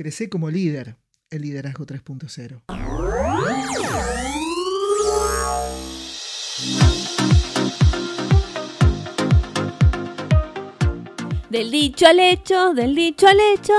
Crece 0.00 0.30
como 0.30 0.48
líder 0.48 0.96
el 1.28 1.42
liderazgo 1.42 1.84
3.0. 1.84 2.62
Del 11.50 11.70
dicho 11.70 12.06
al 12.06 12.20
hecho, 12.20 12.72
del 12.74 12.94
dicho 12.94 13.26
al 13.26 13.38
hecho. 13.40 13.72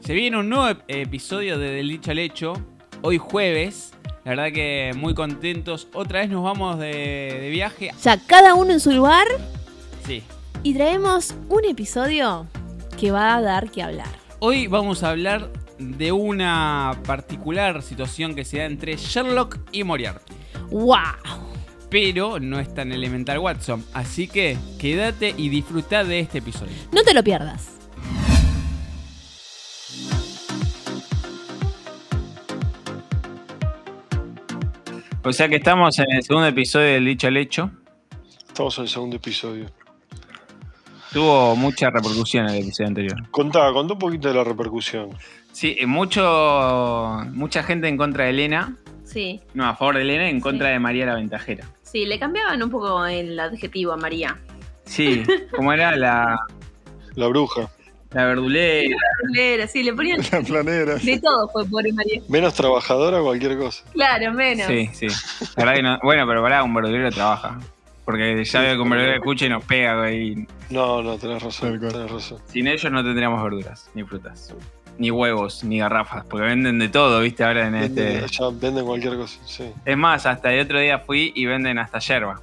Se 0.00 0.12
viene 0.12 0.38
un 0.38 0.50
nuevo 0.50 0.66
ep- 0.68 0.82
episodio 0.88 1.58
de 1.58 1.70
Del 1.70 1.88
Dicho 1.88 2.10
al 2.10 2.18
Hecho, 2.18 2.52
hoy 3.00 3.16
jueves. 3.16 3.92
La 4.24 4.30
verdad 4.32 4.52
que 4.52 4.92
muy 4.96 5.14
contentos. 5.14 5.88
Otra 5.94 6.20
vez 6.20 6.28
nos 6.30 6.44
vamos 6.44 6.78
de, 6.78 7.38
de 7.40 7.48
viaje. 7.50 7.90
Ya 8.02 8.18
cada 8.26 8.54
uno 8.54 8.72
en 8.72 8.80
su 8.80 8.92
lugar 8.92 9.26
Sí. 10.06 10.22
y 10.62 10.74
traemos 10.74 11.34
un 11.48 11.64
episodio 11.64 12.46
que 12.98 13.10
va 13.10 13.36
a 13.36 13.40
dar 13.40 13.70
que 13.70 13.82
hablar. 13.82 14.08
Hoy 14.40 14.66
vamos 14.66 15.02
a 15.02 15.10
hablar 15.10 15.50
de 15.78 16.12
una 16.12 16.98
particular 17.06 17.82
situación 17.82 18.34
que 18.34 18.44
se 18.44 18.58
da 18.58 18.64
entre 18.64 18.96
Sherlock 18.96 19.58
y 19.72 19.84
Moriarty. 19.84 20.32
¡Wow! 20.70 20.94
Pero 21.90 22.40
no 22.40 22.58
es 22.58 22.72
tan 22.74 22.92
elemental 22.92 23.38
Watson. 23.38 23.84
Así 23.92 24.26
que 24.28 24.56
quédate 24.78 25.34
y 25.36 25.48
disfruta 25.48 26.04
de 26.04 26.20
este 26.20 26.38
episodio. 26.38 26.72
No 26.92 27.02
te 27.02 27.14
lo 27.14 27.22
pierdas. 27.22 27.74
O 35.26 35.32
sea 35.32 35.48
que 35.48 35.56
estamos 35.56 35.98
en 35.98 36.10
el 36.10 36.22
segundo 36.22 36.48
episodio 36.48 36.86
del 36.86 37.06
Dicho 37.06 37.28
al 37.28 37.36
Hecho. 37.38 37.70
Estamos 38.46 38.76
en 38.76 38.82
el 38.82 38.90
segundo 38.90 39.16
episodio. 39.16 39.70
Tuvo 41.12 41.56
mucha 41.56 41.90
repercusión 41.90 42.46
el 42.48 42.56
episodio 42.62 42.88
anterior. 42.88 43.30
Contá, 43.30 43.72
contá 43.72 43.94
un 43.94 43.98
poquito 43.98 44.28
de 44.28 44.34
la 44.34 44.44
repercusión. 44.44 45.10
Sí, 45.54 45.76
eh, 45.78 45.86
mucho, 45.86 47.22
mucha 47.32 47.62
gente 47.62 47.86
en 47.88 47.96
contra 47.96 48.24
de 48.24 48.30
Elena. 48.30 48.76
Sí, 49.04 49.40
No, 49.54 49.66
a 49.68 49.76
favor 49.76 49.94
de 49.96 50.02
Elena, 50.02 50.28
en 50.28 50.40
contra 50.40 50.66
Sí. 50.68 50.72
de 50.72 50.78
María 50.80 51.06
la 51.06 51.14
Ventajera. 51.14 51.64
sí, 51.82 52.06
le 52.06 52.18
cambiaban 52.18 52.60
un 52.62 52.70
poco 52.70 53.06
el 53.06 53.38
adjetivo 53.38 53.92
a 53.92 53.96
María. 53.96 54.36
Sí, 54.84 55.22
como 55.54 55.72
era 55.72 55.94
la, 55.96 56.36
La 57.14 57.26
bruja. 57.28 57.70
la 58.10 58.24
verdulera. 58.26 58.96
Era, 59.36 59.66
sí, 59.68 59.82
le 59.84 59.92
ponían 59.94 60.18
La 60.32 60.40
planera. 60.42 60.94
de 60.96 61.20
todo 61.20 61.48
fue 61.50 61.64
pobre 61.66 61.92
María. 61.92 62.20
Menos 62.28 62.54
trabajadora, 62.54 63.20
cualquier 63.20 63.56
cosa. 63.56 63.84
Claro, 63.92 64.32
menos. 64.32 64.66
Sí, 64.66 64.90
sí. 64.92 65.06
La 65.56 65.64
verdad 65.64 65.74
que 65.74 65.82
no- 65.82 65.98
bueno, 66.02 66.26
pero 66.26 66.42
pará, 66.42 66.64
un 66.64 66.74
verdulero 66.74 67.10
trabaja. 67.10 67.58
Porque 68.04 68.44
ya 68.44 68.60
veo 68.60 68.74
que 68.74 68.80
un 68.82 68.90
verdulero 68.90 69.16
escucha 69.16 69.46
y 69.46 69.48
nos 69.50 69.64
pega, 69.64 69.98
güey. 69.98 70.46
No, 70.70 71.02
no, 71.02 71.16
tenés 71.16 71.42
razón. 71.42 71.78
Tenés 71.80 72.10
razón. 72.10 72.38
Sin 72.46 72.66
ellos 72.66 72.90
no 72.92 73.02
tendríamos 73.04 73.42
verduras, 73.42 73.88
ni 73.94 74.02
frutas, 74.04 74.52
ni 74.98 75.10
huevos, 75.10 75.64
ni 75.64 75.78
garrafas. 75.78 76.24
Porque 76.26 76.46
venden 76.46 76.78
de 76.78 76.88
todo, 76.88 77.20
viste, 77.20 77.44
ahora 77.44 77.66
en 77.66 77.72
Venden, 77.72 78.24
este. 78.24 78.36
ya 78.38 78.48
venden 78.52 78.84
cualquier 78.84 79.16
cosa, 79.16 79.38
sí. 79.44 79.64
Es 79.84 79.96
más, 79.96 80.26
hasta 80.26 80.52
el 80.52 80.60
otro 80.64 80.78
día 80.80 80.98
fui 81.00 81.32
y 81.34 81.46
venden 81.46 81.78
hasta 81.78 81.98
yerba. 81.98 82.40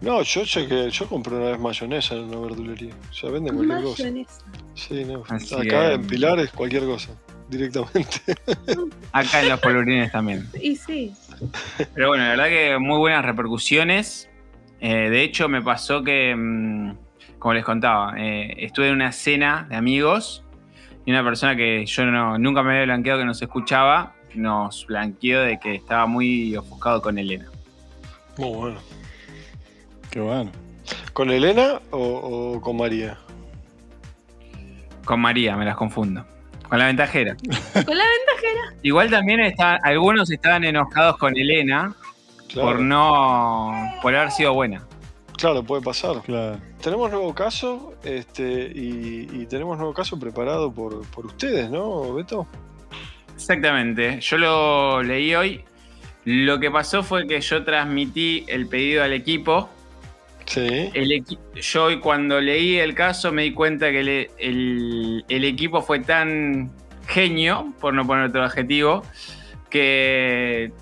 No, 0.00 0.22
yo 0.22 0.44
sé 0.44 0.66
que 0.66 0.90
yo 0.90 1.08
compré 1.08 1.34
una 1.36 1.50
vez 1.52 1.58
mayonesa 1.58 2.14
en 2.14 2.24
una 2.24 2.38
verdulería. 2.38 2.92
Ya 3.20 3.30
venden 3.30 3.54
cualquier 3.56 3.82
cosa. 3.82 4.02
Mayonesa. 4.02 4.40
Sí, 4.74 5.04
no. 5.04 5.22
Así 5.28 5.54
Acá 5.54 5.62
que- 5.88 5.92
en 5.94 6.06
Pilares, 6.06 6.50
cualquier 6.52 6.84
cosa. 6.84 7.10
Directamente. 7.48 8.20
Acá 9.12 9.40
en 9.42 9.48
los 9.48 9.60
polvorines 9.60 10.12
también. 10.12 10.48
Y 10.60 10.76
sí. 10.76 11.14
Pero 11.94 12.08
bueno, 12.08 12.24
la 12.24 12.30
verdad 12.30 12.48
que 12.48 12.78
muy 12.78 12.98
buenas 12.98 13.24
repercusiones. 13.24 14.28
Eh, 14.80 15.08
de 15.08 15.22
hecho, 15.22 15.48
me 15.48 15.62
pasó 15.62 16.02
que, 16.04 16.34
mm, 16.36 16.96
como 17.38 17.54
les 17.54 17.64
contaba, 17.64 18.14
eh, 18.18 18.52
estuve 18.58 18.88
en 18.88 18.94
una 18.94 19.12
cena 19.12 19.66
de 19.70 19.76
amigos 19.76 20.44
y 21.06 21.10
una 21.12 21.24
persona 21.24 21.56
que 21.56 21.86
yo 21.86 22.04
no- 22.04 22.38
nunca 22.38 22.62
me 22.62 22.72
había 22.72 22.84
blanqueado 22.84 23.20
que 23.20 23.24
nos 23.26 23.40
escuchaba, 23.40 24.12
nos 24.34 24.86
blanqueó 24.86 25.40
de 25.40 25.58
que 25.58 25.74
estaba 25.76 26.04
muy 26.06 26.54
ofuscado 26.56 27.00
con 27.00 27.16
Elena. 27.18 27.46
Muy 28.36 28.50
bueno. 28.50 28.80
Qué 30.10 30.20
bueno. 30.20 30.50
¿Con 31.14 31.30
Elena 31.30 31.80
o, 31.90 32.54
o 32.56 32.60
con 32.60 32.76
María? 32.76 33.16
Con 35.04 35.20
María, 35.20 35.56
me 35.56 35.64
las 35.64 35.76
confundo. 35.76 36.24
Con 36.68 36.78
la 36.78 36.86
ventajera. 36.86 37.34
Con 37.72 37.96
la 37.96 38.04
ventajera. 38.04 38.74
Igual 38.82 39.08
también 39.08 39.40
está, 39.40 39.76
algunos 39.76 40.30
estaban 40.30 40.64
enojados 40.64 41.16
con 41.16 41.36
Elena 41.36 41.94
Claro, 42.48 42.68
por 42.68 42.80
no. 42.80 43.72
por 44.02 44.14
haber 44.14 44.30
sido 44.32 44.52
buena. 44.52 44.84
Claro 45.36 45.62
puede 45.62 45.82
pasar. 45.82 46.22
Claro. 46.22 46.58
Tenemos 46.82 47.10
nuevo 47.10 47.34
caso 47.34 47.94
este, 48.04 48.72
y, 48.74 49.28
y 49.32 49.46
tenemos 49.46 49.76
nuevo 49.78 49.92
caso 49.94 50.18
preparado 50.18 50.72
por, 50.72 51.06
por 51.08 51.26
ustedes, 51.26 51.70
¿no, 51.70 52.14
Beto? 52.14 52.46
Exactamente. 53.34 54.20
Yo 54.20 54.38
lo 54.38 55.02
leí 55.02 55.34
hoy. 55.34 55.62
Lo 56.24 56.58
que 56.58 56.70
pasó 56.70 57.02
fue 57.02 57.26
que 57.26 57.40
yo 57.40 57.62
transmití 57.64 58.44
el 58.48 58.66
pedido 58.66 59.04
al 59.04 59.12
equipo. 59.12 59.68
Sí. 60.46 60.90
El 60.94 61.10
equi- 61.10 61.38
yo 61.54 61.84
hoy 61.84 61.98
cuando 62.00 62.40
leí 62.40 62.76
el 62.78 62.94
caso 62.94 63.30
me 63.32 63.42
di 63.42 63.52
cuenta 63.52 63.90
que 63.92 64.02
le- 64.02 64.30
el, 64.38 65.24
el 65.28 65.44
equipo 65.44 65.82
fue 65.82 66.00
tan 66.00 66.70
genio, 67.06 67.72
por 67.80 67.94
no 67.94 68.06
poner 68.06 68.28
otro 68.30 68.42
adjetivo, 68.42 69.02
que, 69.70 70.72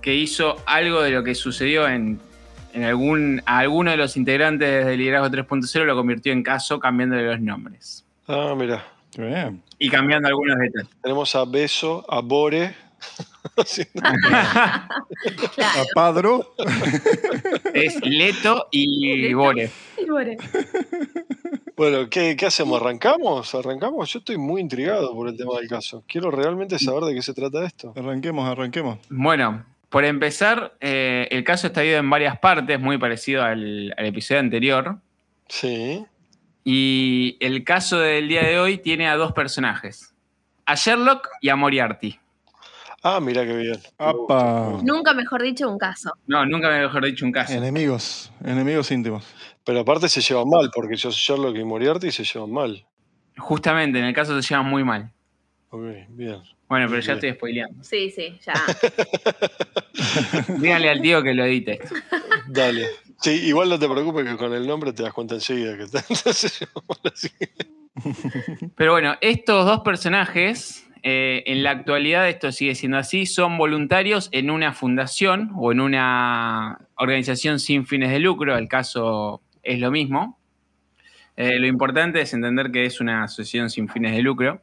que 0.00 0.14
hizo 0.14 0.56
algo 0.66 1.02
de 1.02 1.10
lo 1.10 1.24
que 1.24 1.34
sucedió 1.34 1.88
en, 1.88 2.20
en 2.72 2.84
algún, 2.84 3.42
a 3.46 3.58
alguno 3.58 3.90
de 3.90 3.96
los 3.96 4.16
integrantes 4.16 4.86
del 4.86 4.98
Liderazgo 4.98 5.28
3.0 5.28 5.84
lo 5.84 5.96
convirtió 5.96 6.32
en 6.32 6.42
caso 6.42 6.78
cambiándole 6.80 7.24
los 7.26 7.40
nombres 7.40 8.04
Ah, 8.28 8.54
mira. 8.56 8.84
Qué 9.12 9.22
bien. 9.22 9.62
y 9.78 9.88
cambiando 9.90 10.28
algunos 10.28 10.56
detalles. 10.58 10.88
Tenemos 11.02 11.34
a 11.34 11.44
Beso, 11.44 12.04
a 12.08 12.20
Bore. 12.20 12.74
A 15.58 15.84
Padro. 15.94 16.54
es 17.74 18.00
Leto 18.04 18.68
y 18.70 19.16
Leto. 19.16 19.36
Bore. 19.38 19.70
Y 19.98 20.04
bueno, 20.10 20.32
bueno, 21.76 22.08
¿qué, 22.10 22.36
qué 22.36 22.46
hacemos? 22.46 22.80
¿Arrancamos? 22.80 23.54
¿Arrancamos? 23.54 24.12
Yo 24.12 24.18
estoy 24.20 24.36
muy 24.38 24.60
intrigado 24.60 25.12
por 25.14 25.28
el 25.28 25.36
tema 25.36 25.56
del 25.58 25.68
caso. 25.68 26.04
Quiero 26.06 26.30
realmente 26.30 26.78
saber 26.78 27.04
de 27.04 27.14
qué 27.14 27.22
se 27.22 27.34
trata 27.34 27.64
esto. 27.64 27.92
Arranquemos, 27.96 28.46
arranquemos. 28.48 28.98
Bueno, 29.08 29.64
por 29.90 30.04
empezar, 30.04 30.76
eh, 30.80 31.28
el 31.30 31.44
caso 31.44 31.66
está 31.66 31.80
dividido 31.80 32.00
en 32.00 32.08
varias 32.08 32.38
partes, 32.38 32.80
muy 32.80 32.96
parecido 32.96 33.42
al, 33.42 33.92
al 33.96 34.06
episodio 34.06 34.40
anterior. 34.40 34.98
Sí. 35.48 36.06
Y 36.64 37.36
el 37.40 37.64
caso 37.64 37.98
del 37.98 38.28
día 38.28 38.42
de 38.42 38.58
hoy 38.58 38.78
tiene 38.78 39.08
a 39.08 39.16
dos 39.16 39.32
personajes: 39.32 40.14
a 40.64 40.76
Sherlock 40.76 41.28
y 41.40 41.48
a 41.48 41.56
Moriarty. 41.56 42.18
Ah, 43.02 43.18
mira 43.18 43.44
qué 43.46 43.56
bien. 43.56 43.80
Apa. 43.98 44.78
nunca 44.82 45.14
mejor 45.14 45.42
dicho 45.42 45.68
un 45.68 45.78
caso. 45.78 46.12
No, 46.26 46.44
nunca 46.44 46.68
me 46.68 46.80
mejor 46.80 47.04
dicho 47.04 47.24
un 47.24 47.32
caso. 47.32 47.52
Enemigos, 47.52 48.30
enemigos 48.44 48.90
íntimos. 48.90 49.26
Pero 49.64 49.80
aparte 49.80 50.08
se 50.08 50.20
llevan 50.20 50.48
mal, 50.48 50.70
porque 50.72 50.96
yo 50.96 51.10
Sherlock 51.10 51.56
y 51.56 51.64
Moriarty 51.64 52.10
se 52.10 52.24
llevan 52.24 52.52
mal. 52.52 52.86
Justamente, 53.38 53.98
en 53.98 54.04
el 54.04 54.14
caso 54.14 54.40
se 54.40 54.46
llevan 54.46 54.66
muy 54.66 54.84
mal. 54.84 55.10
Ok, 55.70 55.82
bien. 56.10 56.42
Bueno, 56.70 56.86
pero 56.88 57.00
ya 57.00 57.14
estoy 57.14 57.32
spoileando. 57.32 57.82
Sí, 57.82 58.12
sí, 58.12 58.38
ya. 58.46 58.54
Díganle 60.60 60.88
al 60.88 61.02
tío 61.02 61.20
que 61.20 61.34
lo 61.34 61.44
edite. 61.44 61.80
Dale. 62.46 62.86
Sí, 63.20 63.48
igual 63.48 63.68
no 63.68 63.76
te 63.76 63.88
preocupes 63.88 64.24
que 64.24 64.36
con 64.36 64.54
el 64.54 64.68
nombre 64.68 64.92
te 64.92 65.02
das 65.02 65.12
cuenta 65.12 65.34
enseguida 65.34 65.76
que 65.76 65.82
está-. 65.82 66.04
Pero 68.76 68.92
bueno, 68.92 69.16
estos 69.20 69.66
dos 69.66 69.80
personajes, 69.80 70.88
eh, 71.02 71.42
en 71.46 71.64
la 71.64 71.72
actualidad 71.72 72.28
esto 72.28 72.52
sigue 72.52 72.76
siendo 72.76 72.98
así, 72.98 73.26
son 73.26 73.58
voluntarios 73.58 74.28
en 74.30 74.48
una 74.48 74.72
fundación 74.72 75.50
o 75.56 75.72
en 75.72 75.80
una 75.80 76.86
organización 76.94 77.58
sin 77.58 77.84
fines 77.84 78.12
de 78.12 78.20
lucro, 78.20 78.56
el 78.56 78.68
caso 78.68 79.42
es 79.64 79.80
lo 79.80 79.90
mismo. 79.90 80.38
Eh, 81.36 81.58
lo 81.58 81.66
importante 81.66 82.20
es 82.20 82.32
entender 82.32 82.70
que 82.70 82.84
es 82.84 83.00
una 83.00 83.24
asociación 83.24 83.70
sin 83.70 83.88
fines 83.88 84.12
de 84.12 84.22
lucro. 84.22 84.62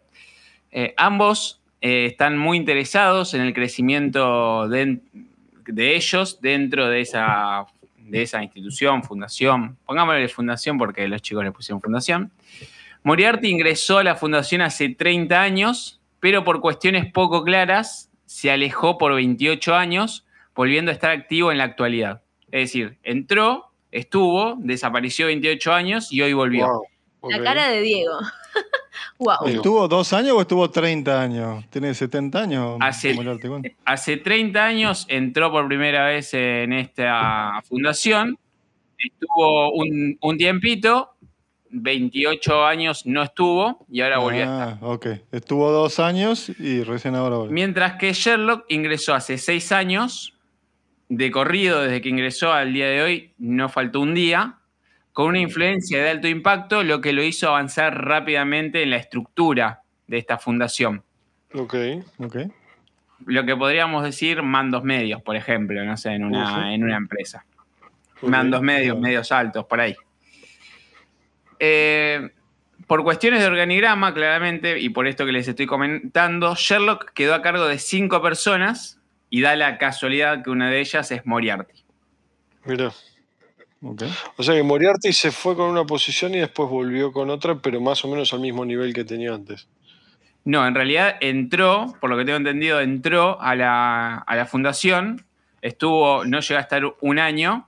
Eh, 0.71 0.93
ambos 0.95 1.56
eh, 1.81 2.07
están 2.07 2.37
muy 2.37 2.57
interesados 2.57 3.33
en 3.33 3.41
el 3.41 3.53
crecimiento 3.53 4.67
de, 4.67 4.99
de 5.65 5.95
ellos 5.95 6.41
dentro 6.41 6.89
de 6.89 7.01
esa, 7.01 7.65
de 7.97 8.21
esa 8.21 8.43
institución, 8.43 9.03
fundación. 9.03 9.77
Pongámosle 9.85 10.27
fundación 10.29 10.77
porque 10.77 11.07
los 11.07 11.21
chicos 11.21 11.43
le 11.43 11.51
pusieron 11.51 11.81
fundación. 11.81 12.31
Moriarty 13.03 13.49
ingresó 13.49 13.99
a 13.99 14.03
la 14.03 14.15
fundación 14.15 14.61
hace 14.61 14.89
30 14.89 15.41
años, 15.41 16.01
pero 16.19 16.43
por 16.43 16.61
cuestiones 16.61 17.11
poco 17.11 17.43
claras 17.43 18.09
se 18.25 18.51
alejó 18.51 18.97
por 18.97 19.13
28 19.13 19.75
años, 19.75 20.25
volviendo 20.55 20.91
a 20.91 20.93
estar 20.93 21.11
activo 21.11 21.51
en 21.51 21.59
la 21.59 21.63
actualidad. 21.65 22.21
Es 22.51 22.69
decir, 22.69 22.97
entró, 23.03 23.71
estuvo, 23.91 24.55
desapareció 24.59 25.27
28 25.27 25.73
años 25.73 26.11
y 26.11 26.21
hoy 26.21 26.33
volvió. 26.33 26.67
Wow, 27.21 27.31
La 27.31 27.43
cara 27.43 27.69
de 27.69 27.81
Diego. 27.81 28.17
wow. 29.17 29.47
¿Estuvo 29.47 29.87
dos 29.87 30.13
años 30.13 30.33
o 30.37 30.41
estuvo 30.41 30.69
30 30.69 31.21
años? 31.21 31.65
¿Tiene 31.69 31.93
70 31.93 32.39
años? 32.39 32.77
Hace-. 32.79 33.15
Hace 33.85 34.17
30 34.17 34.65
años 34.65 35.05
entró 35.09 35.51
por 35.51 35.67
primera 35.67 36.05
vez 36.05 36.33
en 36.33 36.73
esta 36.73 37.61
fundación, 37.67 38.37
estuvo 38.97 39.73
un, 39.73 40.17
un 40.21 40.37
tiempito, 40.37 41.15
28 41.69 42.65
años 42.65 43.05
no 43.05 43.23
estuvo 43.23 43.85
y 43.89 44.01
ahora 44.01 44.19
volvió 44.19 44.41
a 44.41 44.43
estar. 44.43 44.77
Ah, 44.81 44.87
ok. 44.87 45.07
Estuvo 45.31 45.71
dos 45.71 45.99
años 45.99 46.49
y 46.59 46.83
recién 46.83 47.15
ahora 47.15 47.37
volvió. 47.37 47.53
Mientras 47.53 47.93
que 47.93 48.13
Sherlock 48.13 48.65
ingresó 48.69 49.13
hace 49.13 49.37
seis 49.37 49.71
años, 49.71 50.33
de 51.09 51.31
corrido 51.31 51.81
desde 51.81 52.01
que 52.01 52.09
ingresó 52.09 52.51
al 52.51 52.73
día 52.73 52.87
de 52.87 53.01
hoy, 53.01 53.33
no 53.37 53.69
faltó 53.69 54.01
un 54.01 54.13
día, 54.13 54.57
con 55.17 55.29
una 55.29 55.39
influencia 55.39 56.03
de 56.03 56.11
alto 56.11 56.27
impacto, 56.27 56.83
lo 56.83 57.01
que 57.01 57.11
lo 57.11 57.23
hizo 57.23 57.47
avanzar 57.47 58.05
rápidamente 58.05 58.83
en 58.83 58.91
la 58.91 58.97
estructura 58.97 59.81
de 60.05 60.19
esta 60.19 60.37
fundación. 60.37 61.03
Ok. 61.55 61.73
Ok. 62.19 62.35
Lo 63.25 63.43
que 63.43 63.55
podríamos 63.55 64.03
decir 64.03 64.43
mandos 64.43 64.83
medios, 64.83 65.23
por 65.23 65.35
ejemplo, 65.35 65.83
no 65.83 65.97
sé, 65.97 66.11
en 66.11 66.23
una, 66.23 66.71
en 66.71 66.83
una 66.83 66.97
empresa. 66.97 67.43
Mandos 68.21 68.61
medios, 68.61 68.99
medios 68.99 69.31
altos, 69.31 69.65
por 69.65 69.79
ahí. 69.79 69.95
Eh, 71.57 72.29
por 72.85 73.01
cuestiones 73.01 73.39
de 73.39 73.47
organigrama, 73.47 74.13
claramente, 74.13 74.79
y 74.79 74.89
por 74.89 75.07
esto 75.07 75.25
que 75.25 75.31
les 75.31 75.47
estoy 75.47 75.65
comentando, 75.65 76.53
Sherlock 76.53 77.13
quedó 77.13 77.33
a 77.33 77.41
cargo 77.41 77.65
de 77.65 77.79
cinco 77.79 78.21
personas 78.21 79.01
y 79.31 79.41
da 79.41 79.55
la 79.55 79.79
casualidad 79.79 80.43
que 80.43 80.51
una 80.51 80.69
de 80.69 80.79
ellas 80.79 81.09
es 81.09 81.25
Moriarty. 81.25 81.83
Mira. 82.65 82.91
O 83.81 84.43
sea 84.43 84.55
que 84.55 84.63
Moriarty 84.63 85.13
se 85.13 85.31
fue 85.31 85.55
con 85.55 85.69
una 85.69 85.85
posición 85.85 86.33
y 86.33 86.39
después 86.39 86.69
volvió 86.69 87.11
con 87.11 87.29
otra, 87.29 87.55
pero 87.55 87.79
más 87.79 88.03
o 88.03 88.07
menos 88.07 88.33
al 88.33 88.39
mismo 88.39 88.65
nivel 88.65 88.93
que 88.93 89.03
tenía 89.03 89.33
antes. 89.33 89.67
No, 90.45 90.65
en 90.65 90.73
realidad 90.75 91.17
entró, 91.19 91.93
por 91.99 92.09
lo 92.09 92.17
que 92.17 92.25
tengo 92.25 92.37
entendido, 92.37 92.79
entró 92.79 93.39
a 93.41 93.55
la, 93.55 94.15
a 94.15 94.35
la 94.35 94.45
fundación, 94.45 95.25
estuvo, 95.61 96.23
no 96.25 96.39
llegó 96.39 96.57
a 96.57 96.61
estar 96.61 96.83
un 97.01 97.19
año, 97.19 97.67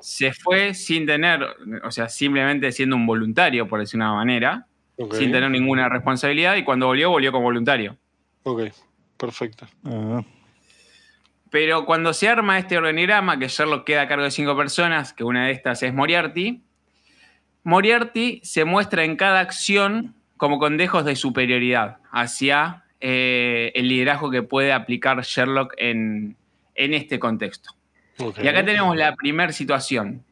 se 0.00 0.32
fue 0.32 0.74
sin 0.74 1.06
tener, 1.06 1.44
o 1.82 1.90
sea, 1.90 2.08
simplemente 2.08 2.70
siendo 2.72 2.96
un 2.96 3.06
voluntario, 3.06 3.66
por 3.68 3.80
decir 3.80 3.98
una 3.98 4.14
manera, 4.14 4.66
sin 5.12 5.32
tener 5.32 5.50
ninguna 5.50 5.88
responsabilidad, 5.88 6.56
y 6.56 6.64
cuando 6.64 6.86
volvió, 6.86 7.10
volvió 7.10 7.32
como 7.32 7.44
voluntario. 7.44 7.96
Ok, 8.44 8.62
perfecto. 9.16 9.66
Ah, 9.84 10.22
Pero 11.50 11.84
cuando 11.86 12.12
se 12.12 12.28
arma 12.28 12.58
este 12.58 12.76
organigrama, 12.76 13.38
que 13.38 13.48
Sherlock 13.48 13.84
queda 13.84 14.02
a 14.02 14.08
cargo 14.08 14.24
de 14.24 14.30
cinco 14.30 14.56
personas, 14.56 15.12
que 15.12 15.24
una 15.24 15.46
de 15.46 15.52
estas 15.52 15.82
es 15.82 15.94
Moriarty, 15.94 16.62
Moriarty 17.64 18.40
se 18.42 18.64
muestra 18.64 19.04
en 19.04 19.16
cada 19.16 19.40
acción 19.40 20.14
como 20.36 20.58
con 20.58 20.76
dejos 20.76 21.04
de 21.04 21.16
superioridad 21.16 21.98
hacia 22.10 22.84
eh, 23.00 23.72
el 23.74 23.88
liderazgo 23.88 24.30
que 24.30 24.42
puede 24.42 24.72
aplicar 24.72 25.20
Sherlock 25.22 25.74
en, 25.76 26.36
en 26.74 26.94
este 26.94 27.18
contexto. 27.18 27.70
Y 28.42 28.48
acá 28.48 28.64
tenemos 28.64 28.96
la 28.96 29.14
primera 29.14 29.52
situación. 29.52 30.24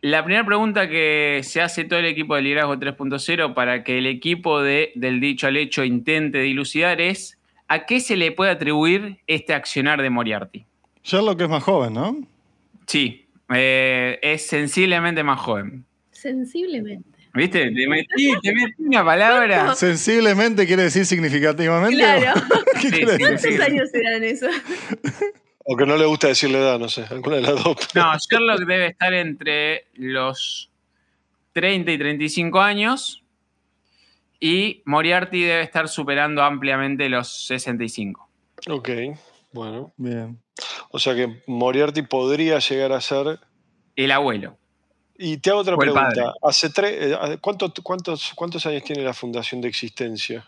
La 0.00 0.24
primera 0.24 0.44
pregunta 0.44 0.88
que 0.88 1.40
se 1.44 1.60
hace 1.60 1.84
todo 1.84 1.98
el 1.98 2.06
equipo 2.06 2.34
de 2.36 2.42
liderazgo 2.42 2.76
3.0 2.76 3.54
para 3.54 3.84
que 3.84 3.98
el 3.98 4.06
equipo 4.06 4.62
de, 4.62 4.92
del 4.94 5.20
dicho 5.20 5.46
al 5.46 5.56
hecho 5.56 5.82
intente 5.84 6.38
dilucidar 6.38 7.00
es 7.00 7.38
¿a 7.68 7.86
qué 7.86 8.00
se 8.00 8.16
le 8.16 8.32
puede 8.32 8.50
atribuir 8.50 9.18
este 9.26 9.54
accionar 9.54 10.00
de 10.02 10.10
Moriarty? 10.10 10.64
Sherlock 11.02 11.40
es 11.42 11.48
más 11.48 11.62
joven, 11.62 11.94
¿no? 11.94 12.16
Sí, 12.86 13.26
eh, 13.54 14.18
es 14.22 14.46
sensiblemente 14.46 15.22
más 15.22 15.40
joven. 15.40 15.84
Sensiblemente. 16.10 17.08
¿Viste? 17.34 17.70
Te 17.72 17.88
metí, 17.88 18.32
te 18.42 18.54
metí 18.54 18.74
una 18.78 19.04
palabra. 19.04 19.74
Sensiblemente 19.74 20.66
quiere 20.66 20.84
decir 20.84 21.04
significativamente. 21.04 21.96
Claro. 21.96 22.40
¿Qué 22.80 22.88
Sí, 22.88 22.90
quiere 22.90 23.16
sí, 23.18 23.22
decir? 23.24 23.38
sí. 23.38 23.56
¿Cuántos 23.56 23.66
años 23.66 23.94
eran 23.94 24.24
eso? 24.24 24.46
O 25.64 25.76
que 25.76 25.84
no 25.86 25.96
le 25.96 26.04
gusta 26.04 26.28
decirle 26.28 26.58
edad, 26.58 26.78
no 26.78 26.88
sé, 26.88 27.04
alguna 27.10 27.36
de 27.36 27.42
las 27.42 27.64
dos. 27.64 27.76
No, 27.94 28.12
Sherlock 28.18 28.60
debe 28.60 28.86
estar 28.86 29.12
entre 29.14 29.86
los 29.94 30.70
30 31.54 31.90
y 31.90 31.98
35 31.98 32.60
años 32.60 33.23
y 34.46 34.82
Moriarty 34.84 35.40
debe 35.42 35.62
estar 35.62 35.88
superando 35.88 36.42
ampliamente 36.42 37.08
los 37.08 37.46
65. 37.46 38.28
Ok, 38.68 38.90
bueno. 39.52 39.92
Bien. 39.96 40.38
O 40.90 40.98
sea 40.98 41.14
que 41.14 41.42
Moriarty 41.46 42.02
podría 42.02 42.58
llegar 42.58 42.92
a 42.92 43.00
ser. 43.00 43.40
El 43.96 44.10
abuelo. 44.10 44.58
Y 45.16 45.38
te 45.38 45.48
hago 45.50 45.60
otra 45.60 45.76
pregunta. 45.78 46.34
Hace 46.42 46.68
tres, 46.70 46.92
eh, 47.12 47.38
¿cuánto- 47.40 47.72
cuántos, 47.82 48.32
¿Cuántos 48.34 48.66
años 48.66 48.82
tiene 48.84 49.02
la 49.02 49.14
fundación 49.14 49.60
de 49.62 49.68
existencia? 49.68 50.44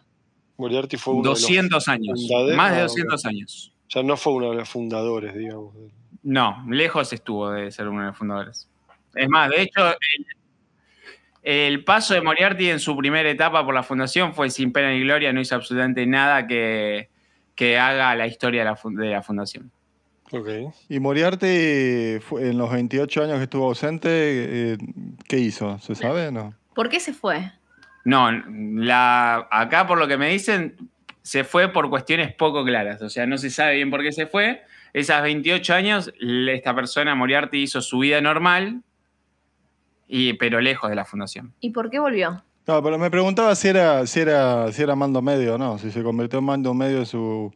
Moriarty 0.58 0.96
fue 0.98 1.14
uno 1.14 1.22
de 1.22 1.28
los 1.31 1.40
200 1.40 1.88
años. 1.88 2.20
fundadores. 2.20 2.56
Más 2.56 2.72
de 2.72 2.78
Ah, 2.81 2.82
200 2.82 3.25
años. 3.25 3.72
O 3.87 3.90
sea, 3.90 4.02
no 4.02 4.16
fue 4.19 4.32
uno 4.34 4.50
de 4.50 4.56
los 4.56 4.69
fundadores, 4.69 5.34
digamos. 5.34 5.75
No, 6.22 6.64
lejos 6.69 7.12
estuvo 7.12 7.50
de 7.50 7.70
ser 7.70 7.88
uno 7.88 8.00
de 8.02 8.06
los 8.08 8.16
fundadores. 8.19 8.69
Es 9.14 9.28
más, 9.31 9.48
de 9.48 9.62
hecho, 9.62 9.81
el, 11.46 11.84
paso 11.84 12.14
de 12.14 12.20
Moriarty 12.20 12.70
en 12.70 12.81
su 12.81 12.96
primera 12.96 13.31
etapa 13.31 13.64
por 13.64 13.75
la 13.75 13.82
fundación 13.82 14.34
fue 14.34 14.50
sin 14.50 14.72
pena 14.72 14.90
ni 14.90 15.00
gloria, 15.00 15.32
no 15.32 15.40
hizo 15.40 15.54
absolutamente 15.54 16.04
nada 16.06 16.46
que, 16.46 17.08
que 17.54 17.78
haga 17.78 18.14
la 18.16 18.26
historia 18.26 18.62
de 18.62 18.64
la, 18.64 18.76
fun- 18.76 18.96
de 18.96 19.10
la 19.10 19.22
fundación. 19.22 19.70
Ok. 20.32 20.48
Y 20.88 20.98
Moriarty, 20.98 21.46
en 21.46 22.58
los 22.58 22.72
28 22.72 23.22
años 23.22 23.37
que 23.37 23.44
estuvo 23.44 23.66
ausente, 23.66 24.08
eh, 24.10 24.78
¿qué 25.28 25.38
hizo? 25.38 25.78
¿Se 25.78 25.94
sabe? 25.94 26.32
No. 26.32 26.52
¿Por 26.75 26.88
qué 26.88 26.98
se 26.98 27.12
fue? 27.14 27.52
No, 28.04 28.31
la, 28.32 29.46
acá 29.50 29.87
por 29.87 29.98
lo 29.98 30.08
que 30.08 30.16
me 30.16 30.28
dicen, 30.31 30.76
se 31.22 31.44
fue 31.44 31.72
por 31.72 31.88
cuestiones 31.90 32.34
poco 32.34 32.64
claras. 32.64 33.02
O 33.02 33.08
sea, 33.08 33.26
no 33.26 33.38
se 33.38 33.50
sabe 33.50 33.76
bien 33.76 33.90
por 33.90 34.02
qué 34.02 34.10
se 34.12 34.26
fue. 34.26 34.62
Esas 34.93 35.22
28 35.22 35.75
años, 35.75 36.12
esta 36.20 36.75
persona, 36.75 37.14
Moriarty, 37.14 37.62
hizo 37.62 37.81
su 37.81 37.98
vida 38.00 38.20
normal, 38.20 38.82
y, 40.08 40.35
pero 40.35 40.61
lejos 40.61 40.91
de 40.91 40.97
la 40.97 41.05
fundación. 41.05 41.53
¿Y 41.61 41.70
por 41.70 41.91
qué 41.91 41.99
volvió? 41.99 42.43
No, 42.67 42.82
pero 42.82 42.99
me 42.99 43.11
preguntaba 43.11 43.55
si 43.55 43.69
era, 43.69 44.06
si 44.06 44.20
era, 44.20 44.73
si 44.73 44.82
era 44.82 44.97
mando 44.97 45.23
medio 45.23 45.55
o 45.55 45.58
no, 45.58 45.79
si 45.79 45.91
se 45.91 46.03
convirtió 46.03 46.41
en 46.41 46.44
mando 46.44 46.75
medio 46.75 46.99
en 46.99 47.06
su, 47.06 47.55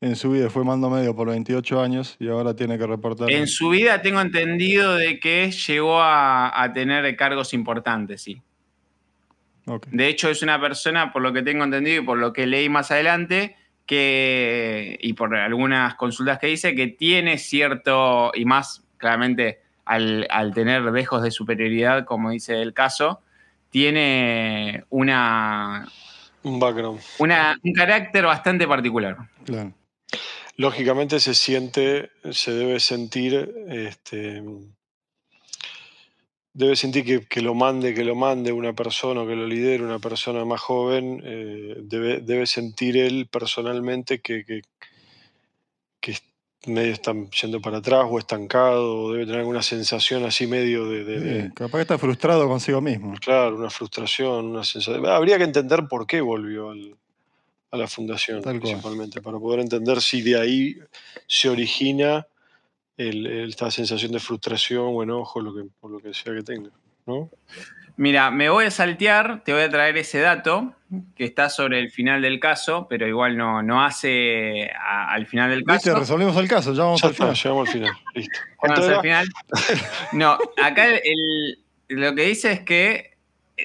en 0.00 0.16
su 0.16 0.32
vida, 0.32 0.50
fue 0.50 0.64
mando 0.64 0.90
medio 0.90 1.14
por 1.14 1.28
28 1.28 1.80
años 1.80 2.16
y 2.18 2.28
ahora 2.28 2.54
tiene 2.54 2.76
que 2.76 2.86
reportar. 2.86 3.30
En 3.30 3.46
su 3.46 3.68
vida 3.70 4.02
tengo 4.02 4.20
entendido 4.20 4.96
de 4.96 5.20
que 5.20 5.50
llegó 5.50 6.00
a, 6.00 6.62
a 6.62 6.72
tener 6.72 7.14
cargos 7.16 7.54
importantes, 7.54 8.22
sí. 8.22 8.42
De 9.90 10.08
hecho, 10.08 10.30
es 10.30 10.42
una 10.42 10.60
persona, 10.60 11.12
por 11.12 11.22
lo 11.22 11.32
que 11.32 11.42
tengo 11.42 11.64
entendido 11.64 12.02
y 12.02 12.04
por 12.04 12.18
lo 12.18 12.32
que 12.32 12.46
leí 12.46 12.68
más 12.68 12.90
adelante, 12.90 13.56
que, 13.86 14.98
y 15.00 15.12
por 15.14 15.34
algunas 15.34 15.94
consultas 15.94 16.38
que 16.38 16.50
hice, 16.50 16.74
que 16.74 16.88
tiene 16.88 17.38
cierto, 17.38 18.32
y 18.34 18.44
más 18.44 18.84
claramente 18.96 19.60
al, 19.88 20.26
al 20.30 20.54
tener 20.54 20.90
dejos 20.92 21.22
de 21.22 21.30
superioridad, 21.30 22.04
como 22.04 22.30
dice 22.30 22.60
el 22.62 22.72
caso, 22.74 23.20
tiene 23.70 24.84
una, 24.90 25.88
Un 26.42 26.60
background. 26.60 27.00
una- 27.18 27.56
un 27.62 27.72
carácter 27.72 28.24
bastante 28.24 28.66
particular. 28.68 29.16
Claro. 29.44 29.72
Lógicamente 30.56 31.20
se 31.20 31.34
siente, 31.34 32.10
se 32.30 32.52
debe 32.52 32.80
sentir, 32.80 33.48
este, 33.68 34.42
debe 36.52 36.74
sentir 36.74 37.04
que, 37.04 37.26
que 37.26 37.42
lo 37.42 37.54
mande, 37.54 37.94
que 37.94 38.04
lo 38.04 38.14
mande 38.16 38.50
una 38.52 38.72
persona 38.72 39.20
o 39.22 39.26
que 39.26 39.36
lo 39.36 39.46
lidere 39.46 39.84
una 39.84 40.00
persona 40.00 40.44
más 40.44 40.60
joven, 40.60 41.22
eh, 41.24 41.76
debe, 41.82 42.20
debe 42.20 42.46
sentir 42.46 42.96
él 42.96 43.28
personalmente 43.30 44.20
que, 44.20 44.44
que, 44.44 44.62
medio 46.66 46.92
están 46.92 47.30
yendo 47.30 47.60
para 47.60 47.78
atrás 47.78 48.04
o 48.08 48.18
estancado, 48.18 49.02
o 49.04 49.12
debe 49.12 49.24
tener 49.26 49.40
alguna 49.40 49.62
sensación 49.62 50.24
así 50.24 50.46
medio 50.46 50.86
de, 50.88 51.04
de- 51.04 51.20
de- 51.20 51.42
Sí, 51.44 51.50
capaz 51.54 51.78
que 51.78 51.82
está 51.82 51.98
frustrado 51.98 52.46
consigo 52.48 52.80
mismo. 52.80 53.14
claro, 53.20 53.56
una 53.56 53.70
frustración, 53.70 54.46
una 54.46 54.64
sensación. 54.64 55.06
Habría 55.06 55.38
que 55.38 55.44
entender 55.44 55.86
por 55.88 56.06
qué 56.06 56.20
volvió 56.20 56.70
al- 56.70 56.96
a 57.70 57.76
la 57.76 57.86
fundación, 57.86 58.42
Tal 58.42 58.58
cual. 58.60 58.72
principalmente, 58.72 59.20
para 59.22 59.38
poder 59.38 59.60
entender 59.60 60.00
si 60.00 60.22
de 60.22 60.40
ahí 60.40 60.76
se 61.26 61.48
origina 61.48 62.26
el- 62.96 63.26
el- 63.26 63.48
esta 63.50 63.70
sensación 63.70 64.10
de 64.12 64.18
frustración 64.20 64.84
o 64.88 65.02
enojo, 65.02 65.40
lo 65.40 65.54
que, 65.54 65.62
por 65.80 65.90
lo 65.90 66.00
que 66.00 66.12
sea 66.12 66.34
que 66.34 66.42
tenga. 66.42 66.70
¿no? 67.06 67.30
Mira, 67.98 68.30
me 68.30 68.48
voy 68.48 68.64
a 68.66 68.70
saltear, 68.70 69.42
te 69.44 69.52
voy 69.52 69.62
a 69.62 69.68
traer 69.70 69.96
ese 69.98 70.20
dato 70.20 70.72
que 71.16 71.24
está 71.24 71.50
sobre 71.50 71.80
el 71.80 71.90
final 71.90 72.22
del 72.22 72.38
caso, 72.38 72.86
pero 72.88 73.06
igual 73.08 73.36
no, 73.36 73.60
no 73.62 73.84
hace 73.84 74.70
a- 74.70 75.12
al 75.12 75.26
final 75.26 75.50
del 75.50 75.64
¿Viste? 75.64 75.90
caso. 75.90 75.98
Resolvimos 75.98 76.36
el 76.36 76.48
caso, 76.48 76.72
ya 76.74 76.84
vamos 76.84 77.00
Ya 77.02 77.08
al 77.08 77.12
está, 77.12 77.24
final. 77.24 77.36
llegamos 77.36 77.68
al 77.68 77.72
final. 77.74 77.92
Listo. 78.14 78.38
¿Cuánto 78.56 78.80
Vamos 78.82 78.96
al 78.96 79.02
final. 79.02 79.28
No, 80.12 80.38
acá 80.62 80.86
el- 80.94 81.58
lo 81.88 82.14
que 82.14 82.22
dice 82.22 82.52
es 82.52 82.60
que 82.60 83.16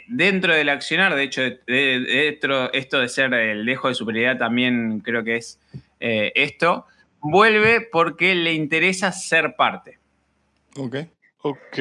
dentro 0.07 0.55
del 0.55 0.69
accionar, 0.69 1.13
de 1.15 1.23
hecho, 1.23 1.41
de- 1.43 1.59
de- 1.67 1.99
dentro 1.99 2.73
esto 2.73 2.99
de 2.99 3.09
ser 3.09 3.31
el 3.35 3.63
dejo 3.65 3.87
de 3.87 3.93
superioridad 3.93 4.39
también 4.39 4.99
creo 5.01 5.23
que 5.23 5.35
es 5.35 5.59
eh, 5.99 6.31
esto, 6.33 6.87
vuelve 7.19 7.81
porque 7.81 8.33
le 8.33 8.53
interesa 8.53 9.11
ser 9.11 9.55
parte. 9.55 9.99
Ok. 10.75 10.95
Ok. 11.43 11.79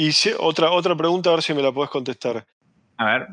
Y 0.00 0.12
si- 0.12 0.30
otra, 0.38 0.70
otra 0.70 0.94
pregunta, 0.96 1.28
a 1.30 1.32
ver 1.34 1.42
si 1.42 1.52
me 1.54 1.60
la 1.60 1.72
podés 1.72 1.90
contestar. 1.90 2.46
A 2.98 3.04
ver, 3.04 3.26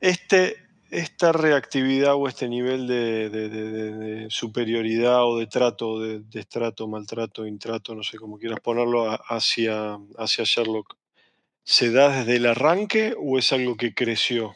Este, 0.00 0.56
esta 0.90 1.30
reactividad 1.30 2.14
o 2.14 2.26
este 2.26 2.48
nivel 2.48 2.86
de, 2.86 3.28
de- 3.28 3.48
de- 3.50 3.70
de- 3.70 3.92
de 3.92 4.30
superioridad 4.30 5.26
o 5.26 5.36
de 5.38 5.46
trato, 5.46 6.00
de 6.00 6.20
destrato, 6.20 6.88
maltrato, 6.88 7.46
intrato, 7.46 7.94
no 7.94 8.02
sé 8.02 8.16
cómo 8.16 8.38
quieras 8.38 8.60
ponerlo, 8.60 9.10
hacia, 9.28 9.98
hacia 10.16 10.44
Sherlock, 10.44 10.96
¿Se 11.68 11.90
da 11.90 12.08
desde 12.20 12.36
el 12.36 12.46
arranque 12.46 13.14
o 13.18 13.38
es 13.38 13.52
algo 13.52 13.76
que 13.76 13.92
creció? 13.92 14.54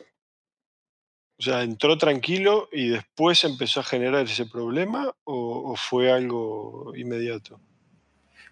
O 1.39 1.43
sea, 1.43 1.63
¿entró 1.63 1.99
tranquilo 1.99 2.69
y 2.73 2.89
después 2.89 3.45
empezó 3.45 3.81
a 3.81 3.85
generar 3.85 4.25
ese 4.25 4.47
problema 4.47 5.13
o, 5.25 5.73
o 5.73 5.77
fue 5.77 6.11
algo 6.11 6.93
inmediato? 6.97 7.61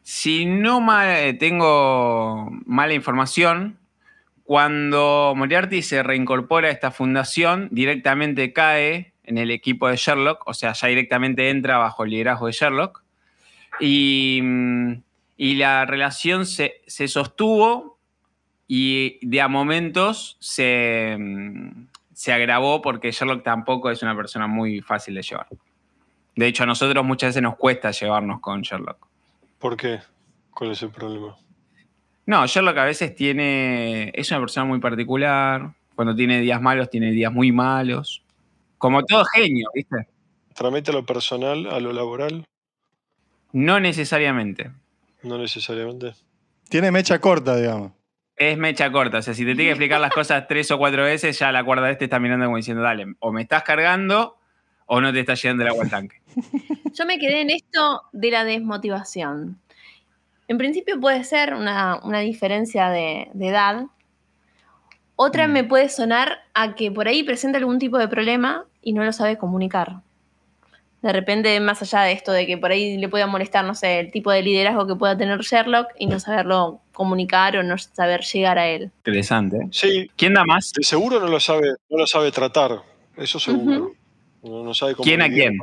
Si 0.03 0.47
no 0.47 0.87
eh, 1.03 1.35
tengo 1.35 2.51
mala 2.65 2.95
información, 2.95 3.79
cuando 4.45 5.35
Moriarty 5.37 5.83
se 5.83 6.03
reincorpora 6.03 6.69
a 6.69 6.71
esta 6.71 6.91
fundación, 6.91 7.69
directamente 7.71 8.53
cae 8.55 9.13
en 9.25 9.37
el 9.37 9.51
equipo 9.51 9.89
de 9.89 9.97
Sherlock, 9.97 10.43
o 10.47 10.55
sea, 10.55 10.73
ya 10.73 10.89
directamente 10.89 11.51
entra 11.51 11.77
bajo 11.77 12.05
el 12.05 12.11
liderazgo 12.11 12.47
de 12.47 12.53
Sherlock. 12.53 13.03
Y, 13.79 14.41
mm, 14.43 14.93
la 15.37 15.85
relación 15.85 16.47
se, 16.47 16.81
se 16.87 17.09
sostuvo 17.09 17.99
y 18.67 19.19
de 19.21 19.41
a 19.41 19.49
momentos 19.49 20.39
se, 20.41 21.17
mm, 21.19 21.89
se 22.15 22.33
agravó 22.33 22.81
porque 22.81 23.13
Sherlock 23.13 23.43
tampoco 23.43 23.91
es 23.91 24.03
una 24.03 24.17
persona 24.17 24.47
muy 24.47 24.81
fácil 24.81 25.15
de 25.15 25.23
llevar. 25.23 25.47
De 26.35 26.47
hecho, 26.47 26.63
a 26.63 26.67
nosotros 26.67 27.05
muchas 27.05 27.31
veces 27.31 27.43
nos 27.43 27.57
cuesta 27.57 27.91
llevarnos 27.91 28.41
con 28.41 28.63
Sherlock. 28.63 29.08
¿Por 29.59 29.77
qué? 29.77 30.01
¿Cuál 30.51 30.73
es 30.73 30.83
el 30.83 30.91
problema? 30.91 31.37
No, 32.27 32.47
Sherlock 32.47 32.77
a 32.79 32.85
veces 32.85 33.15
tiene. 33.15 34.11
Es 34.15 34.31
una 34.31 34.41
persona 34.41 34.65
muy 34.65 34.81
particular. 34.81 35.73
Cuando 35.95 36.15
tiene 36.15 36.41
días 36.41 36.61
malos, 36.61 36.91
tiene 36.91 37.11
días 37.11 37.33
muy 37.33 37.53
malos. 37.53 38.23
Como 38.77 39.03
todo 39.05 39.25
genio, 39.25 39.69
¿viste? 39.75 40.07
¿Tramite 40.55 40.93
lo 40.93 41.05
personal 41.05 41.67
a 41.67 41.81
lo 41.81 41.93
laboral? 41.93 42.45
No 43.53 43.81
necesariamente. 43.81 44.71
No 45.23 45.39
necesariamente. 45.39 46.15
Tiene 46.69 46.93
mecha 46.93 47.21
corta, 47.21 47.57
digamos. 47.57 47.93
Es 48.37 48.57
mecha 48.57 48.93
corta. 48.93 49.19
O 49.19 49.23
sea, 49.23 49.35
si 49.35 49.45
te 49.45 49.55
tiene 49.55 49.65
que 49.65 49.71
explicar 49.71 50.01
las 50.01 50.13
cosas 50.13 50.47
tres 50.47 50.71
o 50.71 50.79
cuatro 50.79 51.03
veces, 51.03 51.37
ya 51.39 51.51
la 51.51 51.65
cuarta 51.65 51.87
vez 51.87 51.99
te 51.99 52.05
está 52.05 52.21
mirando 52.21 52.45
como 52.45 52.57
diciendo, 52.57 52.83
dale, 52.83 53.15
o 53.19 53.33
me 53.33 53.43
estás 53.43 53.65
cargando 53.65 54.38
o 54.89 55.01
no 55.01 55.13
te 55.13 55.21
está 55.21 55.35
llegando 55.35 55.63
el 55.63 55.69
agua 55.71 55.85
al 55.85 55.91
tanque. 55.91 56.17
Yo 56.95 57.07
me 57.07 57.19
quedé 57.19 57.41
en 57.43 57.51
esto 57.51 58.03
de 58.13 58.31
la 58.31 58.45
desmotivación. 58.45 59.59
En 60.49 60.59
principio 60.59 60.99
puede 60.99 61.25
ser 61.25 61.55
una, 61.55 62.01
una 62.03 62.21
diferencia 62.21 62.89
de, 62.89 63.29
de 63.35 63.49
edad. 63.49 63.85
Otra 65.17 65.47
Mm. 65.47 65.53
me 65.53 65.65
puede 65.65 65.89
sonar 65.89 66.39
a 66.55 66.75
que 66.75 66.91
por 66.91 67.07
ahí 67.09 67.23
presenta 67.23 67.59
algún 67.59 67.79
tipo 67.79 67.99
de 67.99 68.09
problema 68.09 68.65
y 68.83 68.93
no 68.93 69.05
lo 69.05 69.13
sabe 69.13 69.37
comunicar. 69.37 70.01
De 71.03 71.13
repente, 71.13 71.61
más 71.61 71.81
allá 71.83 72.01
de 72.03 72.13
esto 72.13 72.33
de 72.33 72.45
que 72.47 72.59
por 72.59 72.71
ahí 72.73 72.97
le 72.99 73.09
pueda 73.09 73.27
molestar, 73.29 73.65
no 73.65 73.75
sé, 73.75 74.01
el 74.01 74.11
tipo 74.11 74.33
de 74.33 74.43
liderazgo 74.43 74.87
que 74.87 74.97
pueda 74.97 75.17
tener 75.17 75.39
Sherlock 75.41 75.89
y 75.99 76.07
no 76.07 76.19
saberlo 76.19 76.81
comunicar 76.93 77.57
o 77.57 77.63
no 77.63 77.77
saber 77.79 78.23
llegar 78.23 78.59
a 78.59 78.67
él. 78.69 78.91
Interesante. 79.05 79.69
Sí, 79.71 80.11
¿Quién 80.17 80.35
da 80.35 80.45
más? 80.45 80.73
de 80.73 80.83
seguro 80.83 81.21
no 81.21 81.29
lo 81.29 81.39
sabe, 81.39 81.69
no 81.91 81.99
lo 81.99 82.07
sabe 82.07 82.33
tratar. 82.33 82.83
Eso 83.17 83.39
seguro. 83.39 83.93
No, 84.43 84.63
no 84.65 84.75
sabe 84.75 84.95
cómo 84.95 85.05
¿Quién 85.05 85.23
a 85.23 85.29
quién? 85.29 85.59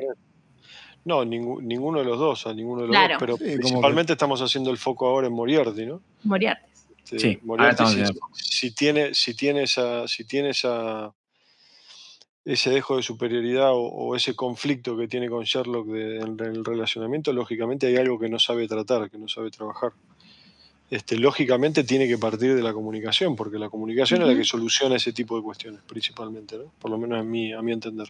No, 1.03 1.24
ninguno 1.24 2.00
de 2.00 2.05
los 2.05 2.17
dos, 2.17 2.48
a 2.48 2.53
ninguno 2.53 2.82
de 2.82 2.88
los 2.88 2.96
Claro. 2.96 3.13
dos. 3.13 3.20
Pero 3.20 3.38
Sí, 3.38 3.58
principalmente 3.58 4.13
estamos 4.13 4.41
haciendo 4.41 4.72
el 4.72 4.77
foco 4.77 5.08
ahora 5.08 5.27
en 5.27 5.34
Moriarty, 5.34 5.86
¿no? 5.86 6.01
Moriarty. 6.24 6.63
Este, 7.03 7.20
Sí, 7.20 7.39
Moriarty, 7.44 7.84
si, 7.86 8.03
si 8.34 8.72
tiene, 8.72 9.13
si 9.13 9.36
tiene 9.36 9.63
esa, 9.63 10.08
si 10.08 10.25
tiene 10.25 10.50
esa, 10.50 11.13
ese 12.44 12.72
dejo 12.72 12.98
de 12.98 13.03
superioridad 13.03 13.72
o, 13.74 13.82
o 13.82 14.15
ese 14.15 14.36
conflicto 14.36 14.98
que 14.98 15.08
tiene 15.08 15.29
con 15.29 15.44
Sherlock 15.44 15.86
de- 15.88 16.17
en 16.17 16.39
el 16.39 16.65
relacionamiento, 16.65 17.32
lógicamente 17.34 17.86
hay 17.86 17.98
algo 17.98 18.17
que 18.20 18.27
no 18.29 18.39
sabe 18.39 18.67
tratar, 18.67 19.12
que 19.12 19.20
no 19.20 19.27
sabe 19.27 19.51
trabajar. 19.51 19.91
Este, 20.89 21.17
lógicamente 21.17 21.84
tiene 21.84 22.08
que 22.08 22.17
partir 22.17 22.55
de 22.55 22.63
la 22.63 22.74
comunicación, 22.74 23.36
porque 23.36 23.58
la 23.60 23.70
comunicación 23.70 24.22
es 24.24 24.27
la 24.27 24.36
que 24.36 24.44
soluciona 24.44 24.96
ese 24.96 25.13
tipo 25.13 25.36
de 25.36 25.44
cuestiones, 25.44 25.82
principalmente, 25.88 26.58
¿no? 26.58 26.72
Por 26.79 26.89
lo 26.91 26.98
menos 26.98 27.20
a 27.20 27.24
mi, 27.24 27.53
a 27.53 27.62
mi 27.62 27.72
entender. 27.72 28.08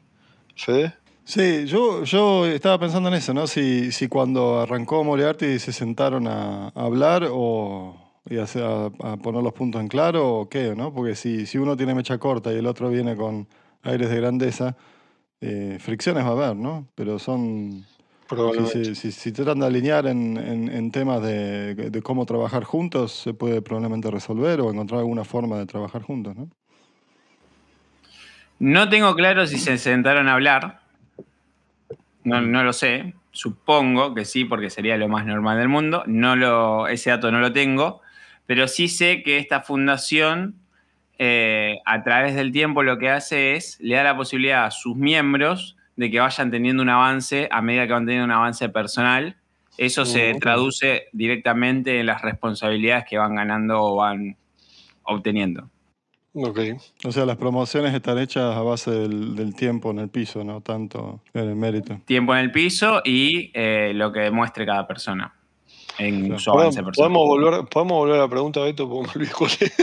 ¿Fede? 0.55 0.93
Sí, 1.23 1.65
yo, 1.65 2.03
yo 2.03 2.45
estaba 2.45 2.79
pensando 2.79 3.09
en 3.09 3.15
eso, 3.15 3.33
¿no? 3.33 3.47
Si, 3.47 3.91
si 3.91 4.07
cuando 4.07 4.59
arrancó 4.61 5.03
Moriarty 5.03 5.57
se 5.59 5.73
sentaron 5.73 6.27
a, 6.27 6.67
a 6.67 6.71
hablar 6.85 7.27
o 7.31 8.01
y 8.29 8.37
a, 8.37 8.45
poner 9.21 9.43
los 9.43 9.53
puntos 9.53 9.79
en 9.81 9.87
claro 9.87 10.39
o 10.41 10.49
qué, 10.49 10.75
¿no? 10.75 10.93
Porque 10.93 11.15
si, 11.15 11.45
si 11.45 11.57
uno 11.59 11.77
tiene 11.77 11.93
mecha 11.93 12.17
corta 12.17 12.51
y 12.53 12.57
el 12.57 12.65
otro 12.67 12.89
viene 12.89 13.15
con 13.15 13.47
aires 13.83 14.09
de 14.09 14.15
grandeza, 14.17 14.75
eh, 15.41 15.77
fricciones 15.79 16.23
va 16.25 16.29
a 16.29 16.31
haber, 16.31 16.55
¿no? 16.55 16.87
Pero 16.95 17.19
son... 17.19 17.85
Si 18.73 18.95
si, 18.95 19.11
si 19.11 19.31
tratan 19.31 19.59
de 19.59 19.67
alinear 19.67 20.07
en, 20.07 20.37
en- 20.37 20.69
en 20.69 20.91
temas 20.91 21.21
de, 21.21 21.75
de 21.75 22.01
cómo 22.01 22.25
trabajar 22.25 22.63
juntos, 22.63 23.11
se 23.13 23.33
puede 23.33 23.61
probablemente 23.61 24.09
resolver 24.11 24.61
o 24.61 24.71
encontrar 24.71 24.99
alguna 25.01 25.23
forma 25.23 25.57
de 25.59 25.65
trabajar 25.67 26.01
juntos, 26.03 26.35
¿no? 26.35 26.49
No 28.59 28.89
tengo 28.89 29.15
claro 29.15 29.45
si 29.47 29.57
se 29.57 29.77
sentaron 29.77 30.27
a 30.27 30.33
hablar. 30.33 30.79
No, 32.23 32.41
no 32.41 32.63
lo 32.63 32.73
sé. 32.73 33.13
Supongo 33.31 34.15
que 34.15 34.25
sí, 34.25 34.45
porque 34.45 34.69
sería 34.69 34.97
lo 34.97 35.07
más 35.07 35.25
normal 35.25 35.57
del 35.57 35.67
mundo. 35.67 36.03
No 36.07 36.35
lo, 36.35 36.87
ese 36.87 37.09
dato 37.09 37.31
no 37.31 37.39
lo 37.39 37.51
tengo. 37.51 38.01
Pero 38.45 38.67
sí 38.67 38.87
sé 38.87 39.23
que 39.23 39.37
esta 39.37 39.61
fundación, 39.61 40.55
eh, 41.17 41.79
a 41.85 42.03
través 42.03 42.35
del 42.35 42.51
tiempo, 42.51 42.83
lo 42.83 42.97
que 42.97 43.09
hace 43.09 43.55
es 43.55 43.77
le 43.81 43.95
da 43.95 44.03
la 44.03 44.17
posibilidad 44.17 44.65
a 44.65 44.71
sus 44.71 44.95
miembros 44.95 45.75
de 45.95 46.11
que 46.11 46.19
vayan 46.19 46.51
teniendo 46.51 46.83
un 46.83 46.89
avance 46.89 47.47
a 47.51 47.61
medida 47.61 47.87
que 47.87 47.93
van 47.93 48.05
teniendo 48.05 48.25
un 48.25 48.31
avance 48.31 48.69
personal. 48.69 49.37
Eso 49.77 50.05
se 50.05 50.35
traduce 50.35 51.07
directamente 51.11 51.99
en 51.99 52.05
las 52.05 52.21
responsabilidades 52.21 53.05
que 53.09 53.17
van 53.17 53.35
ganando 53.35 53.81
o 53.81 53.95
van 53.97 54.37
obteniendo. 55.03 55.69
Ok. 56.37 56.59
O 57.05 57.11
sea, 57.13 57.25
las 57.25 57.37
promociones 57.37 57.93
están 57.93 58.19
hechas 58.19 58.55
a 58.55 58.61
base 58.61 58.91
del, 58.91 59.35
del 59.35 59.55
tiempo 59.55 59.91
en 59.91 59.99
el 59.99 60.09
piso, 60.09 60.43
no 60.43 60.59
tanto 60.61 61.21
en 61.33 61.47
el 61.49 61.55
mérito. 61.55 61.99
tiempo 62.05 62.33
en 62.35 62.41
el 62.41 62.51
piso 62.51 63.01
y 63.05 63.51
eh, 63.53 63.93
lo 63.95 64.11
que 64.11 64.19
demuestre 64.19 64.65
cada 64.65 64.85
persona 64.85 65.33
en 65.97 66.37
su 66.37 66.51
avance 66.51 66.51
¿Podemos, 66.51 66.75
personal. 66.75 66.93
podemos 66.93 67.27
volver, 67.27 67.65
podemos 67.69 67.97
volver 67.99 68.15
a 68.17 68.23
la 68.23 68.27
pregunta, 68.29 68.59
Beto, 68.59 68.89
porque 68.89 69.07
me 69.07 69.13
olvidé 69.15 69.31
cuál 69.33 69.51
es. 69.61 69.73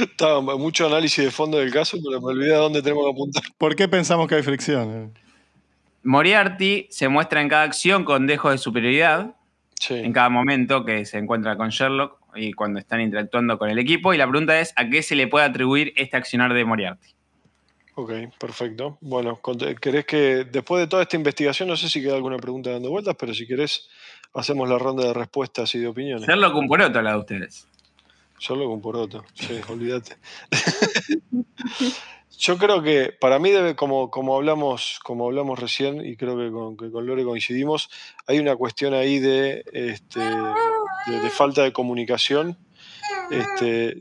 Estaba 0.00 0.40
mucho 0.56 0.86
análisis 0.86 1.24
de 1.24 1.30
fondo 1.30 1.58
del 1.58 1.70
caso, 1.72 1.98
pero 2.02 2.20
me 2.20 2.28
olvidé 2.28 2.54
a 2.54 2.58
dónde 2.58 2.80
tenemos 2.82 3.04
que 3.04 3.10
apuntar. 3.10 3.42
¿Por 3.58 3.76
qué 3.76 3.88
pensamos 3.88 4.26
que 4.28 4.36
hay 4.36 4.42
fricción? 4.42 5.12
Moriarty 6.04 6.86
se 6.90 7.08
muestra 7.08 7.40
en 7.42 7.48
cada 7.48 7.64
acción 7.64 8.04
con 8.04 8.26
dejo 8.26 8.50
de 8.50 8.58
superioridad, 8.58 9.34
Sí. 9.78 9.92
en 9.94 10.12
cada 10.14 10.30
momento 10.30 10.86
que 10.86 11.04
se 11.04 11.18
encuentra 11.18 11.56
con 11.58 11.68
Sherlock 11.68 12.18
y 12.36 12.52
cuando 12.52 12.78
están 12.78 13.00
interactuando 13.00 13.58
con 13.58 13.70
el 13.70 13.78
equipo. 13.78 14.14
Y 14.14 14.18
la 14.18 14.28
pregunta 14.28 14.60
es, 14.60 14.72
¿a 14.76 14.88
qué 14.88 15.02
se 15.02 15.16
le 15.16 15.26
puede 15.26 15.46
atribuir 15.46 15.92
este 15.96 16.16
accionar 16.16 16.52
de 16.52 16.64
Moriarty? 16.64 17.08
Ok, 17.94 18.12
perfecto. 18.38 18.98
Bueno, 19.00 19.40
¿querés 19.80 20.04
que 20.04 20.44
después 20.44 20.82
de 20.82 20.86
toda 20.86 21.02
esta 21.02 21.16
investigación, 21.16 21.68
no 21.68 21.76
sé 21.76 21.88
si 21.88 22.02
queda 22.02 22.14
alguna 22.14 22.36
pregunta 22.36 22.70
dando 22.70 22.90
vueltas, 22.90 23.16
pero 23.18 23.32
si 23.32 23.46
querés, 23.46 23.88
hacemos 24.34 24.68
la 24.68 24.78
ronda 24.78 25.06
de 25.06 25.14
respuestas 25.14 25.74
y 25.74 25.78
de 25.78 25.88
opiniones. 25.88 26.28
Sherlock 26.28 26.54
un 26.56 26.68
poroto, 26.68 27.00
la 27.00 27.12
de 27.12 27.18
ustedes. 27.18 27.66
Solo 28.38 28.66
con 28.66 28.82
poroto, 28.82 29.24
sí, 29.34 29.60
olvídate. 29.68 30.16
Yo 32.38 32.58
creo 32.58 32.82
que 32.82 33.14
para 33.18 33.38
mí 33.38 33.50
debe, 33.50 33.74
como, 33.76 34.10
como 34.10 34.36
hablamos, 34.36 35.00
como 35.02 35.24
hablamos 35.24 35.58
recién, 35.58 36.04
y 36.04 36.16
creo 36.16 36.36
que 36.36 36.50
con, 36.50 36.76
que 36.76 36.90
con 36.90 37.06
Lore 37.06 37.24
coincidimos, 37.24 37.88
hay 38.26 38.38
una 38.38 38.56
cuestión 38.56 38.92
ahí 38.92 39.20
de, 39.20 39.64
este, 39.72 40.20
de, 41.06 41.20
de 41.20 41.30
falta 41.30 41.62
de 41.62 41.72
comunicación. 41.72 42.58
Este, 43.30 43.96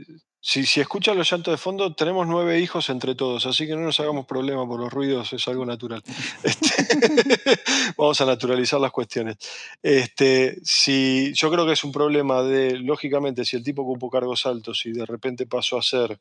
si, 0.48 0.64
si 0.64 0.80
escuchan 0.80 1.18
los 1.18 1.32
llantos 1.32 1.52
de 1.52 1.58
fondo, 1.58 1.96
tenemos 1.96 2.28
nueve 2.28 2.60
hijos 2.60 2.92
entre 2.92 3.16
todos, 3.16 3.48
así 3.48 3.66
que 3.66 3.76
no 3.76 3.82
nos 3.82 4.00
hagamos 4.00 4.28
problema 4.28 4.68
por 4.68 4.80
los 4.80 4.94
ruidos, 4.94 5.34
es 5.34 5.48
algo 5.48 5.66
natural. 5.66 6.04
Este, 6.44 7.60
vamos 7.98 8.22
a 8.22 8.26
naturalizar 8.26 8.80
las 8.80 8.92
cuestiones. 8.92 9.38
Este, 9.82 10.60
si, 10.64 11.34
yo 11.34 11.50
creo 11.50 11.66
que 11.66 11.74
es 11.74 11.84
un 11.84 11.92
problema 11.92 12.44
de, 12.44 12.78
lógicamente, 12.78 13.44
si 13.44 13.56
el 13.56 13.64
tipo 13.64 13.82
ocupó 13.82 14.12
cargos 14.12 14.46
altos 14.46 14.86
y 14.86 14.92
de 14.92 15.08
repente 15.08 15.48
pasó 15.48 15.80
a 15.80 15.82
ser 15.82 16.20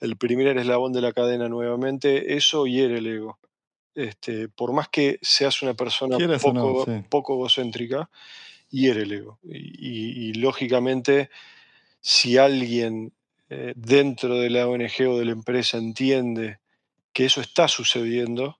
el 0.00 0.16
primer 0.16 0.56
eslabón 0.56 0.94
de 0.94 1.02
la 1.02 1.12
cadena 1.12 1.46
nuevamente, 1.50 2.34
eso 2.36 2.66
hiere 2.66 2.96
el 2.96 3.06
ego. 3.08 3.38
Este, 3.94 4.48
por 4.48 4.72
más 4.72 4.88
que 4.88 5.18
seas 5.20 5.60
una 5.60 5.74
persona 5.74 6.16
no, 6.16 6.38
poco, 6.38 6.84
sí. 6.86 6.92
poco 7.10 7.34
egocéntrica, 7.34 8.08
hiere 8.70 9.02
el 9.02 9.12
ego. 9.12 9.38
Y, 9.44 9.56
y- 9.56 10.28
y, 10.30 10.34
lógicamente, 10.34 11.30
si 12.00 12.38
alguien 12.38 13.12
eh, 13.50 13.72
dentro 13.76 14.36
de 14.36 14.48
la 14.50 14.66
ONG 14.68 15.08
o 15.08 15.18
de 15.18 15.24
la 15.24 15.32
empresa 15.32 15.76
entiende 15.78 16.58
que 17.12 17.24
eso 17.24 17.40
está 17.40 17.66
sucediendo, 17.68 18.58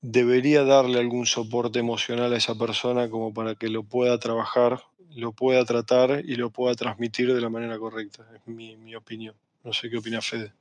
debería 0.00 0.64
darle 0.64 0.98
algún 0.98 1.26
soporte 1.26 1.78
emocional 1.78 2.32
a 2.32 2.36
esa 2.36 2.56
persona 2.56 3.08
como 3.08 3.32
para 3.32 3.54
que 3.54 3.68
lo 3.68 3.84
pueda 3.84 4.18
trabajar, 4.18 4.82
lo 5.14 5.32
pueda 5.32 5.64
tratar 5.64 6.22
y 6.24 6.34
lo 6.36 6.50
pueda 6.50 6.74
transmitir 6.74 7.32
de 7.32 7.40
la 7.40 7.48
manera 7.48 7.78
correcta. 7.78 8.26
Es 8.34 8.46
mi, 8.46 8.76
mi 8.76 8.94
opinión. 8.96 9.34
No 9.62 9.72
sé 9.72 9.88
qué 9.88 9.96
opina 9.98 10.20
Fede. 10.20 10.52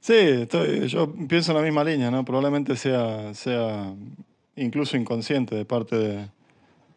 Sí, 0.00 0.12
estoy- 0.14 0.86
yo 0.88 1.10
pienso 1.28 1.52
en 1.52 1.58
la 1.58 1.62
misma 1.64 1.82
línea, 1.84 2.10
¿no? 2.10 2.24
Probablemente 2.24 2.76
sea, 2.76 3.32
sea 3.34 3.94
incluso 4.56 4.96
inconsciente 4.96 5.54
de 5.54 5.64
parte 5.64 5.96
de, 5.96 6.28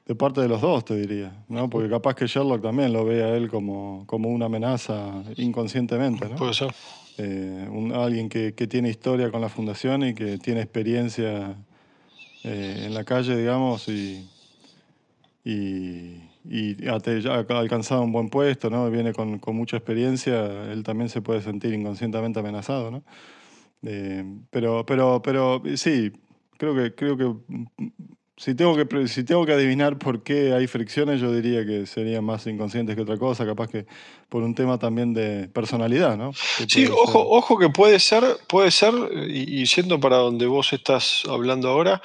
de 0.08 0.16
parte 0.16 0.40
de 0.42 0.48
los 0.48 0.62
dos, 0.62 0.86
te 0.86 0.96
diría, 0.96 1.44
¿no? 1.50 1.70
Porque 1.70 1.90
capaz 1.90 2.16
que 2.16 2.28
Sherlock 2.28 2.62
también 2.62 2.94
lo 2.94 3.04
ve 3.04 3.24
a 3.24 3.36
él 3.36 3.50
como, 3.50 4.06
como 4.08 4.30
una 4.30 4.46
amenaza 4.46 5.24
inconscientemente, 5.36 6.30
¿no? 6.30 6.38
Puede 6.38 6.54
ser. 6.54 6.74
Eh, 7.18 7.68
un- 7.70 7.92
alguien 7.94 8.30
que, 8.30 8.54
que 8.54 8.68
tiene 8.68 8.90
historia 8.90 9.32
con 9.32 9.42
la 9.42 9.50
fundación 9.50 10.04
y 10.04 10.14
que 10.14 10.38
tiene 10.38 10.62
experiencia 10.62 11.58
eh, 12.44 12.84
en 12.86 12.94
la 12.94 13.04
calle, 13.04 13.36
digamos, 13.36 13.88
y, 13.90 14.30
y, 15.44 16.22
y 16.46 16.88
ha, 16.88 17.00
te- 17.00 17.22
ya 17.22 17.34
ha 17.36 17.60
alcanzado 17.60 18.02
un 18.02 18.12
buen 18.12 18.30
puesto, 18.30 18.70
¿no? 18.70 18.90
Viene 18.90 19.14
con, 19.14 19.40
con 19.40 19.56
mucha 19.56 19.78
experiencia, 19.78 20.72
él 20.72 20.84
también 20.84 21.10
se 21.10 21.22
puede 21.22 21.42
sentir 21.42 21.74
inconscientemente 21.74 22.40
amenazado, 22.40 22.92
¿no? 22.92 23.04
Eh, 23.84 24.24
pero, 24.50 24.86
pero, 24.86 25.22
pero 25.22 25.62
sí, 25.76 26.12
creo 26.58 26.74
que, 26.76 26.96
creo 26.96 27.18
que 27.18 27.36
si 28.38 28.56
tengo 28.56 28.76
que, 28.76 29.08
si 29.08 29.24
tengo 29.24 29.46
que 29.46 29.54
adivinar 29.54 29.98
por 29.98 30.22
qué 30.24 30.54
hay 30.54 30.68
fricciones, 30.68 31.20
yo 31.20 31.34
diría 31.34 31.66
que 31.66 31.86
serían 31.86 32.24
más 32.24 32.46
inconscientes 32.48 32.96
que 32.96 33.02
otra 33.02 33.18
cosa, 33.18 33.46
capaz 33.46 33.68
que 33.68 33.86
por 34.30 34.44
un 34.44 34.54
tema 34.56 34.78
también 34.78 35.14
de 35.14 35.50
personalidad, 35.50 36.16
¿no? 36.18 36.32
Sí, 36.34 36.86
ojo, 36.86 37.06
ser- 37.08 37.28
ojo 37.30 37.58
que 37.58 37.70
puede 37.70 38.00
ser, 38.00 38.24
puede 38.48 38.72
ser, 38.72 38.94
y, 39.28 39.62
y 39.62 39.66
yendo 39.66 40.00
para 40.00 40.18
donde 40.18 40.46
vos 40.46 40.72
estás 40.72 41.24
hablando 41.28 41.68
ahora, 41.68 42.02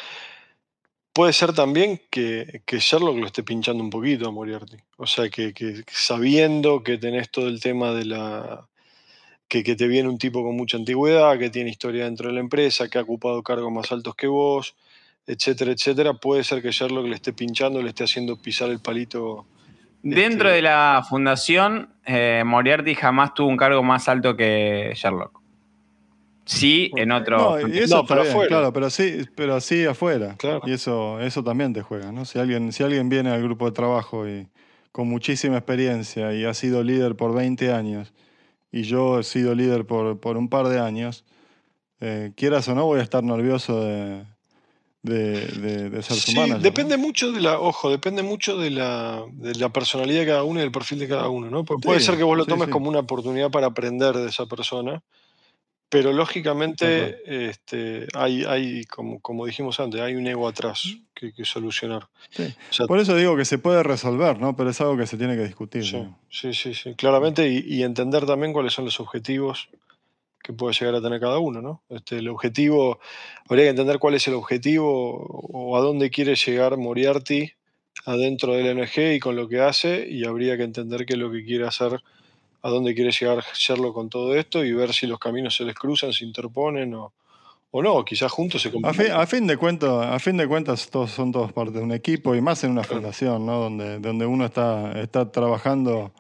puede 1.12 1.34
ser 1.34 1.52
también 1.52 2.00
que, 2.10 2.62
que 2.64 2.78
Sherlock 2.78 3.18
lo 3.18 3.26
esté 3.26 3.42
pinchando 3.42 3.84
un 3.84 3.90
poquito 3.90 4.26
a 4.26 4.32
Moriarty. 4.32 4.78
O 4.96 5.06
sea, 5.06 5.28
que, 5.28 5.52
que 5.52 5.84
sabiendo 5.86 6.82
que 6.82 6.96
tenés 6.96 7.30
todo 7.30 7.48
el 7.48 7.60
tema 7.60 7.92
de 7.92 8.06
la. 8.06 8.66
Que, 9.48 9.62
que 9.62 9.76
te 9.76 9.86
viene 9.86 10.08
un 10.08 10.16
tipo 10.16 10.42
con 10.42 10.56
mucha 10.56 10.78
antigüedad, 10.78 11.38
que 11.38 11.50
tiene 11.50 11.68
historia 11.68 12.06
dentro 12.06 12.28
de 12.28 12.34
la 12.34 12.40
empresa, 12.40 12.88
que 12.88 12.96
ha 12.96 13.02
ocupado 13.02 13.42
cargos 13.42 13.70
más 13.70 13.92
altos 13.92 14.14
que 14.14 14.26
vos, 14.26 14.74
etcétera, 15.26 15.72
etcétera, 15.72 16.14
puede 16.14 16.44
ser 16.44 16.62
que 16.62 16.70
Sherlock 16.70 17.06
le 17.06 17.14
esté 17.16 17.32
pinchando, 17.32 17.80
le 17.82 17.88
esté 17.90 18.04
haciendo 18.04 18.36
pisar 18.36 18.70
el 18.70 18.80
palito. 18.80 19.46
Dentro 20.02 20.48
Este- 20.48 20.56
de 20.56 20.62
la 20.62 21.04
fundación, 21.08 21.90
eh, 22.04 22.42
Moriarty 22.44 22.94
jamás 22.94 23.34
tuvo 23.34 23.48
un 23.48 23.56
cargo 23.56 23.82
más 23.82 24.08
alto 24.08 24.36
que 24.36 24.92
Sherlock. 24.96 25.40
Sí, 26.44 26.90
en 26.96 27.12
otro. 27.12 27.56
No, 27.60 27.68
y 27.68 27.78
eso 27.78 27.98
No, 27.98 28.04
pero 28.06 28.22
bien, 28.22 28.32
afuera. 28.32 28.48
claro, 28.48 28.72
pero 28.72 28.90
sí, 28.90 29.18
pero 29.36 29.60
sí 29.60 29.84
afuera. 29.86 30.34
Claro. 30.38 30.60
Y 30.66 30.72
eso, 30.72 31.20
eso 31.20 31.44
también 31.44 31.72
te 31.72 31.82
juega, 31.82 32.10
¿no? 32.10 32.24
Si 32.24 32.38
alguien, 32.40 32.72
si 32.72 32.82
alguien 32.82 33.08
viene 33.08 33.30
al 33.30 33.42
grupo 33.42 33.66
de 33.66 33.72
trabajo 33.72 34.28
y 34.28 34.48
con 34.90 35.08
muchísima 35.08 35.56
experiencia 35.56 36.34
y 36.34 36.44
ha 36.44 36.52
sido 36.52 36.82
líder 36.82 37.14
por 37.14 37.32
20 37.32 37.72
años 37.72 38.12
y 38.72 38.82
yo 38.82 39.20
he 39.20 39.22
sido 39.22 39.54
líder 39.54 39.86
por, 39.86 40.18
por 40.18 40.36
un 40.36 40.48
par 40.48 40.66
de 40.66 40.80
años, 40.80 41.24
eh, 42.00 42.32
quieras 42.36 42.66
o 42.68 42.74
no, 42.74 42.86
voy 42.86 42.98
a 42.98 43.02
estar 43.04 43.22
nervioso 43.22 43.80
de, 43.84 44.24
de, 45.02 45.47
de- 45.47 45.90
de 45.90 46.02
ser 46.02 46.16
Sí, 46.16 46.35
manager, 46.37 46.56
¿no? 46.59 46.62
depende 46.62 46.97
mucho 46.97 47.32
de 47.32 47.40
la, 47.40 47.59
ojo, 47.59 47.90
depende 47.90 48.23
mucho 48.23 48.56
de 48.56 48.71
la, 48.71 49.25
de 49.32 49.54
la 49.56 49.68
personalidad 49.71 50.21
de 50.21 50.26
cada 50.26 50.44
uno 50.44 50.61
y 50.61 50.62
del 50.62 50.73
perfil 50.73 51.00
de 51.00 51.09
cada 51.09 51.28
uno, 51.28 51.50
¿no? 51.50 51.64
Porque 51.64 51.85
puede 51.85 52.00
Sí, 52.00 52.06
ser 52.06 52.16
que 52.16 52.23
vos 52.23 52.37
lo 52.37 52.47
tomes 52.47 52.66
sí. 52.66 52.71
como 52.73 52.88
una 52.88 53.00
oportunidad 53.00 53.50
para 53.50 53.66
aprender 53.66 54.14
de 54.14 54.28
esa 54.28 54.47
persona, 54.47 55.02
pero 55.88 56.12
lógicamente 56.12 57.49
este, 57.50 58.06
hay, 58.14 58.44
hay 58.44 58.85
como, 58.87 59.21
como 59.21 59.44
dijimos 59.44 59.78
antes, 59.80 60.00
hay 60.00 60.14
un 60.14 60.26
ego 60.26 60.49
atrás 60.49 60.97
que, 61.14 61.32
que 61.32 61.44
solucionar. 61.44 62.09
Sí. 62.30 62.44
O 62.71 62.73
sea, 62.73 62.87
Por 62.87 62.99
eso 62.99 63.14
digo 63.16 63.37
que 63.37 63.44
se 63.44 63.59
puede 63.59 63.82
resolver, 63.82 64.38
¿no? 64.38 64.56
Pero 64.56 64.71
es 64.71 64.80
algo 64.80 64.97
que 64.97 65.06
se 65.06 65.18
tiene 65.18 65.37
que 65.37 65.44
discutir. 65.44 65.85
sí, 65.85 65.97
¿no? 65.99 66.18
sí, 66.30 66.54
sí, 66.54 66.73
sí, 66.75 66.94
claramente, 66.94 67.47
y, 67.49 67.59
y 67.66 67.82
entender 67.82 68.25
también 68.25 68.52
cuáles 68.52 68.73
son 68.73 68.85
los 68.87 69.00
objetivos 69.00 69.68
que 70.42 70.52
puede 70.52 70.75
llegar 70.75 70.94
a 70.96 71.02
tener 71.02 71.20
cada 71.20 71.38
uno, 71.38 71.62
¿no? 71.62 71.82
Este, 71.88 72.18
el 72.18 72.28
objetivo, 72.28 72.99
habría 73.49 73.66
que 73.66 73.70
entender 73.70 73.99
cuál 73.99 74.14
es 74.14 74.26
el 74.28 74.34
objetivo 74.34 75.26
o 75.52 75.76
a 75.76 75.80
dónde 75.80 76.11
quiere 76.11 76.34
llegar 76.34 76.76
Moriarty 76.76 77.52
adentro 78.04 78.54
del 78.54 78.76
NG 78.76 79.14
y 79.14 79.20
con 79.20 79.37
lo 79.37 79.49
que 79.49 79.61
hace, 79.61 80.08
y 80.08 80.25
habría 80.25 80.56
que 80.56 80.64
entender 80.64 81.06
qué 81.06 81.14
es 81.14 81.18
lo 81.18 81.30
que 81.30 81.44
quiere 81.44 81.66
hacer, 81.66 82.02
a 82.62 82.68
dónde 82.68 82.94
quiere 82.94 83.11
llegar 83.11 83.44
Sherlock 83.54 83.94
con 83.94 84.08
todo 84.08 84.34
esto 84.34 84.64
y 84.64 84.72
ver 84.72 84.92
si 84.92 85.06
los 85.06 85.18
caminos 85.18 85.56
se 85.56 85.64
les 85.64 85.75
cruzan, 85.75 86.12
se 86.12 86.25
interponen 86.25 86.94
o, 86.94 87.12
o 87.70 87.82
no, 87.82 88.04
quizás 88.04 88.30
juntos 88.30 88.62
se 88.62 88.70
A 88.82 88.92
fin, 88.92 89.12
a 89.12 89.26
fin 89.26 89.46
de 89.46 89.56
cuentas, 89.56 89.90
a 90.06 90.18
fin 90.18 90.37
de 90.37 90.46
cuentas 90.46 90.90
todos 90.90 91.11
son 91.11 91.32
todos 91.32 91.52
parte 91.52 91.78
de 91.78 91.81
un 91.81 91.92
equipo 91.92 92.35
y 92.35 92.40
más 92.40 92.62
en 92.64 92.70
una 92.70 92.85
fundación, 92.85 93.46
¿no? 93.46 93.61
Donde, 93.61 93.98
donde 93.98 94.26
uno 94.26 94.44
está, 94.44 94.92
está 95.00 95.31
trabajando 95.31 96.12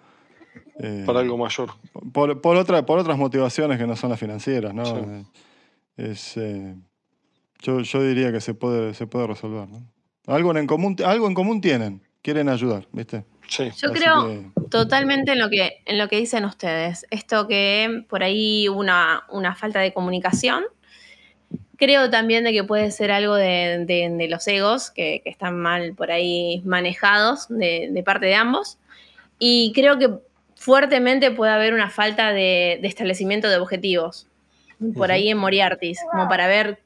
eh, 0.78 1.02
para 1.06 1.20
algo 1.20 1.36
mayor. 1.38 1.70
por, 2.12 2.40
por 2.40 2.56
otra, 2.56 2.84
por 2.86 2.98
otras 2.98 3.16
motivaciones 3.18 3.78
que 3.78 3.86
no 3.86 3.96
son 3.96 4.10
las 4.10 4.18
financieras, 4.20 4.72
¿no? 4.74 4.84
Sí. 4.86 4.92
Eh, 4.96 5.24
Es, 5.96 6.36
eh, 6.36 6.74
yo, 7.60 7.80
yo 7.80 8.02
diría 8.02 8.32
que 8.32 8.40
se 8.40 8.54
puede, 8.54 8.94
se 8.94 9.06
puede 9.06 9.26
resolver, 9.26 9.68
¿no? 9.68 9.86
Algo 10.26 10.56
en 10.56 10.66
común, 10.66 10.96
algo 11.04 11.26
en 11.28 11.34
común 11.34 11.60
tienen, 11.60 12.00
quieren 12.22 12.48
ayudar, 12.48 12.86
¿viste? 12.92 13.24
Sí, 13.48 13.64
Yo 13.76 13.90
Así 13.90 14.00
creo 14.00 14.26
que- 14.26 14.68
totalmente 14.70 15.32
en 15.32 15.38
lo 15.40 15.50
que, 15.50 15.82
en 15.84 15.98
lo 15.98 16.08
que 16.08 16.16
dicen 16.16 16.44
ustedes. 16.46 17.04
Esto 17.10 17.46
que 17.46 18.04
por 18.08 18.22
ahí 18.22 18.68
hubo 18.68 18.80
una, 18.80 19.24
una 19.30 19.54
falta 19.54 19.80
de 19.80 19.92
comunicación. 19.92 20.64
Creo 21.76 22.08
también 22.10 22.44
de 22.44 22.52
que 22.52 22.64
puede 22.64 22.90
ser 22.92 23.10
algo 23.10 23.34
de, 23.34 23.84
de- 23.86 24.08
de 24.16 24.28
los 24.28 24.46
egos 24.48 24.90
que, 24.90 25.20
que 25.22 25.30
están 25.30 25.58
mal 25.58 25.94
por 25.94 26.10
ahí 26.10 26.62
manejados 26.64 27.48
de, 27.48 27.90
de 27.92 28.02
parte 28.02 28.26
de 28.26 28.36
ambos. 28.36 28.78
Y 29.38 29.72
creo 29.74 29.98
que 29.98 30.08
fuertemente 30.62 31.32
puede 31.32 31.50
haber 31.52 31.74
una 31.74 31.90
falta 31.90 32.32
de, 32.32 32.78
de 32.80 32.86
establecimiento 32.88 33.48
de 33.48 33.56
objetivos. 33.56 34.28
Por 34.96 35.12
ahí 35.12 35.28
en 35.28 35.38
Moriartis, 35.38 36.00
como 36.10 36.28
para 36.28 36.48
ver, 36.48 36.80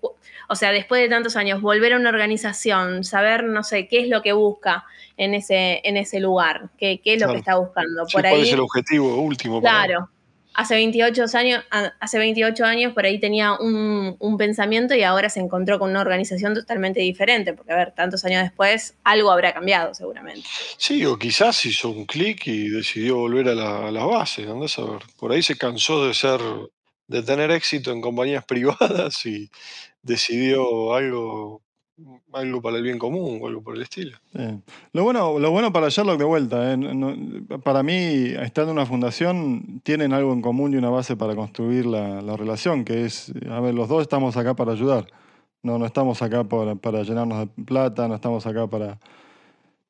o 0.50 0.54
sea, 0.54 0.70
después 0.70 1.00
de 1.00 1.08
tantos 1.08 1.34
años, 1.34 1.62
volver 1.62 1.94
a 1.94 1.96
una 1.96 2.10
organización, 2.10 3.04
saber, 3.04 3.44
no 3.44 3.62
sé, 3.62 3.88
qué 3.88 4.00
es 4.00 4.08
lo 4.08 4.20
que 4.20 4.32
busca 4.34 4.84
en 5.16 5.32
ese, 5.32 5.80
en 5.82 5.96
ese 5.96 6.20
lugar, 6.20 6.68
qué, 6.78 7.00
qué 7.02 7.14
es 7.14 7.20
lo 7.20 7.26
Claro. 7.26 7.32
que 7.32 7.38
está 7.38 7.56
buscando. 7.56 8.04
Sí, 8.06 8.12
Por 8.12 8.22
¿Cuál 8.22 8.34
ahí, 8.34 8.42
es 8.42 8.52
el 8.52 8.60
objetivo 8.60 9.16
último? 9.16 9.62
para? 9.62 9.86
Claro. 9.86 10.10
Hace 10.56 10.74
28 10.74 11.24
años, 11.34 11.64
hace 12.00 12.18
28 12.18 12.64
años 12.64 12.94
por 12.94 13.04
ahí 13.04 13.20
tenía 13.20 13.52
un, 13.52 14.36
pensamiento 14.38 14.94
y 14.94 15.02
ahora 15.02 15.28
se 15.28 15.40
encontró 15.40 15.78
con 15.78 15.90
una 15.90 16.00
organización 16.00 16.54
totalmente 16.54 17.00
diferente, 17.00 17.52
porque 17.52 17.72
a 17.72 17.76
ver, 17.76 17.92
tantos 17.92 18.24
años 18.24 18.42
después 18.42 18.94
algo 19.04 19.30
habrá 19.30 19.52
cambiado 19.52 19.92
seguramente. 19.92 20.46
Sí, 20.78 21.04
o 21.04 21.18
quizás 21.18 21.64
hizo 21.66 21.90
un 21.90 22.06
clic 22.06 22.46
y 22.46 22.68
decidió 22.68 23.16
volver 23.16 23.48
a 23.48 23.54
la, 23.54 23.88
a 23.88 23.90
la 23.90 24.04
base, 24.04 24.44
andás 24.44 24.78
a. 24.78 24.98
Por 25.18 25.32
ahí 25.32 25.42
se 25.42 25.58
cansó 25.58 26.06
de 26.06 26.14
ser, 26.14 26.40
de 27.06 27.22
tener 27.22 27.50
éxito 27.50 27.92
en 27.92 28.00
compañías 28.00 28.44
privadas 28.48 29.26
y 29.26 29.50
decidió 30.00 30.94
algo, 30.94 31.62
algo 32.32 32.60
para 32.60 32.76
el 32.76 32.82
bien 32.82 32.98
común 32.98 33.38
o 33.40 33.46
algo 33.46 33.62
por 33.62 33.76
el 33.76 33.82
estilo. 33.82 34.16
Sí. 34.34 34.42
Lo, 34.92 35.04
bueno, 35.04 35.38
lo 35.38 35.50
bueno 35.50 35.72
para 35.72 35.88
Sherlock 35.88 36.18
de 36.18 36.24
vuelta, 36.24 36.72
¿eh? 36.72 36.76
No- 36.76 37.14
para 37.62 37.82
mí, 37.82 37.94
estando 37.94 38.72
en 38.72 38.78
una 38.78 38.86
fundación, 38.86 39.80
tienen 39.82 40.12
algo 40.12 40.32
en 40.32 40.42
común 40.42 40.74
y 40.74 40.76
una 40.76 40.90
base 40.90 41.16
para 41.16 41.34
construir 41.34 41.86
la, 41.86 42.20
la 42.22 42.36
relación, 42.36 42.84
que 42.84 43.04
es, 43.04 43.32
a 43.50 43.60
ver, 43.60 43.74
los 43.74 43.88
dos 43.88 44.02
estamos 44.02 44.36
acá 44.36 44.54
para 44.54 44.72
ayudar. 44.72 45.06
No, 45.62 45.78
no 45.78 45.86
estamos 45.86 46.22
acá 46.22 46.44
para, 46.44 46.74
para 46.76 47.02
llenarnos 47.02 47.40
de 47.40 47.64
plata, 47.64 48.06
no 48.08 48.14
estamos 48.14 48.46
acá 48.46 48.66
para... 48.66 48.98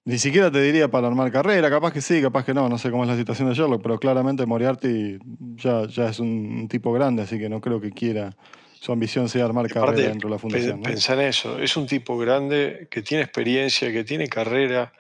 Ni 0.05 0.19
siquiera 0.19 0.53
te 0.53 0.63
diría 0.63 0.89
para 0.89 1.09
armar 1.09 1.33
carrera, 1.33 1.69
capaz 1.69 1.93
que 1.93 2.01
sí, 2.01 2.23
capaz 2.23 2.45
que 2.45 2.55
no, 2.55 2.69
no 2.69 2.79
sé 2.79 2.93
cómo 2.93 3.03
es 3.03 3.09
la 3.11 3.17
situación 3.17 3.49
de 3.49 3.57
Sherlock, 3.57 3.83
pero 3.83 3.99
claramente 3.99 4.47
Moriarty 4.47 5.19
ya, 5.57 5.87
ya 5.89 6.09
es 6.11 6.21
un 6.21 6.69
tipo 6.69 6.93
grande, 6.93 7.23
así 7.23 7.39
que 7.41 7.49
no 7.49 7.61
creo 7.61 7.81
que 7.81 7.91
quiera, 7.91 8.37
su 8.87 8.93
ambición 8.93 9.29
sea 9.29 9.45
armar 9.45 9.67
carrera 9.67 9.83
Aparte, 9.89 10.03
dentro 10.03 10.29
de 10.29 10.35
la 10.37 10.39
fundación. 10.39 10.77
¿no? 10.79 10.85
pensá 10.85 11.15
en 11.15 11.23
eso, 11.23 11.59
es 11.59 11.77
un 11.77 11.89
tipo 11.89 12.17
grande 12.17 12.87
que 12.89 13.03
tiene 13.03 13.25
experiencia, 13.25 13.91
que 13.91 14.05
tiene 14.05 14.29
carrera. 14.29 14.93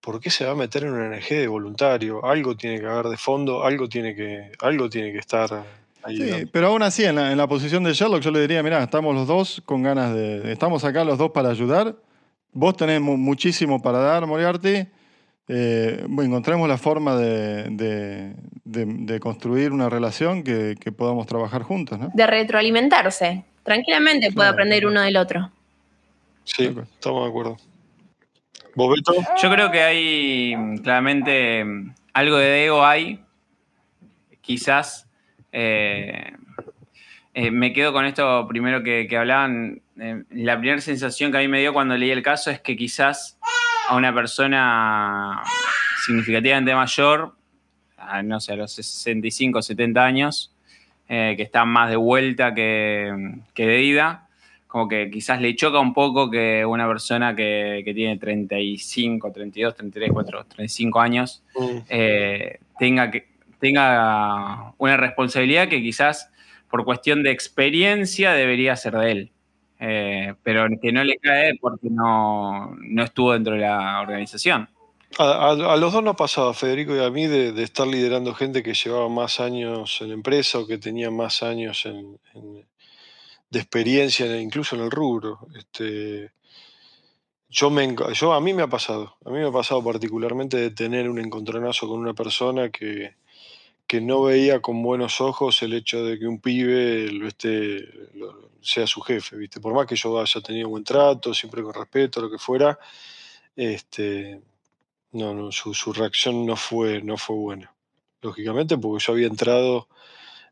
¿Por 0.00 0.18
qué 0.18 0.30
se 0.30 0.46
va 0.46 0.52
a 0.52 0.54
meter 0.54 0.84
en 0.84 0.92
una 0.92 1.08
ONG 1.14 1.28
de 1.28 1.46
voluntario? 1.46 2.24
Algo 2.24 2.56
tiene 2.56 2.80
que 2.80 2.86
haber 2.86 3.06
de 3.08 3.18
fondo, 3.18 3.64
algo 3.64 3.86
tiene 3.86 4.14
que, 4.14 4.50
algo 4.60 4.88
tiene 4.88 5.12
que 5.12 5.18
estar 5.18 5.62
ahí. 6.02 6.16
Sí, 6.16 6.46
pero 6.50 6.68
aún 6.68 6.82
así, 6.82 7.04
en 7.04 7.16
la, 7.16 7.30
en 7.30 7.36
la 7.36 7.46
posición 7.46 7.84
de 7.84 7.92
Sherlock, 7.92 8.22
yo 8.22 8.30
le 8.30 8.40
diría, 8.40 8.62
mirá, 8.62 8.82
estamos 8.82 9.14
los 9.14 9.26
dos 9.26 9.60
con 9.66 9.82
ganas 9.82 10.14
de... 10.14 10.50
Estamos 10.50 10.84
acá 10.84 11.04
los 11.04 11.18
dos 11.18 11.32
para 11.32 11.50
ayudar. 11.50 11.96
Vos 12.54 12.78
tenés 12.78 12.98
mu- 13.02 13.18
muchísimo 13.18 13.82
para 13.82 13.98
dar, 13.98 14.26
Moriarty. 14.26 14.86
Eh, 15.48 16.04
bueno, 16.08 16.30
encontremos 16.32 16.68
la 16.68 16.76
forma 16.76 17.16
de, 17.16 17.64
de- 17.70 18.34
de- 18.64 18.84
de 18.86 19.20
construir 19.20 19.72
una 19.72 19.88
relación 19.88 20.42
que, 20.42 20.74
que 20.78 20.92
podamos 20.92 21.26
trabajar 21.26 21.62
juntos, 21.62 21.98
¿no? 21.98 22.10
De 22.12 22.26
retroalimentarse. 22.26 23.44
Tranquilamente 23.62 24.30
puede 24.32 24.48
aprender 24.50 24.80
claro. 24.80 24.92
uno 24.92 25.00
del 25.02 25.16
otro. 25.16 25.50
Sí, 26.44 26.64
estamos 26.64 27.24
de 27.24 27.28
acuerdo. 27.30 27.56
¿Vos, 28.74 28.94
Beto? 28.94 29.12
Yo 29.42 29.50
creo 29.50 29.70
que 29.70 29.80
hay 29.82 30.54
claramente 30.82 31.64
algo 32.12 32.36
de 32.36 32.66
ego 32.66 32.84
hay. 32.84 33.20
Quizás 34.40 35.06
eh, 35.52 36.32
eh, 37.34 37.50
me 37.50 37.72
quedo 37.72 37.92
con 37.92 38.04
esto 38.06 38.46
primero 38.48 38.82
que, 38.82 39.06
que 39.08 39.16
hablaban. 39.16 39.80
eh, 39.98 40.22
la 40.30 40.58
primera 40.58 40.80
sensación 40.80 41.32
que 41.32 41.38
a 41.38 41.40
mí 41.40 41.48
me 41.48 41.60
dio 41.60 41.72
cuando 41.72 41.96
leí 41.96 42.10
el 42.10 42.22
caso 42.22 42.50
es 42.50 42.60
que 42.60 42.76
quizás 42.76 43.37
a 43.88 43.96
una 43.96 44.14
persona 44.14 45.42
significativamente 46.04 46.74
mayor, 46.74 47.34
a, 47.96 48.22
no 48.22 48.38
sé, 48.38 48.52
a 48.52 48.56
los 48.56 48.72
65, 48.72 49.62
70 49.62 50.04
años, 50.04 50.52
eh, 51.08 51.34
que 51.36 51.42
está 51.42 51.64
más 51.64 51.88
de 51.88 51.96
vuelta 51.96 52.54
que, 52.54 53.34
que 53.54 53.66
de 53.66 53.82
ida, 53.82 54.28
como 54.66 54.86
que 54.86 55.10
quizás 55.10 55.40
le 55.40 55.56
choca 55.56 55.80
un 55.80 55.94
poco 55.94 56.30
que 56.30 56.64
una 56.66 56.86
persona 56.86 57.34
que, 57.34 57.82
tiene 57.94 58.18
35, 58.18 59.32
32, 59.32 59.74
33, 59.74 60.10
4, 60.12 60.44
35 60.44 61.00
años 61.00 61.42
eh, 61.88 62.58
tenga, 62.78 63.10
que, 63.10 63.26
tenga 63.58 64.74
una 64.76 64.98
responsabilidad 64.98 65.68
que 65.68 65.80
quizás 65.80 66.30
por 66.70 66.84
cuestión 66.84 67.22
de 67.22 67.30
experiencia 67.30 68.32
debería 68.34 68.76
ser 68.76 68.92
de 68.98 69.10
él. 69.10 69.30
Eh, 69.80 70.34
pero 70.42 70.66
que 70.82 70.92
no 70.92 71.04
le 71.04 71.18
cae 71.18 71.56
porque 71.60 71.88
no, 71.90 72.76
estuvo 73.02 73.32
dentro 73.32 73.54
de 73.54 73.60
la 73.60 74.00
organización. 74.00 74.68
A, 75.18 75.54
los 75.78 75.92
dos 75.92 76.02
nos 76.02 76.14
ha 76.14 76.16
pasado, 76.16 76.50
a 76.50 76.54
Federico 76.54 76.94
y 76.94 77.00
a 77.00 77.10
mí, 77.10 77.26
de, 77.26 77.62
estar 77.62 77.86
liderando 77.86 78.34
gente 78.34 78.62
que 78.62 78.74
llevaba 78.74 79.08
más 79.08 79.40
años 79.40 79.98
en 80.00 80.12
empresa 80.12 80.58
o 80.58 80.66
que 80.66 80.78
tenía 80.78 81.10
más 81.10 81.42
años 81.42 81.88
de 83.50 83.58
experiencia, 83.58 84.40
incluso 84.40 84.76
en 84.76 84.82
el 84.82 84.90
rubro. 84.90 85.38
Este, 85.56 86.32
yo 87.48 87.70
me, 87.70 87.96
yo, 88.12 88.34
a 88.34 88.40
mí 88.40 88.52
me 88.52 88.62
ha 88.62 88.68
pasado, 88.68 89.16
a 89.24 89.30
mí 89.30 89.38
me 89.38 89.48
ha 89.48 89.52
pasado 89.52 89.82
particularmente 89.82 90.58
de 90.58 90.70
tener 90.70 91.08
un 91.08 91.18
encontronazo 91.18 91.88
con 91.88 91.98
una 91.98 92.12
persona 92.12 92.68
que, 92.68 93.14
que 93.88 94.02
no 94.02 94.22
veía 94.22 94.60
con 94.60 94.82
buenos 94.82 95.20
ojos 95.22 95.62
el 95.62 95.72
hecho 95.72 96.04
de 96.04 96.18
que 96.18 96.26
un 96.26 96.40
pibe 96.40 97.10
lo 97.10 97.26
esté, 97.26 97.88
sea 98.60 98.86
su 98.86 99.00
jefe, 99.00 99.36
¿viste? 99.36 99.60
Por 99.60 99.72
más 99.74 99.86
que 99.86 99.96
yo 99.96 100.20
haya 100.20 100.40
tenido 100.42 100.68
buen 100.68 100.84
trato, 100.84 101.32
siempre 101.32 101.62
con 101.62 101.72
respeto, 101.72 102.20
lo 102.20 102.30
que 102.30 102.38
fuera, 102.38 102.78
este, 103.56 104.42
no, 105.12 105.32
no, 105.32 105.50
su, 105.50 105.72
su 105.72 105.94
reacción 105.94 106.44
no 106.44 106.54
fue, 106.54 107.02
no 107.02 107.16
fue 107.16 107.36
buena. 107.36 107.74
Lógicamente, 108.20 108.76
porque 108.76 109.02
yo 109.04 109.14
había 109.14 109.26
entrado 109.26 109.88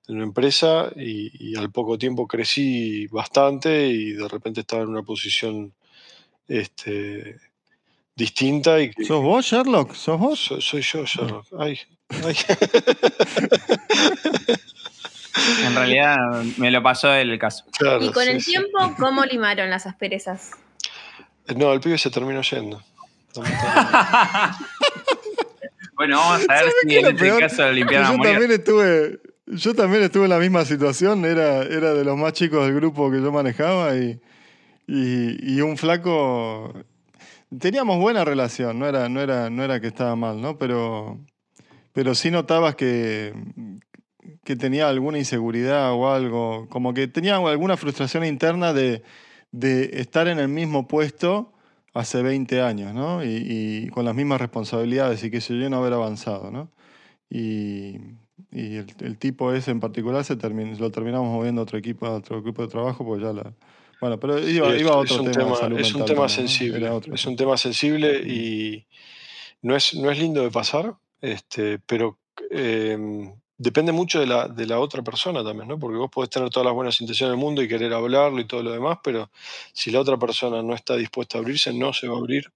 en 0.08 0.16
una 0.16 0.24
empresa 0.24 0.90
y, 0.96 1.54
al 1.56 1.70
poco 1.70 1.98
tiempo 1.98 2.26
crecí 2.26 3.06
bastante 3.08 3.88
y 3.88 4.12
de 4.12 4.28
repente 4.28 4.60
estaba 4.60 4.82
en 4.82 4.88
una 4.88 5.02
posición 5.02 5.74
este, 6.48 7.36
distinta. 8.14 8.80
Y 8.80 8.92
¿Sos 9.04 9.22
vos, 9.22 9.44
Sherlock? 9.44 9.92
¿Sos 9.92 10.18
vos? 10.18 10.40
soy 10.60 10.80
yo, 10.80 11.04
Sherlock. 11.04 11.46
Ay, 11.58 11.78
en 15.64 15.74
realidad 15.74 16.16
me 16.56 16.70
lo 16.70 16.82
pasó 16.82 17.12
el 17.14 17.38
caso. 17.38 17.64
y 18.00 18.10
con 18.12 18.28
el 18.28 18.44
tiempo, 18.44 18.94
¿cómo 18.98 19.24
limaron 19.24 19.70
las 19.70 19.86
asperezas? 19.86 20.50
No, 21.54 21.72
el 21.72 21.80
pibe 21.80 21.96
se 21.98 22.10
terminó 22.10 22.42
yendo. 22.42 22.82
bueno, 25.94 26.18
vamos 26.18 26.46
a 26.48 26.54
ver 26.54 26.72
si 26.82 26.96
en 26.96 27.06
este 27.06 27.38
caso 27.38 27.62
lo 27.62 27.72
limpiaron. 27.72 28.16
Yo 28.16 28.22
también 28.22 28.52
estuve 28.52 29.20
yo 29.46 29.74
también 29.74 30.02
estuve 30.02 30.24
en 30.24 30.30
la 30.30 30.38
misma 30.38 30.64
situación, 30.64 31.24
era, 31.24 31.62
era 31.62 31.94
de 31.94 32.04
los 32.04 32.16
más 32.16 32.32
chicos 32.32 32.66
del 32.66 32.74
grupo 32.74 33.10
que 33.10 33.22
yo 33.22 33.30
manejaba 33.30 33.96
y, 33.96 34.20
y, 34.88 35.60
un 35.60 35.76
flaco... 35.76 36.74
Teníamos 37.56 37.98
buena 37.98 38.24
relación, 38.24 38.78
no 38.78 38.88
era, 38.88 39.08
no 39.08 39.20
era, 39.20 39.48
no 39.48 39.62
era 39.62 39.80
que 39.80 39.86
estaba 39.86 40.16
mal, 40.16 40.42
¿no? 40.42 40.58
Pero, 40.58 41.20
pero 41.96 42.14
sí 42.14 42.30
notabas 42.30 42.74
que, 42.74 43.32
que 44.44 44.54
tenía 44.54 44.86
alguna 44.86 45.16
inseguridad 45.16 45.94
o 45.94 46.12
algo, 46.12 46.68
como 46.68 46.92
que 46.92 47.08
tenía 47.08 47.36
alguna 47.36 47.78
frustración 47.78 48.22
interna 48.22 48.74
de, 48.74 49.02
de 49.50 50.02
estar 50.02 50.28
en 50.28 50.38
el 50.38 50.48
mismo 50.48 50.86
puesto 50.88 51.54
hace 51.94 52.20
20 52.20 52.60
años, 52.60 52.92
¿no? 52.92 53.24
Y, 53.24 53.28
y, 53.48 53.88
con 53.88 54.04
las 54.04 54.14
mismas 54.14 54.42
responsabilidades 54.42 55.24
y 55.24 55.30
que 55.30 55.40
se 55.40 55.58
yo 55.58 55.70
no 55.70 55.78
haber 55.78 55.94
avanzado, 55.94 56.50
¿no? 56.50 56.70
Y, 57.30 57.96
y 58.52 58.76
el, 58.76 59.16
tipo 59.16 59.54
ese 59.54 59.70
en 59.70 59.80
particular 59.80 60.22
se 60.22 60.34
lo 60.34 60.90
terminamos 60.90 61.32
moviendo 61.32 61.62
a 61.62 61.64
otro 61.64 61.78
equipo, 61.78 62.04
a 62.04 62.16
otro 62.16 62.40
equipo 62.40 62.60
de 62.60 62.68
trabajo, 62.68 63.06
pues 63.06 63.22
ya 63.22 63.32
la. 63.32 63.54
Bueno, 64.02 64.20
pero 64.20 64.38
iba, 64.38 64.66
a 64.66 64.98
otro 64.98 65.24
tema. 65.30 65.54
es 65.78 65.94
un 65.94 66.04
tema 66.04 66.28
sensible. 66.28 66.90
Es 67.14 67.24
un 67.24 67.36
tema 67.36 67.56
sensible 67.56 68.18
y 68.18 68.86
no 69.62 69.74
es, 69.74 69.94
no 69.94 70.10
es 70.10 70.18
lindo 70.18 70.42
de 70.42 70.50
pasar, 70.50 70.94
este, 71.20 71.78
pero 71.78 72.18
em, 72.50 73.34
depende 73.58 73.92
mucho 73.92 74.20
de 74.20 74.26
la, 74.26 74.48
de 74.48 74.66
la 74.66 74.78
otra 74.80 75.02
persona 75.02 75.42
también, 75.42 75.68
¿no? 75.68 75.78
Porque 75.78 75.96
vos 75.96 76.10
podés 76.10 76.30
tener 76.30 76.50
todas 76.50 76.66
las 76.66 76.74
buenas 76.74 77.00
intenciones 77.00 77.32
del 77.32 77.40
mundo 77.40 77.62
y 77.62 77.68
querer 77.68 77.92
hablarlo 77.92 78.40
y 78.40 78.46
todo 78.46 78.62
lo 78.62 78.72
demás, 78.72 78.98
pero 79.02 79.30
si 79.72 79.90
la 79.90 80.00
otra 80.00 80.16
persona 80.18 80.62
no 80.62 80.74
está 80.74 80.96
dispuesta 80.96 81.38
a 81.38 81.40
abrirse, 81.40 81.72
no 81.72 81.92
se 81.92 82.08
va 82.08 82.16
a 82.16 82.18
abrir 82.18 82.52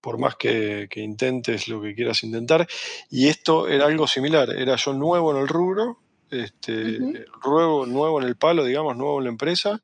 por 0.00 0.18
más 0.18 0.36
que, 0.36 0.88
intentes 0.94 1.66
lo 1.66 1.82
que 1.82 1.92
quieras 1.94 2.22
intentar. 2.22 2.64
Y 3.10 3.26
esto 3.26 3.66
era 3.66 3.86
algo 3.86 4.06
similar, 4.06 4.50
era 4.50 4.76
yo 4.76 4.92
nuevo 4.92 5.34
en 5.34 5.42
el 5.42 5.48
rubro, 5.48 5.98
este, 6.30 7.00
nuevo, 7.44 7.86
nuevo 7.86 8.22
en 8.22 8.28
el 8.28 8.36
palo, 8.36 8.64
digamos, 8.64 8.96
nuevo 8.96 9.18
en 9.18 9.24
la 9.24 9.30
empresa, 9.30 9.82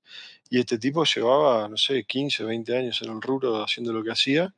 y 0.49 0.61
este 0.61 0.79
tipo 0.79 1.05
llevaba, 1.05 1.69
no 1.69 1.77
sé, 1.77 2.05
15, 2.05 2.45
20 2.45 2.77
años 2.77 3.03
en 3.03 3.11
el 3.11 3.21
rubro 3.21 3.65
haciendo 3.65 3.93
lo 3.93 4.05
que 4.05 4.13
hacía, 4.13 4.55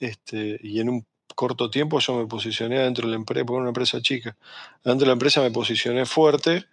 este, 0.00 0.58
y 0.62 0.80
en 0.80 0.88
un 0.88 1.06
corto 1.38 1.70
tiempo 1.70 2.00
yo 2.00 2.16
me 2.16 2.26
posicioné 2.26 2.80
dentro 2.80 3.06
de 3.06 3.12
la 3.12 3.16
empresa, 3.16 3.46
porque 3.46 3.60
una 3.60 3.68
empresa 3.68 4.02
chica, 4.02 4.36
dentro 4.82 5.04
de 5.04 5.06
la 5.06 5.12
empresa 5.12 5.40
me 5.40 5.52
posicioné 5.52 6.04
fuerte 6.04 6.64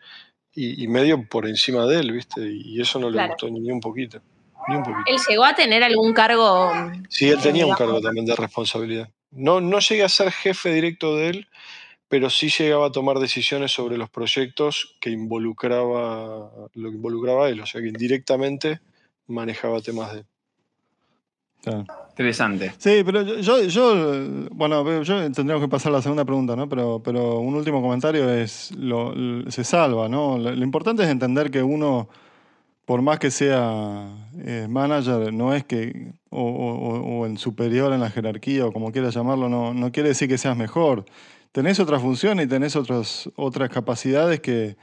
y, 0.55 0.87
medio 0.87 1.23
por 1.29 1.45
encima 1.45 1.85
de 1.85 1.99
él, 1.99 2.11
¿viste? 2.11 2.41
Y 2.51 2.81
eso 2.81 2.97
no 2.97 3.11
le 3.11 3.27
gustó 3.27 3.47
ni 3.47 3.69
un 3.69 3.79
poquito. 3.79 4.19
¿Él 5.05 5.17
llegó 5.29 5.45
a 5.45 5.53
tener 5.53 5.83
algún 5.83 6.13
cargo? 6.13 6.71
Sí, 7.09 7.29
él 7.29 7.39
tenía 7.43 7.67
un 7.67 7.75
cargo 7.75 8.01
también 8.01 8.25
de 8.25 8.35
responsabilidad. 8.35 9.07
No, 9.29 9.61
no 9.61 9.77
llegué 9.77 10.03
a 10.03 10.09
ser 10.09 10.31
jefe 10.31 10.73
directo 10.73 11.15
de 11.15 11.29
él, 11.29 11.47
pero 12.07 12.31
sí 12.31 12.49
llegaba 12.49 12.87
a 12.87 12.91
tomar 12.91 13.19
decisiones 13.19 13.71
sobre 13.71 13.99
los 13.99 14.09
proyectos 14.09 14.95
que 14.99 15.11
involucraba 15.11 16.49
lo 16.73 16.89
que 16.89 16.95
involucraba 16.95 17.45
a 17.45 17.49
él, 17.49 17.61
o 17.61 17.67
sea 17.67 17.81
que 17.81 17.89
indirectamente 17.89 18.79
manejaba 19.27 19.79
temas 19.81 20.13
de 20.13 20.19
él. 20.21 20.25
Interesante. 22.09 22.71
Sí, 22.77 23.01
pero 23.05 23.23
yo, 23.23 23.61
yo, 23.63 24.47
bueno, 24.51 25.03
yo 25.03 25.31
tendríamos 25.31 25.61
que 25.61 25.67
pasar 25.67 25.91
a 25.91 25.97
la 25.97 26.01
segunda 26.01 26.23
pregunta, 26.23 26.55
¿no? 26.55 26.69
Pero, 26.69 27.01
pero 27.03 27.39
un 27.39 27.55
último 27.55 27.81
comentario 27.81 28.29
es, 28.29 28.71
lo, 28.77 29.13
se 29.49 29.63
salva, 29.63 30.07
¿no? 30.07 30.37
lo 30.37 30.63
importante 30.63 31.03
es 31.03 31.09
entender 31.09 31.51
que 31.51 31.61
uno 31.61 32.07
por 32.85 33.01
más 33.01 33.19
que 33.19 33.31
sea 33.31 34.07
eh, 34.37 34.67
manager, 34.69 35.33
no 35.33 35.53
es 35.53 35.63
que, 35.63 36.13
o, 36.29 36.41
o, 36.41 37.25
en 37.25 37.37
superior 37.37 37.91
en 37.93 37.99
la 37.99 38.11
jerarquía, 38.11 38.67
o 38.67 38.71
como 38.71 38.91
quieras 38.91 39.15
llamarlo, 39.15 39.49
no, 39.49 39.73
no 39.73 39.91
quiere 39.91 40.09
decir 40.09 40.29
que 40.29 40.37
seas 40.37 40.55
mejor. 40.55 41.05
Tenés 41.51 41.79
otra 41.79 41.99
función 41.99 42.39
y 42.39 42.47
tenés 42.47 42.75
otras, 42.75 43.29
otras 43.35 43.69
capacidades 43.69 44.39
que, 44.39 44.77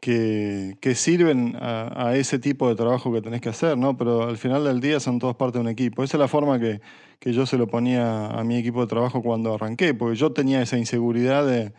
que, 0.00 0.76
que 0.80 0.94
sirven 0.94 1.56
a, 1.60 2.08
a, 2.08 2.16
ese 2.16 2.38
tipo 2.38 2.68
de 2.68 2.74
trabajo 2.74 3.12
que 3.12 3.22
tenés 3.22 3.40
que 3.40 3.48
hacer, 3.48 3.76
¿no? 3.76 3.96
Pero 3.96 4.28
al 4.28 4.38
final 4.38 4.64
del 4.64 4.80
día 4.80 5.00
son 5.00 5.18
todos 5.18 5.36
parte 5.36 5.58
de 5.58 5.62
un 5.62 5.68
equipo. 5.68 6.02
Esa 6.04 6.16
es 6.16 6.20
la 6.20 6.28
forma 6.28 6.58
que, 6.58 6.80
que 7.18 7.32
yo 7.32 7.46
se 7.46 7.58
lo 7.58 7.66
ponía 7.66 8.26
a 8.28 8.44
mi 8.44 8.56
equipo 8.56 8.80
de 8.80 8.86
trabajo 8.86 9.22
cuando 9.22 9.54
arranqué, 9.54 9.94
porque 9.94 10.16
yo 10.16 10.32
tenía 10.32 10.62
esa 10.62 10.78
inseguridad 10.78 11.46
de 11.46 11.72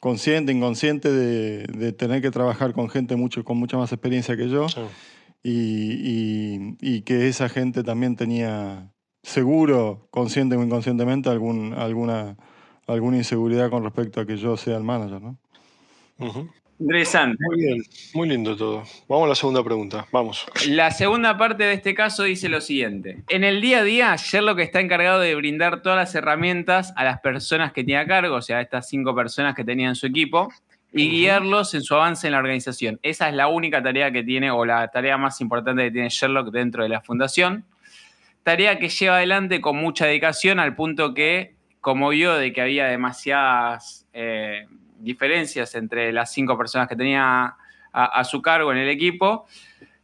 consciente, 0.00 0.52
inconsciente 0.52 1.10
de, 1.10 1.92
tener 1.92 2.22
que 2.22 2.30
trabajar 2.30 2.72
con 2.72 2.88
gente 2.88 3.16
mucho, 3.16 3.44
con 3.44 3.58
mucha 3.58 3.76
más 3.76 3.92
experiencia 3.92 4.36
que 4.36 4.48
yo 4.48 4.66
y, 5.42 7.02
que 7.02 7.28
esa 7.28 7.48
gente 7.48 7.82
también 7.82 8.16
tenía 8.16 8.92
seguro, 9.22 10.06
consciente 10.10 10.56
o 10.56 10.62
inconscientemente, 10.62 11.28
algún, 11.28 11.72
alguna, 11.74 12.36
alguna 12.86 13.16
inseguridad 13.16 13.70
con 13.70 13.82
respecto 13.82 14.20
a 14.20 14.26
que 14.26 14.36
yo 14.36 14.56
sea 14.56 14.76
el 14.76 14.84
manager. 14.84 15.22
¿no? 15.22 15.38
Interesante. 16.78 17.38
Muy 17.40 17.56
bien, 17.56 17.82
muy 18.12 18.28
lindo 18.28 18.54
todo. 18.54 18.84
Vamos 19.08 19.24
a 19.24 19.28
la 19.28 19.34
segunda 19.34 19.64
pregunta, 19.64 20.06
vamos. 20.12 20.46
La 20.68 20.90
segunda 20.90 21.38
parte 21.38 21.64
de 21.64 21.72
este 21.72 21.94
caso 21.94 22.24
dice 22.24 22.50
lo 22.50 22.60
siguiente. 22.60 23.22
En 23.28 23.44
el 23.44 23.62
día 23.62 23.78
a 23.78 23.84
día, 23.84 24.16
Sherlock 24.16 24.58
está 24.58 24.80
encargado 24.80 25.20
de 25.20 25.34
brindar 25.34 25.80
todas 25.80 25.96
las 25.96 26.14
herramientas 26.14 26.92
a 26.96 27.04
las 27.04 27.20
personas 27.20 27.72
que 27.72 27.82
tiene 27.82 28.00
a 28.00 28.06
cargo, 28.06 28.36
o 28.36 28.42
sea, 28.42 28.58
a 28.58 28.60
estas 28.60 28.88
cinco 28.88 29.14
personas 29.14 29.54
que 29.54 29.64
tenía 29.64 29.88
en 29.88 29.94
su 29.94 30.06
equipo, 30.06 30.52
y 30.92 31.10
guiarlos 31.10 31.74
en 31.74 31.82
su 31.82 31.94
avance 31.94 32.26
en 32.26 32.32
la 32.32 32.38
organización. 32.38 32.98
Esa 33.02 33.28
es 33.28 33.34
la 33.34 33.48
única 33.48 33.82
tarea 33.82 34.12
que 34.12 34.22
tiene, 34.22 34.50
o 34.50 34.64
la 34.66 34.88
tarea 34.88 35.16
más 35.16 35.40
importante 35.40 35.84
que 35.84 35.90
tiene 35.90 36.08
Sherlock 36.10 36.50
dentro 36.50 36.82
de 36.82 36.90
la 36.90 37.00
fundación. 37.00 37.64
Tarea 38.42 38.78
que 38.78 38.90
lleva 38.90 39.16
adelante 39.16 39.60
con 39.60 39.76
mucha 39.76 40.06
dedicación 40.06 40.60
al 40.60 40.76
punto 40.76 41.14
que, 41.14 41.54
como 41.80 42.10
vio 42.10 42.34
de 42.34 42.52
que 42.52 42.60
había 42.60 42.86
demasiadas... 42.86 44.06
Eh, 44.12 44.66
diferencias 44.98 45.74
entre 45.74 46.12
las 46.12 46.32
cinco 46.32 46.56
personas 46.56 46.88
que 46.88 46.96
tenía 46.96 47.56
a, 47.92 48.24
su 48.24 48.42
cargo 48.42 48.72
en 48.72 48.78
el 48.78 48.90
equipo, 48.90 49.46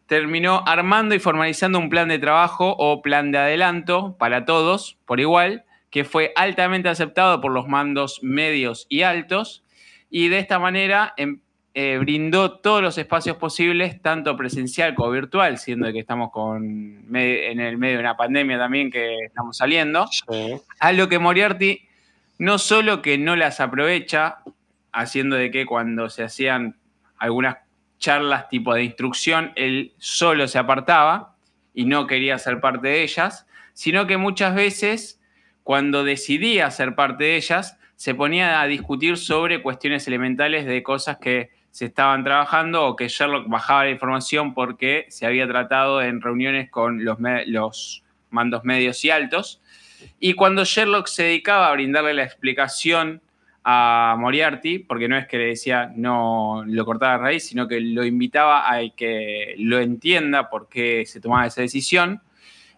terminó 0.07 0.62
armando 0.66 1.14
y 1.14 1.18
formalizando 1.18 1.78
un 1.78 1.90
plan 1.90 2.09
de 2.09 2.18
trabajo 2.18 2.74
o 2.78 3.02
plan 3.02 3.31
de 3.33 3.38
adelanto 3.38 4.16
para 4.18 4.46
todos 4.46 4.96
por 5.05 5.20
igual, 5.20 5.64
que 5.90 6.05
fue 6.05 6.33
altamente 6.37 6.88
aceptado 6.88 7.40
por 7.42 7.52
los 7.52 7.68
mandos 7.68 8.20
medios 8.22 8.87
y 8.88 9.02
altos, 9.02 9.62
y 10.11 10.28
de 10.28 10.38
esta 10.38 10.59
manera 10.59 11.12
em, 11.18 11.40
eh, 11.74 11.98
brindó 11.98 12.59
todos 12.59 12.83
los 12.83 12.96
espacios 12.96 13.37
posibles, 13.37 14.00
tanto 14.00 14.37
presencial 14.37 14.94
como 14.94 15.11
virtual, 15.11 15.59
siendo 15.59 15.92
que 15.92 15.98
estamos 15.98 16.31
con, 16.31 17.05
en 17.14 17.61
el 17.61 17.76
medio 17.76 17.96
de 17.96 18.00
una 18.00 18.16
pandemia 18.16 18.59
también 18.59 18.90
que 18.90 19.16
estamos 19.26 19.57
saliendo, 19.57 20.07
a 20.81 20.92
lo 20.92 21.09
que 21.09 21.18
Moriarty 21.18 21.88
no 22.38 22.59
solo 22.59 23.02
que 23.02 23.18
no 23.18 23.37
las 23.37 23.61
aprovecha, 23.61 24.38
haciendo 24.92 25.37
de 25.37 25.50
que 25.50 25.66
cuando 25.66 26.09
se 26.11 26.22
hacían 26.24 26.76
algunas 27.18 27.59
charlas 27.98 28.48
tipo 28.48 28.74
de 28.74 28.85
instrucción, 28.85 29.52
él 29.57 29.92
solo 29.98 30.48
se 30.48 30.59
apartaba 30.59 31.35
y 31.74 31.85
no 31.85 32.07
quería 32.07 32.38
ser 32.38 32.61
parte 32.61 32.88
de 32.88 33.02
ellas, 33.02 33.46
sino 33.72 34.07
que 34.07 34.16
muchas 34.16 34.55
veces 34.55 35.20
cuando 35.62 36.05
decidía 36.05 36.70
ser 36.70 36.94
parte 36.94 37.24
de 37.24 37.37
ellas, 37.37 37.78
se 37.94 38.14
ponía 38.14 38.61
a 38.61 38.66
discutir 38.66 39.16
sobre 39.16 39.62
cuestiones 39.62 40.07
elementales 40.09 40.66
de 40.66 40.83
cosas 40.83 41.18
que 41.18 41.50
se 41.70 41.87
estaban 41.87 42.24
trabajando 42.24 42.85
o 42.85 42.96
que 42.96 43.09
Sherlock 43.09 43.48
bajaba 43.48 43.85
la 43.85 43.90
información 43.90 44.55
porque 44.55 45.07
se 45.09 45.24
había 45.24 45.46
tratado 45.46 46.02
en 46.02 46.20
reuniones 46.20 46.68
con 46.68 47.05
los, 47.05 47.18
los 47.46 48.02
mandos 48.31 48.64
medios 48.64 49.05
y 49.05 49.11
altos. 49.11 49.62
Y 50.18 50.35
cuando 50.35 50.64
Sherlock 50.64 51.07
se 51.07 51.22
dedicaba 51.22 51.68
a 51.68 51.72
brindarle 51.72 52.12
la 52.12 52.24
explicación 52.24 53.22
a 53.64 54.16
Moriarty, 54.18 54.81
porque 54.81 55.09
no 55.09 55.16
es 55.16 55.27
que 55.27 55.38
le 55.38 55.46
decía 55.46 55.92
no 55.94 56.64
lo 56.66 56.85
cortaba 56.85 57.14
a 57.14 57.18
raíz, 57.18 57.46
sino 57.46 57.68
que 57.68 57.81
lo 57.81 58.05
invitaba 58.05 58.72
a 58.72 58.81
que 58.96 59.55
lo 59.59 59.79
entienda 59.79 60.51
por 60.51 60.68
qué 60.68 61.05
se 61.07 61.20
tomaba 61.20 61.46
esa 61.46 61.61
decisión 61.61 62.22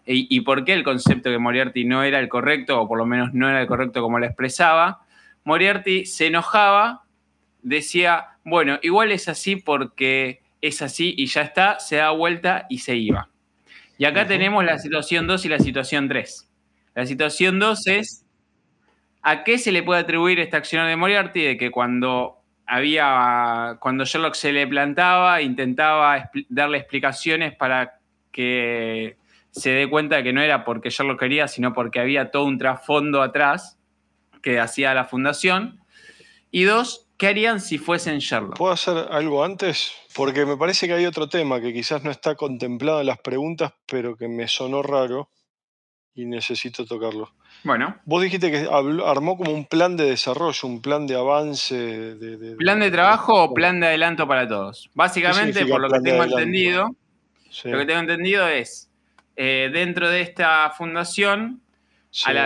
y, 0.05 0.27
y, 0.35 0.41
por 0.41 0.63
qué 0.63 0.73
el 0.73 0.83
concepto 0.83 1.31
de 1.31 1.39
Moriarty 1.39 1.83
no 1.83 2.03
era 2.03 2.19
el 2.19 2.29
correcto, 2.29 2.79
o 2.79 2.87
por 2.87 2.99
lo 2.99 3.07
menos 3.07 3.33
no 3.33 3.49
era 3.49 3.59
el 3.61 3.67
correcto 3.67 4.03
como 4.03 4.19
lo 4.19 4.25
expresaba, 4.27 5.01
Moriarty 5.43 6.05
se 6.05 6.27
enojaba, 6.27 7.03
decía, 7.63 8.37
bueno, 8.43 8.77
igual 8.83 9.11
es 9.11 9.27
así 9.27 9.55
porque 9.55 10.41
es 10.61 10.81
así 10.81 11.13
y 11.17 11.27
ya 11.27 11.41
está, 11.41 11.79
se 11.79 11.97
da 11.97 12.11
vuelta 12.11 12.65
y 12.69 12.79
se 12.79 12.95
iba. 12.95 13.29
Y 13.97 14.05
acá 14.05 14.27
tenemos 14.27 14.63
la 14.65 14.77
situación 14.77 15.27
2 15.27 15.45
y 15.45 15.49
la 15.49 15.59
situación 15.59 16.07
3. 16.07 16.49
La 16.95 17.05
situación 17.05 17.59
2 17.59 17.87
es 17.87 18.24
¿A 19.27 19.43
qué 19.43 19.57
se 19.57 19.71
le 19.71 19.81
puede 19.81 20.01
atribuir 20.01 20.39
esta 20.39 20.57
acción 20.57 20.85
de 20.85 20.95
Moriarty? 20.95 21.41
De 21.41 21.57
que 21.57 21.71
cuando 21.71 22.43
había, 22.67 23.75
cuando 23.79 24.05
Sherlock 24.05 24.35
se 24.35 24.53
le 24.53 24.67
plantaba, 24.67 25.41
intentaba 25.41 26.29
darle 26.47 26.77
explicaciones 26.77 27.55
para 27.55 27.97
que 28.31 29.17
se 29.49 29.71
dé 29.71 29.89
cuenta 29.89 30.17
de 30.17 30.23
que 30.23 30.31
no 30.31 30.41
era 30.41 30.63
porque 30.63 30.91
Sherlock 30.91 31.19
quería, 31.19 31.47
sino 31.47 31.73
porque 31.73 31.99
había 31.99 32.29
todo 32.29 32.45
un 32.45 32.59
trasfondo 32.59 33.23
atrás 33.23 33.79
que 34.43 34.59
hacía 34.59 34.93
la 34.93 35.05
fundación. 35.05 35.79
Y 36.51 36.65
dos, 36.65 37.07
¿qué 37.17 37.25
harían 37.25 37.61
si 37.61 37.79
fuesen 37.79 38.19
Sherlock? 38.19 38.59
¿Puedo 38.59 38.73
hacer 38.73 39.07
algo 39.09 39.43
antes? 39.43 39.91
Porque 40.13 40.45
me 40.45 40.55
parece 40.55 40.85
que 40.85 40.93
hay 40.93 41.07
otro 41.07 41.29
tema 41.29 41.59
que 41.59 41.73
quizás 41.73 42.03
no 42.03 42.11
está 42.11 42.35
contemplado 42.35 43.01
en 43.01 43.07
las 43.07 43.17
preguntas, 43.17 43.73
pero 43.87 44.15
que 44.15 44.27
me 44.27 44.47
sonó 44.47 44.83
raro 44.83 45.31
y 46.15 46.25
necesito 46.25 46.85
tocarlo. 46.85 47.31
Bueno. 47.63 47.97
Vos 48.05 48.23
dijiste 48.23 48.51
que 48.51 48.67
armó 48.67 49.37
como 49.37 49.51
un 49.51 49.65
plan 49.65 49.97
de 49.97 50.05
desarrollo, 50.05 50.67
un 50.67 50.81
plan 50.81 51.07
de 51.07 51.15
avance. 51.15 51.75
De, 51.75 52.55
¿Plan 52.55 52.79
de 52.79 52.91
trabajo 52.91 53.43
o 53.43 53.53
plan 53.53 53.79
de 53.79 53.87
adelanto 53.87 54.27
para 54.27 54.47
todos? 54.47 54.89
Básicamente, 54.93 55.65
por 55.65 55.81
lo 55.81 55.89
que 55.89 55.99
tengo 55.99 56.23
entendido, 56.23 56.95
lo 57.63 57.79
que 57.79 57.85
tengo 57.85 57.99
entendido 57.99 58.47
es, 58.47 58.89
eh, 59.35 59.69
dentro 59.73 60.09
de 60.09 60.21
esta 60.21 60.71
fundación, 60.71 61.61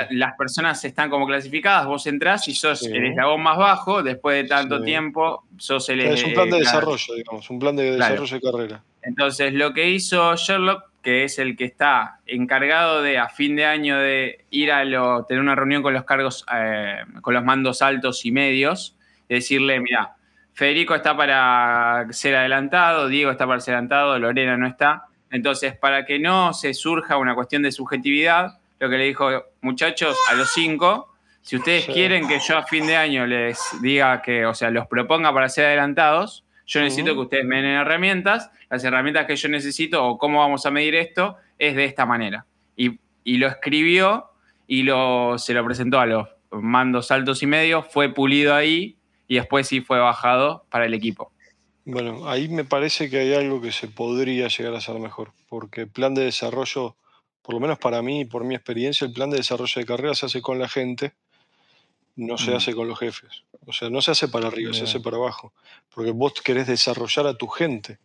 las 0.10 0.36
personas 0.36 0.84
están 0.84 1.12
como 1.12 1.28
clasificadas, 1.28 1.86
vos 1.86 2.08
entrás 2.08 2.48
y 2.48 2.56
sos 2.56 2.82
el 2.88 3.06
eslabón 3.06 3.44
más 3.44 3.58
bajo, 3.58 4.02
después 4.02 4.42
de 4.42 4.50
tanto 4.50 4.82
tiempo, 4.82 5.46
sos 5.58 5.90
el... 5.90 6.00
Es 6.02 6.24
un 6.24 6.34
plan 6.34 6.50
de 6.50 6.58
desarrollo, 6.58 7.14
digamos, 7.14 7.50
un 7.50 7.60
plan 7.60 7.76
de 7.76 7.92
desarrollo 7.92 8.36
de 8.36 8.42
carrera. 8.42 8.84
Entonces, 9.04 9.54
lo 9.54 9.74
que 9.74 9.90
hizo 9.90 10.36
Sherlock 10.36 10.90
que 11.02 11.24
es 11.24 11.40
el 11.40 11.56
que 11.56 11.66
está 11.66 12.20
encargado 12.26 13.02
de 13.02 13.18
a 13.18 13.30
fin 13.30 13.56
de 13.56 13.66
año 13.66 13.98
de 13.98 14.46
ir 14.50 14.72
a 14.72 14.84
lo, 14.84 15.24
tener 15.24 15.42
una 15.42 15.56
reunión 15.56 15.82
con 15.82 15.94
los 15.94 16.04
cargos, 16.04 16.46
eh, 16.54 17.04
con 17.22 17.34
los 17.34 17.44
mandos 17.44 17.82
altos 17.82 18.26
y 18.26 18.32
medios, 18.32 18.96
y 19.28 19.36
decirle, 19.36 19.80
mira, 19.80 20.16
Federico 20.54 20.94
está 20.94 21.16
para 21.16 22.08
ser 22.12 22.36
adelantado, 22.36 23.08
Diego 23.08 23.32
está 23.32 23.48
para 23.48 23.62
ser 23.62 23.76
adelantado, 23.76 24.20
Lorena 24.20 24.58
no 24.58 24.68
está. 24.68 25.06
Entonces, 25.32 25.78
para 25.78 26.06
que 26.06 26.20
no 26.20 26.54
se 26.54 26.74
surja 26.74 27.18
una 27.18 27.36
cuestión 27.36 27.62
de 27.62 27.72
subjetividad, 27.72 28.60
lo 28.80 28.90
que 28.90 28.98
le 28.98 29.06
dijo, 29.06 29.30
muchachos, 29.62 30.18
a 30.30 30.34
los 30.34 30.52
cinco, 30.52 31.14
si 31.42 31.56
ustedes 31.56 31.86
quieren 31.86 32.28
que 32.28 32.40
yo 32.40 32.58
a 32.58 32.64
fin 32.64 32.86
de 32.88 32.98
año 32.98 33.26
les 33.26 33.60
diga 33.82 34.22
que, 34.22 34.46
o 34.46 34.54
sea, 34.54 34.70
los 34.70 34.88
proponga 34.88 35.34
para 35.34 35.50
ser 35.50 35.66
adelantados, 35.66 36.44
yo 36.70 36.82
necesito 36.82 37.16
que 37.16 37.20
ustedes 37.22 37.46
me 37.46 37.56
den 37.56 37.66
herramientas, 37.66 38.52
las 38.70 38.84
herramientas 38.84 39.26
que 39.26 39.36
yo 39.36 39.50
necesito 39.50 40.06
o 40.06 40.20
cómo 40.20 40.40
vamos 40.40 40.68
a 40.68 40.72
medir 40.72 40.94
esto 40.94 41.36
es 41.58 41.76
de 41.76 41.86
esta 41.86 42.06
manera. 42.06 42.46
Y, 42.78 43.00
lo 43.38 43.48
escribió 43.48 44.26
y 44.68 44.84
lo, 44.84 45.38
se 45.38 45.54
lo 45.54 45.64
presentó 45.66 46.00
a 46.00 46.06
los 46.06 46.28
mandos 46.52 47.12
altos 47.12 47.42
y 47.44 47.48
medios, 47.48 47.86
fue 47.90 48.14
pulido 48.14 48.54
ahí 48.56 48.98
y 49.28 49.36
después 49.36 49.68
sí 49.68 49.82
fue 49.82 50.00
bajado 50.00 50.64
para 50.70 50.86
el 50.86 50.94
equipo. 50.94 51.32
Bueno, 51.86 52.30
ahí 52.30 52.48
me 52.50 52.66
parece 52.66 53.10
que 53.10 53.18
hay 53.18 53.34
algo 53.34 53.62
que 53.62 53.72
se 53.72 53.88
podría 53.88 54.48
llegar 54.48 54.76
a 54.76 54.78
hacer 54.78 55.00
mejor, 55.00 55.32
porque 55.48 55.82
el 55.82 55.90
plan 55.90 56.14
de 56.14 56.24
desarrollo, 56.24 56.96
por 57.42 57.56
lo 57.56 57.60
menos 57.60 57.80
para 57.80 58.04
mí 58.04 58.22
y 58.22 58.26
por 58.26 58.44
mi 58.44 58.54
experiencia, 58.54 59.08
el 59.08 59.14
plan 59.14 59.32
de 59.32 59.38
desarrollo 59.38 59.74
de 59.76 59.86
carrera 59.86 60.14
se 60.14 60.28
hace 60.28 60.42
con 60.42 60.60
la 60.60 60.70
gente, 60.70 61.14
no 62.20 62.38
se 62.38 62.52
mm. 62.52 62.56
hace 62.56 62.76
con 62.76 62.88
los 62.88 63.00
jefes. 63.00 63.44
O 63.66 63.72
sea, 63.72 63.90
no 63.90 64.02
se 64.02 64.12
hace 64.12 64.28
para 64.28 64.48
arriba, 64.48 64.74
se 64.74 64.84
hace 64.84 65.00
para 65.00 65.18
abajo. 65.18 65.54
Porque 65.94 66.12
vos 66.12 66.34
querés 66.44 66.68
desarrollar 66.68 67.28
a 67.28 67.34
tu 67.36 67.48
gente. 67.48 67.98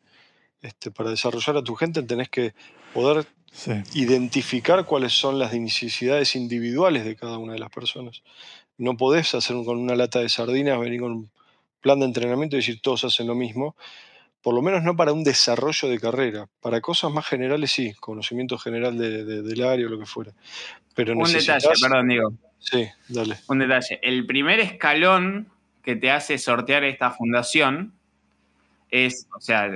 Este, 0.62 0.90
para 0.90 1.10
desarrollar 1.10 1.56
a 1.56 1.64
tu 1.64 1.74
gente 1.74 2.02
tenés 2.02 2.28
que 2.28 2.54
poder 2.94 3.26
identificar 3.92 4.84
cuáles 4.86 5.12
son 5.12 5.38
las 5.38 5.52
necesidades 5.52 6.36
individuales 6.36 7.04
de 7.04 7.16
cada 7.16 7.38
una 7.38 7.54
de 7.54 7.58
las 7.58 7.70
personas. 7.70 8.22
No 8.78 8.96
podés 8.96 9.34
hacer 9.34 9.56
con 9.64 9.78
una 9.78 9.96
lata 9.96 10.20
de 10.20 10.28
sardinas, 10.28 10.78
venir 10.78 11.00
con 11.00 11.12
un 11.12 11.30
plan 11.80 11.98
de 11.98 12.06
entrenamiento 12.06 12.56
y 12.56 12.60
decir 12.60 12.80
todos 12.80 13.04
hacen 13.04 13.26
lo 13.26 13.34
mismo. 13.34 13.76
Por 14.42 14.54
lo 14.54 14.62
menos 14.62 14.84
no 14.84 14.94
para 14.94 15.12
un 15.12 15.24
desarrollo 15.24 15.88
de 15.88 15.98
carrera. 15.98 16.48
Para 16.60 16.80
cosas 16.80 17.10
más 17.10 17.26
generales 17.26 17.72
sí, 17.72 17.94
conocimiento 17.94 18.58
general 18.58 18.96
del 18.96 19.64
área 19.64 19.86
o 19.86 19.90
lo 19.90 19.98
que 19.98 20.06
fuera. 20.06 20.32
Pero 20.94 21.14
un 21.14 21.32
detalle, 21.32 21.68
perdón, 21.80 22.08
digo. 22.08 22.32
Sí, 22.64 22.88
dale. 23.08 23.36
Un 23.48 23.58
detalle. 23.58 24.00
El 24.02 24.26
primer 24.26 24.58
escalón 24.58 25.48
que 25.82 25.96
te 25.96 26.10
hace 26.10 26.38
sortear 26.38 26.82
esta 26.84 27.10
fundación 27.10 27.92
es, 28.90 29.28
o 29.36 29.40
sea, 29.40 29.70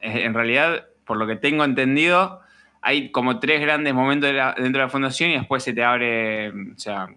en 0.00 0.34
realidad, 0.34 0.86
por 1.04 1.16
lo 1.16 1.26
que 1.26 1.36
tengo 1.36 1.64
entendido, 1.64 2.40
hay 2.80 3.10
como 3.10 3.38
tres 3.38 3.60
grandes 3.60 3.94
momentos 3.94 4.28
dentro 4.56 4.80
de 4.80 4.86
la 4.86 4.88
fundación 4.88 5.30
y 5.30 5.34
después 5.34 5.62
se 5.62 5.72
te 5.72 5.84
abre, 5.84 6.50
o 6.50 6.78
sea, 6.78 7.08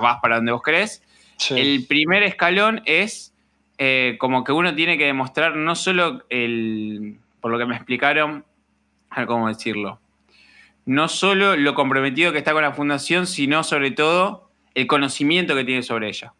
vas 0.00 0.18
para 0.22 0.36
donde 0.36 0.52
vos 0.52 0.62
querés. 0.62 1.02
El 1.50 1.86
primer 1.86 2.22
escalón 2.22 2.82
es 2.86 3.34
eh, 3.78 4.16
como 4.18 4.44
que 4.44 4.52
uno 4.52 4.74
tiene 4.74 4.98
que 4.98 5.06
demostrar 5.06 5.56
no 5.56 5.74
solo 5.74 6.24
el, 6.30 7.18
por 7.40 7.50
lo 7.50 7.58
que 7.58 7.66
me 7.66 7.76
explicaron, 7.76 8.44
cómo 9.26 9.48
decirlo, 9.48 10.00
no 10.86 11.08
solo 11.08 11.56
lo 11.56 11.74
comprometido 11.74 12.32
que 12.32 12.38
está 12.38 12.52
con 12.52 12.62
la 12.62 12.72
fundación, 12.72 13.26
sino 13.26 13.62
sobre 13.64 13.90
todo 13.90 14.50
el 14.74 14.86
conocimiento 14.86 15.54
que 15.54 15.64
tiene 15.64 15.82
sobre 15.82 16.08
ella. 16.08 16.34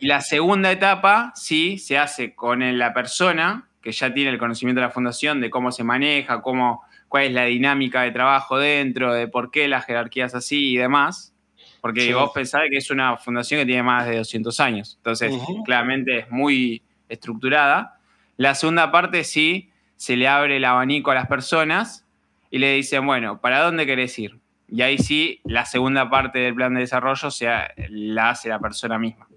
Y 0.00 0.06
la 0.06 0.20
segunda 0.22 0.72
etapa, 0.72 1.32
sí, 1.36 1.78
se 1.78 1.98
hace 1.98 2.34
con 2.34 2.78
la 2.78 2.92
persona 2.92 3.68
que 3.80 3.92
ya 3.92 4.12
tiene 4.12 4.30
el 4.30 4.38
conocimiento 4.38 4.80
de 4.80 4.86
la 4.86 4.92
fundación, 4.92 5.40
de 5.40 5.50
cómo 5.50 5.72
se 5.72 5.84
maneja, 5.84 6.42
cómo, 6.42 6.82
cuál 7.08 7.24
es 7.24 7.32
la 7.32 7.44
dinámica 7.44 8.02
de 8.02 8.10
trabajo 8.10 8.58
dentro, 8.58 9.14
de 9.14 9.28
por 9.28 9.50
qué 9.50 9.68
las 9.68 9.86
jerarquías 9.86 10.34
así 10.34 10.72
y 10.72 10.76
demás. 10.76 11.34
Porque 11.80 12.12
vos 12.12 12.32
pensás 12.34 12.62
que 12.70 12.76
es 12.76 12.90
una 12.90 13.16
fundación 13.16 13.60
que 13.60 13.66
tiene 13.66 13.82
más 13.82 14.06
de 14.06 14.18
200 14.18 14.60
años. 14.60 14.96
Entonces, 14.98 15.32
claramente 15.64 16.18
es 16.18 16.30
muy 16.30 16.82
estructurada. 17.08 17.98
La 18.36 18.54
segunda 18.54 18.92
parte 18.92 19.24
sí 19.24 19.70
se 19.96 20.16
le 20.16 20.28
abre 20.28 20.58
el 20.58 20.64
abanico 20.64 21.10
a 21.10 21.14
las 21.14 21.26
personas 21.26 22.06
y 22.50 22.58
le 22.58 22.74
dicen, 22.74 23.06
bueno, 23.06 23.40
¿para 23.40 23.62
dónde 23.62 23.86
querés 23.86 24.18
ir? 24.18 24.40
Y 24.68 24.82
ahí 24.82 24.98
sí, 24.98 25.40
la 25.44 25.64
segunda 25.64 26.10
parte 26.10 26.38
del 26.40 26.54
plan 26.54 26.74
de 26.74 26.80
desarrollo 26.80 27.30
sea, 27.30 27.72
la 27.88 28.30
hace 28.30 28.48
la 28.48 28.58
persona 28.58 28.98
misma. 28.98 29.28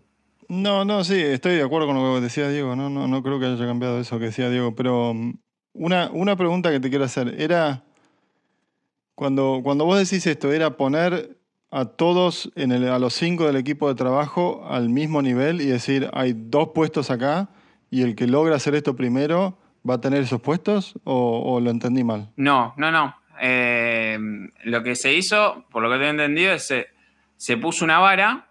No, 0.48 0.86
no, 0.86 1.04
sí, 1.04 1.20
estoy 1.20 1.56
de 1.56 1.64
acuerdo 1.64 1.88
con 1.88 1.96
lo 1.96 2.16
que 2.16 2.22
decía 2.22 2.50
Diego, 2.50 2.76
no, 2.76 2.90
no, 2.90 3.08
no 3.08 3.24
creo 3.24 3.40
que 3.40 3.48
haya 3.48 3.66
cambiado 3.66 4.00
eso 4.00 4.20
que 4.20 4.26
decía 4.26 4.50
Diego, 4.50 4.76
pero 4.76 5.14
mm, 5.14 5.34
una, 5.74 6.12
una 6.12 6.36
pregunta 6.36 6.70
que 6.70 6.80
te 6.80 6.90
quiero 6.90 7.06
hacer, 7.06 7.36
era, 7.40 7.84
cuando, 9.16 9.62
cuando 9.64 9.86
vos 9.86 9.98
decís 9.98 10.28
esto, 10.28 10.52
era 10.52 10.78
poner 10.78 11.38
a 11.72 11.86
todos, 11.86 12.52
en 12.56 12.72
el, 12.72 12.88
a 12.88 13.00
los 13.00 13.16
cinco 13.16 13.48
del 13.48 13.56
equipo 13.56 13.88
de 13.88 13.96
trabajo 13.96 14.64
al 14.70 14.90
mismo 14.90 15.24
nivel 15.24 15.62
y 15.62 15.66
decir, 15.66 16.10
hay 16.14 16.34
dos 16.36 16.70
puestos 16.76 17.10
acá 17.10 17.50
y 17.90 18.04
el 18.04 18.16
que 18.16 18.28
logra 18.28 18.56
hacer 18.56 18.76
esto 18.76 18.96
primero 18.96 19.58
va 19.88 19.96
a 19.96 20.02
tener 20.02 20.24
esos 20.24 20.42
puestos 20.42 20.94
o, 21.04 21.60
lo 21.60 21.70
entendí 21.70 22.04
mal? 22.04 22.30
No, 22.36 22.74
no, 22.78 22.92
no. 22.92 23.16
Eh, 23.42 24.18
lo 24.64 24.84
que 24.84 24.96
se 24.96 25.14
hizo, 25.14 25.66
por 25.70 25.84
lo 25.84 25.90
que 25.90 25.98
tengo 25.98 26.12
entendido, 26.12 26.54
es 26.54 26.68
se, 26.68 26.88
se 27.36 27.58
puso 27.58 27.84
una 27.84 28.00
vara 28.00 28.48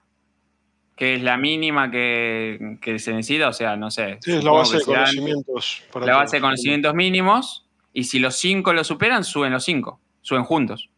que 0.97 1.15
es 1.15 1.23
la 1.23 1.37
mínima 1.37 1.91
que, 1.91 2.79
se 2.99 3.13
necesita, 3.13 3.49
o 3.49 3.53
sea, 3.53 3.77
no 3.77 3.91
sé. 3.91 4.19
Sí, 4.21 4.33
es 4.33 4.45
la 4.45 4.53
base 4.53 4.79
de 4.79 4.85
conocimientos. 4.85 5.83
la 6.01 6.17
base 6.17 6.37
de 6.37 6.41
conocimientos 6.41 6.95
mínimos, 6.95 7.67
y 7.93 8.05
si 8.05 8.19
los 8.19 8.37
cinco 8.37 8.73
lo 8.73 8.85
superan, 8.85 9.25
suben 9.25 9.53
los 9.53 9.65
cinco, 9.65 10.01
suben 10.21 10.45
juntos. 10.45 10.91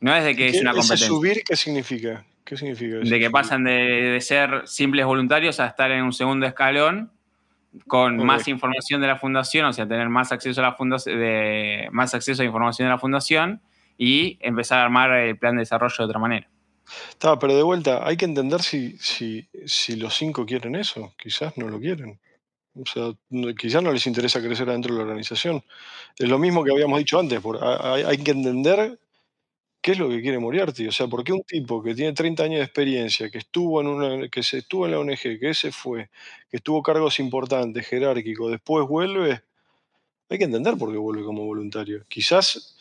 No 0.00 0.14
es 0.14 0.24
de 0.24 0.36
que 0.36 0.48
es 0.48 0.60
una 0.60 0.72
competencia. 0.72 1.06
subir 1.06 1.42
qué 1.44 1.56
significa? 1.56 2.24
¿Qué 2.44 2.56
significa 2.56 2.96
De 2.98 3.18
que 3.18 3.30
pasan 3.30 3.64
de, 3.64 4.18
ser 4.20 4.66
simples 4.66 5.06
voluntarios 5.06 5.60
a 5.60 5.66
estar 5.66 5.90
en 5.90 6.02
un 6.02 6.12
segundo 6.12 6.46
escalón 6.46 7.12
con 7.86 8.16
más 8.24 8.48
información 8.48 9.00
de 9.00 9.06
la 9.06 9.16
fundación, 9.16 9.66
o 9.66 9.72
sea, 9.72 9.86
tener 9.86 10.08
más 10.08 10.32
acceso 10.32 10.60
a 10.60 10.64
la 10.64 10.72
fundación, 10.74 11.18
de, 11.18 11.88
más 11.92 12.14
acceso 12.14 12.42
a 12.42 12.44
información 12.44 12.86
de 12.86 12.90
la 12.90 12.98
fundación 12.98 13.60
y 13.96 14.38
empezar 14.40 14.78
a 14.80 14.84
armar 14.84 15.12
el 15.12 15.38
plan 15.38 15.54
de 15.56 15.60
desarrollo 15.60 15.94
de 15.98 16.04
otra 16.04 16.18
manera. 16.18 16.48
Está, 17.10 17.38
pero 17.38 17.54
de 17.56 17.62
vuelta, 17.62 18.00
hay 18.06 18.16
que 18.16 18.24
entender 18.24 18.62
si, 18.62 18.96
si, 18.98 19.48
si 19.66 19.94
los 19.96 20.14
cinco 20.14 20.44
quieren 20.44 20.74
eso. 20.74 21.14
Quizás 21.16 21.56
no 21.56 21.68
lo 21.68 21.78
quieren. 21.78 22.18
O 22.74 22.86
sea, 22.86 23.12
quizás 23.56 23.82
no 23.82 23.92
les 23.92 24.06
interesa 24.06 24.40
crecer 24.40 24.68
adentro 24.68 24.92
de 24.94 24.98
la 24.98 25.04
organización. 25.04 25.62
Es 26.18 26.28
lo 26.28 26.38
mismo 26.38 26.64
que 26.64 26.72
habíamos 26.72 26.98
dicho 26.98 27.18
antes. 27.20 27.40
por- 27.40 27.62
ha- 27.62 27.94
hay, 27.94 28.02
hay 28.02 28.18
que 28.18 28.30
entender 28.32 28.98
qué 29.80 29.92
es 29.92 29.98
lo 29.98 30.08
que 30.08 30.20
quiere 30.20 30.38
Moriarty. 30.38 30.88
O 30.88 30.92
sea, 30.92 31.06
¿por 31.06 31.24
qué 31.24 31.32
un 31.32 31.42
tipo 31.42 31.82
que 31.82 31.94
tiene 31.94 32.12
30 32.12 32.42
años 32.42 32.58
de 32.58 32.64
experiencia, 32.64 33.30
que 33.30 33.38
estuvo 33.38 33.80
en 33.80 33.86
una, 33.86 34.28
que 34.28 34.42
se 34.42 34.58
estuvo 34.58 34.86
en 34.86 34.92
la 34.92 34.98
ONG, 34.98 35.38
que 35.38 35.54
se 35.54 35.72
fue, 35.72 36.10
que 36.50 36.58
estuvo 36.58 36.82
cargos 36.82 37.18
importantes, 37.18 37.86
jerárquicos, 37.86 38.50
después 38.50 38.86
vuelve? 38.86 39.42
Hay 40.28 40.38
que 40.38 40.44
entender 40.44 40.76
por 40.76 40.92
qué 40.92 40.98
vuelve 40.98 41.24
como 41.24 41.44
voluntario. 41.44 42.04
Quizás 42.08 42.76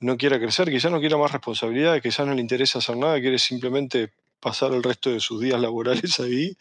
no 0.00 0.16
quiera 0.16 0.38
crecer, 0.38 0.70
quizás 0.70 0.90
no 0.90 1.00
quiera 1.00 1.16
más 1.16 1.32
responsabilidad, 1.32 2.00
quizás 2.02 2.26
no 2.26 2.34
le 2.34 2.40
interesa 2.40 2.78
hacer 2.78 2.96
nada, 2.96 3.20
quiere 3.20 3.38
simplemente 3.38 4.12
pasar 4.40 4.72
el 4.72 4.82
resto 4.82 5.10
de 5.10 5.20
sus 5.20 5.40
días 5.40 5.60
laborales 5.60 6.18
ahí, 6.20 6.56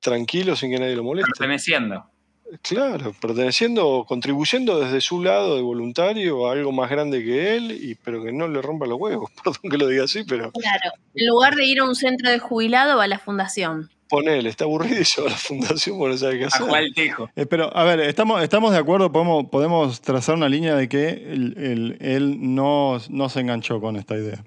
tranquilo, 0.00 0.56
sin 0.56 0.70
que 0.70 0.78
nadie 0.78 0.96
lo 0.96 1.04
moleste. 1.04 1.30
Perteneciendo. 1.36 2.13
Claro, 2.62 3.14
perteneciendo 3.20 4.04
contribuyendo 4.06 4.78
desde 4.80 5.00
su 5.00 5.22
lado 5.22 5.56
de 5.56 5.62
voluntario 5.62 6.46
a 6.48 6.52
algo 6.52 6.72
más 6.72 6.90
grande 6.90 7.22
que 7.24 7.56
él, 7.56 7.72
y, 7.72 7.94
pero 7.96 8.22
que 8.22 8.32
no 8.32 8.48
le 8.48 8.62
rompa 8.62 8.86
los 8.86 8.98
huevos. 9.00 9.30
Perdón 9.44 9.70
que 9.70 9.78
lo 9.78 9.88
diga 9.88 10.04
así, 10.04 10.24
pero 10.24 10.50
Claro. 10.52 10.90
En 11.14 11.26
lugar 11.26 11.54
de 11.54 11.64
ir 11.66 11.80
a 11.80 11.84
un 11.84 11.94
centro 11.94 12.30
de 12.30 12.38
jubilado, 12.38 12.96
va 12.98 13.04
a 13.04 13.08
la 13.08 13.18
fundación. 13.18 13.90
ponele, 14.08 14.48
está 14.50 14.64
aburrido 14.64 15.00
y 15.00 15.04
se 15.04 15.20
va 15.20 15.28
a 15.28 15.30
la 15.30 15.36
fundación 15.36 15.98
porque 15.98 16.12
no 16.12 16.18
sabe 16.18 16.38
qué 16.38 16.44
A 16.44 16.46
hacer. 16.48 16.66
Juan 16.68 16.84
Tejo. 16.94 17.30
Eh, 17.34 17.46
pero, 17.46 17.76
a 17.76 17.84
ver, 17.84 18.00
estamos, 18.00 18.42
estamos 18.42 18.72
de 18.72 18.78
acuerdo, 18.78 19.10
podemos, 19.10 19.46
podemos 19.50 20.00
trazar 20.00 20.34
una 20.36 20.48
línea 20.48 20.74
de 20.76 20.88
que 20.88 21.08
él, 21.08 21.54
él- 21.58 21.96
él 22.00 22.54
no, 22.54 22.98
no 23.08 23.28
se 23.28 23.40
enganchó 23.40 23.80
con 23.80 23.96
esta 23.96 24.16
idea. 24.16 24.44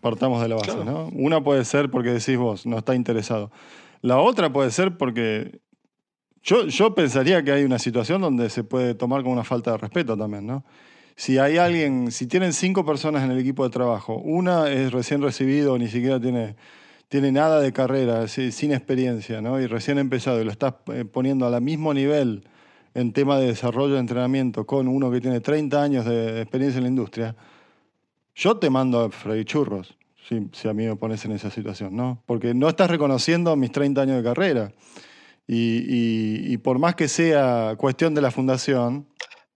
Partamos 0.00 0.42
de 0.42 0.48
la 0.48 0.56
base, 0.56 0.72
Claro. 0.72 0.84
¿no? 0.84 1.10
Una 1.14 1.40
puede 1.42 1.64
ser 1.64 1.88
porque 1.88 2.10
decís 2.10 2.36
vos, 2.36 2.66
no 2.66 2.78
está 2.78 2.96
interesado. 2.96 3.52
La 4.00 4.18
otra 4.18 4.52
puede 4.52 4.72
ser 4.72 4.96
porque 4.98 5.60
yo, 6.42 6.66
yo 6.66 6.94
pensaría 6.94 7.42
que 7.42 7.52
hay 7.52 7.64
una 7.64 7.78
situación 7.78 8.20
donde 8.20 8.50
se 8.50 8.64
puede 8.64 8.94
tomar 8.94 9.22
como 9.22 9.32
una 9.32 9.44
falta 9.44 9.72
de 9.72 9.78
respeto 9.78 10.16
también, 10.16 10.46
¿no? 10.46 10.64
Si 11.14 11.38
hay 11.38 11.58
alguien, 11.58 12.10
si 12.10 12.26
tienen 12.26 12.52
cinco 12.52 12.84
personas 12.84 13.22
en 13.22 13.30
el 13.30 13.38
equipo 13.38 13.64
de 13.64 13.70
trabajo, 13.70 14.16
una 14.16 14.70
es 14.70 14.92
recién 14.92 15.22
recibido, 15.22 15.78
ni 15.78 15.86
siquiera 15.86 16.18
tiene, 16.18 16.56
tiene 17.08 17.30
nada 17.30 17.60
de 17.60 17.72
carrera, 17.72 18.26
sin 18.26 18.72
experiencia, 18.72 19.40
¿no? 19.40 19.60
Y 19.60 19.66
recién 19.66 19.98
empezado 19.98 20.40
y 20.40 20.44
lo 20.44 20.50
estás 20.50 20.74
eh, 20.92 21.04
poniendo 21.04 21.46
al 21.46 21.60
mismo 21.60 21.94
nivel 21.94 22.44
en 22.94 23.12
tema 23.12 23.38
de 23.38 23.46
desarrollo 23.46 23.94
de 23.94 24.00
entrenamiento 24.00 24.66
con 24.66 24.88
uno 24.88 25.10
que 25.10 25.20
tiene 25.20 25.40
30 25.40 25.82
años 25.82 26.04
de 26.06 26.40
experiencia 26.40 26.78
en 26.78 26.84
la 26.84 26.90
industria, 26.90 27.36
yo 28.34 28.56
te 28.56 28.70
mando 28.70 29.00
a 29.00 29.10
freír 29.10 29.44
churros, 29.44 29.96
si, 30.28 30.48
si 30.52 30.68
a 30.68 30.72
mí 30.72 30.86
me 30.86 30.96
pones 30.96 31.24
en 31.24 31.32
esa 31.32 31.50
situación, 31.50 31.94
¿no? 31.94 32.22
Porque 32.26 32.54
no 32.54 32.68
estás 32.68 32.90
reconociendo 32.90 33.54
mis 33.54 33.70
30 33.70 34.02
años 34.02 34.16
de 34.16 34.22
carrera. 34.22 34.72
Y, 35.46 35.78
y- 36.48 36.52
y 36.54 36.56
por 36.58 36.78
más 36.78 36.94
que 36.94 37.08
sea 37.08 37.74
cuestión 37.76 38.14
de 38.14 38.22
la 38.22 38.30
fundación, 38.30 39.06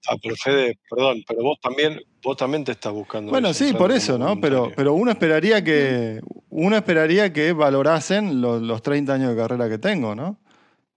Ah, 0.08 0.14
pero 0.22 0.36
Fede, 0.36 0.78
perdón, 0.88 1.24
pero 1.26 1.42
vos 1.42 1.58
también, 1.60 2.00
vos 2.22 2.36
también 2.36 2.62
te 2.62 2.70
estás 2.70 2.92
buscando. 2.92 3.32
bueno, 3.32 3.52
sí, 3.52 3.72
por 3.72 3.90
eso, 3.90 4.16
¿no? 4.16 4.40
Pero, 4.40 4.70
pero 4.76 4.94
uno 4.94 5.10
esperaría 5.10 5.64
que 5.64 6.20
uno 6.48 6.76
esperaría 6.76 7.32
que 7.32 7.52
valorasen 7.52 8.40
los, 8.40 8.62
los 8.62 8.82
30 8.82 9.14
años 9.14 9.30
de 9.30 9.36
carrera 9.36 9.68
que 9.68 9.78
tengo, 9.78 10.14
¿no? 10.14 10.38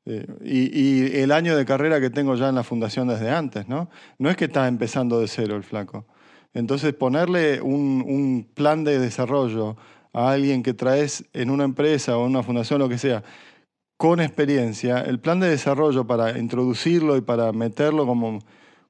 Eh, 0.06 0.28
y, 0.44 0.80
y 0.80 1.22
el 1.22 1.32
año 1.32 1.58
de 1.58 1.66
carrera 1.66 2.00
que 2.00 2.12
tengo 2.12 2.36
ya 2.36 2.50
en 2.50 2.56
la 2.56 2.62
fundación 2.64 3.08
desde 3.08 3.32
antes, 3.32 3.68
¿no? 3.68 3.90
No 4.20 4.30
es 4.30 4.38
que 4.38 4.46
está 4.46 4.68
empezando 4.68 5.20
de 5.20 5.28
cero 5.28 5.56
el 5.56 5.64
flaco. 5.64 6.06
Entonces, 6.54 6.94
ponerle 6.94 7.62
un, 7.62 8.04
un 8.08 8.48
plan 8.54 8.84
de 8.84 9.00
desarrollo 9.00 9.76
a 10.14 10.32
alguien 10.32 10.62
que 10.62 10.76
traes 10.76 11.26
en 11.34 11.50
una 11.50 11.64
empresa 11.64 12.16
o 12.16 12.26
en 12.26 12.32
una 12.32 12.44
fundación, 12.44 12.78
lo 12.78 12.90
que 12.90 13.00
sea, 13.00 13.24
con 14.00 14.22
experiencia, 14.22 15.02
el 15.02 15.20
plan 15.20 15.42
de 15.42 15.50
desarrollo 15.50 16.08
para 16.08 16.40
introducirlo 16.40 17.18
y 17.18 17.22
para 17.22 17.52
meterlo 17.52 18.06
como, 18.06 18.40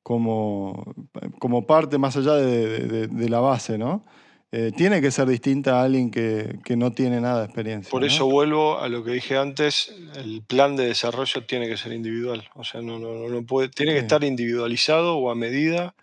como, 0.03 0.93
como 1.39 1.65
parte 1.65 1.97
más 1.97 2.15
allá 2.15 2.35
de, 2.35 2.79
de- 2.87 3.07
de 3.07 3.29
la 3.29 3.39
base, 3.39 3.79
¿no? 3.79 4.05
Eh, 4.51 4.71
tiene 4.77 5.01
que 5.01 5.09
ser 5.09 5.25
distinta 5.27 5.79
a 5.79 5.83
alguien 5.85 6.11
que, 6.11 6.59
que 6.63 6.75
no 6.77 6.91
tiene 6.91 7.19
nada 7.21 7.39
de 7.39 7.45
experiencia. 7.45 7.89
Por 7.89 8.01
¿no? 8.01 8.07
eso 8.07 8.27
vuelvo 8.27 8.77
a 8.79 8.87
lo 8.87 9.03
que 9.03 9.09
dije 9.13 9.35
antes, 9.35 9.91
el 10.15 10.43
plan 10.43 10.75
de 10.75 10.85
desarrollo 10.85 11.43
tiene 11.43 11.67
que 11.67 11.75
ser 11.77 11.91
individual. 11.91 12.47
O 12.53 12.63
sea, 12.63 12.81
no, 12.83 12.99
no, 12.99 13.27
no, 13.29 13.43
puede, 13.47 13.69
tiene 13.69 13.93
que 13.93 13.99
estar 13.99 14.23
individualizado 14.23 15.17
o 15.17 15.31
a 15.31 15.35
medida 15.35 15.95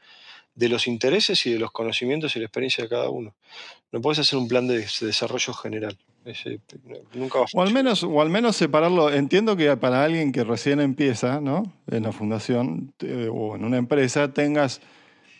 de 0.57 0.69
los 0.69 0.88
intereses 0.88 1.47
y 1.47 1.53
de 1.53 1.61
los 1.61 1.71
conocimientos 1.71 2.35
y 2.35 2.40
la 2.40 2.47
experiencia 2.47 2.83
de 2.83 2.90
cada 2.90 3.09
uno. 3.09 3.37
No 3.92 4.01
puedes 4.01 4.19
hacer 4.19 4.37
un 4.37 4.49
plan 4.49 4.66
de 4.66 4.79
des- 4.79 4.99
desarrollo 5.01 5.53
general. 5.55 5.97
Ese, 6.27 6.61
nunca 7.15 7.39
a 7.39 7.45
O 7.55 7.62
al 7.62 7.73
menos, 7.73 8.03
o 8.03 8.21
al 8.21 8.31
menos 8.31 8.57
separarlo. 8.57 9.12
Entiendo 9.12 9.57
que 9.57 9.77
para 9.77 10.03
alguien 10.03 10.33
que 10.33 10.43
recién 10.43 10.81
empieza, 10.81 11.41
¿no? 11.41 11.73
En 11.87 12.03
la 12.03 12.11
fundación 12.11 12.93
eh, 12.99 13.31
o 13.33 13.55
en 13.55 13.65
una 13.65 13.77
empresa, 13.77 14.33
tengas, 14.33 14.81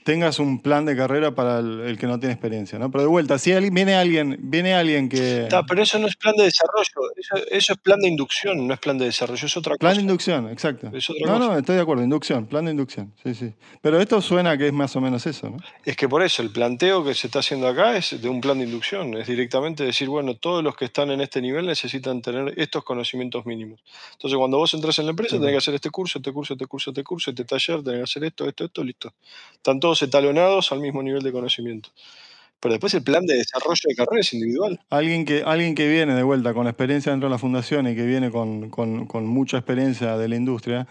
tengas 0.07 0.38
un 0.38 0.62
plan 0.62 0.85
de 0.85 0.95
carrera 0.97 1.35
para 1.35 1.59
el, 1.59 1.81
el 1.81 1.99
que 1.99 2.07
no 2.07 2.21
tiene 2.21 2.33
experiencia, 2.33 2.79
¿no? 2.79 2.92
Pero 2.92 3.03
de 3.03 3.09
vuelta, 3.09 3.38
si 3.38 3.51
alguien- 3.53 3.75
viene 3.75 3.97
alguien, 3.97 4.37
viene 4.40 4.73
alguien 4.73 5.09
que. 5.09 5.42
Está, 5.42 5.64
pero 5.64 5.83
eso 5.83 5.99
no 5.99 6.07
es 6.07 6.14
plan 6.14 6.33
de 6.37 6.45
desarrollo, 6.45 7.11
eso, 7.16 7.37
eso 7.51 7.73
es 7.73 7.79
plan 7.81 7.99
de 7.99 8.07
inducción, 8.09 8.69
no 8.69 8.73
es 8.75 8.79
plan 8.79 8.97
de 8.99 9.07
desarrollo, 9.07 9.45
es 9.45 9.57
otra 9.57 9.75
Plan 9.75 9.90
cosa. 9.90 9.97
de 9.97 10.03
inducción, 10.03 10.49
exacto. 10.49 10.87
No, 10.92 10.92
cosa. 10.92 11.38
no, 11.40 11.59
estoy 11.59 11.75
de 11.75 11.83
acuerdo, 11.83 12.05
inducción, 12.05 12.47
plan 12.47 12.64
de 12.66 12.71
inducción, 12.71 13.12
sí, 13.25 13.35
sí. 13.35 13.53
Pero 13.83 14.01
esto 14.01 14.21
suena 14.23 14.57
que 14.57 14.69
es 14.69 14.73
más 14.73 14.95
o 14.95 15.01
menos 15.01 15.27
eso, 15.27 15.51
¿no? 15.51 15.57
Es 15.85 15.97
que 15.97 16.09
por 16.09 16.23
eso 16.23 16.40
el 16.40 16.51
planteo 16.51 17.03
que 17.05 17.12
se 17.12 17.27
está 17.27 17.40
haciendo 17.40 17.66
acá 17.66 17.97
es 17.97 18.23
de 18.23 18.29
un 18.29 18.40
plan 18.40 18.59
de 18.59 18.64
inducción, 18.64 19.12
es 19.16 19.27
directamente 19.27 19.83
decir, 19.83 20.09
bueno, 20.09 20.37
todos 20.37 20.62
los 20.62 20.77
que 20.77 20.85
están 20.85 21.11
en 21.11 21.21
este 21.21 21.42
nivel 21.42 21.66
necesitan 21.66 22.23
tener 22.23 22.55
estos 22.57 22.85
conocimientos 22.85 23.45
mínimos. 23.45 23.83
Entonces, 24.12 24.38
cuando 24.38 24.59
vos 24.59 24.73
entras 24.73 24.97
en 25.01 25.07
la 25.07 25.11
empresa, 25.11 25.37
tenés 25.37 25.51
que 25.51 25.57
hacer 25.59 25.75
este 25.75 25.90
curso, 25.90 26.19
este 26.21 26.31
curso, 26.33 26.53
este 26.55 26.66
curso, 26.66 26.90
este 26.90 27.03
curso, 27.03 27.31
este 27.31 27.45
taller, 27.45 27.83
tenés 27.83 27.99
que 27.99 28.05
hacer 28.05 28.23
esto, 28.25 28.47
esto, 28.47 28.64
esto, 28.66 28.85
listo. 28.85 29.12
Están 29.53 29.81
todos 29.81 29.95
etalonados 30.02 30.72
al 30.72 30.80
mismo 30.80 31.02
nivel 31.02 31.22
de 31.22 31.32
conocimiento. 31.32 31.90
Pero 32.61 32.72
después 32.72 32.94
el 32.94 33.02
plan 33.02 33.26
de 33.26 33.35
desarrollo 33.35 33.80
de 33.85 33.94
carrera 33.94 34.20
es 34.20 34.32
individual. 34.32 34.80
Alguien 34.88 35.24
que, 35.26 35.42
alguien 35.44 35.74
que 35.74 35.88
viene 35.88 36.14
de 36.14 36.22
vuelta 36.22 36.54
con 36.54 36.66
experiencia 36.66 37.12
dentro 37.12 37.28
de 37.28 37.35
la 37.35 37.38
fundación 37.38 37.87
y 37.87 37.94
que 37.94 38.06
viene 38.06 38.30
con, 38.30 38.70
con- 38.70 39.06
con 39.06 39.26
mucha 39.26 39.59
experiencia 39.59 40.16
de 40.16 40.28
la 40.28 40.37
industria, 40.37 40.87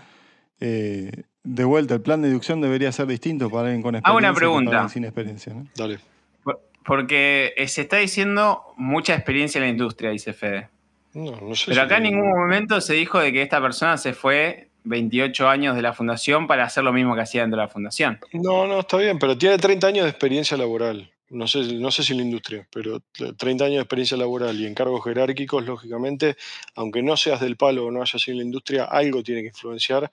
eh, 0.59 1.11
de 1.43 1.63
vuelta, 1.63 1.95
el 1.95 2.01
plan 2.01 2.21
de 2.21 2.27
inducción 2.29 2.61
debería 2.61 2.91
ser 2.91 3.07
distinto 3.07 3.49
para 3.49 3.63
alguien 3.67 3.81
con 3.81 3.95
experiencia 3.95 4.09
Hago 4.09 4.17
una 4.17 4.33
pregunta. 4.33 4.89
sin 4.89 5.03
experiencia. 5.05 5.53
¿no? 5.53 5.67
Dale. 5.75 5.99
Por- 6.43 6.61
Porque 6.85 7.53
eh, 7.57 7.67
se 7.67 7.81
está 7.81 7.97
diciendo 7.97 8.61
mucha 8.77 9.15
experiencia 9.15 9.57
en 9.59 9.63
la 9.65 9.69
industria, 9.69 10.11
dice 10.11 10.33
Fede. 10.33 10.69
No, 11.13 11.31
no 11.31 11.55
sé 11.55 11.65
Pero 11.67 11.75
si 11.75 11.79
acá 11.79 11.97
en 11.97 12.03
ningún 12.03 12.29
momento 12.29 12.79
se 12.81 12.93
dijo 12.93 13.19
de 13.19 13.31
que 13.33 13.41
esta 13.41 13.59
persona 13.61 13.97
se 13.97 14.13
fue 14.13 14.69
28 14.85 15.49
años 15.49 15.75
de 15.75 15.81
la 15.81 15.93
fundación 15.93 16.47
para 16.47 16.63
hacer 16.63 16.83
lo 16.83 16.93
mismo 16.93 17.15
que 17.15 17.21
hacía 17.21 17.41
dentro 17.41 17.59
de 17.59 17.65
la 17.65 17.71
fundación. 17.71 18.19
No, 18.33 18.65
no, 18.67 18.79
está 18.79 18.97
bien, 18.97 19.19
pero 19.19 19.37
tiene 19.37 19.57
30 19.57 19.87
años 19.87 20.03
de 20.05 20.11
experiencia 20.11 20.55
laboral. 20.55 21.11
No 21.29 21.47
sé, 21.47 21.73
no 21.73 21.89
sé 21.89 22.03
si 22.03 22.13
en 22.13 22.19
la 22.19 22.23
industria, 22.23 22.67
pero 22.71 23.01
30 23.37 23.65
años 23.65 23.75
de 23.77 23.81
experiencia 23.81 24.15
laboral 24.15 24.59
y 24.59 24.67
en 24.67 24.75
cargos 24.75 25.03
jerárquicos, 25.03 25.65
lógicamente, 25.65 26.37
aunque 26.75 27.01
no 27.01 27.17
seas 27.17 27.41
del 27.41 27.57
palo 27.57 27.85
o 27.85 27.91
no 27.91 28.01
hayas 28.01 28.21
sido 28.21 28.33
en 28.33 28.37
la 28.37 28.45
industria, 28.45 28.85
algo 28.85 29.23
tiene 29.23 29.41
que 29.41 29.47
influenciar 29.47 30.11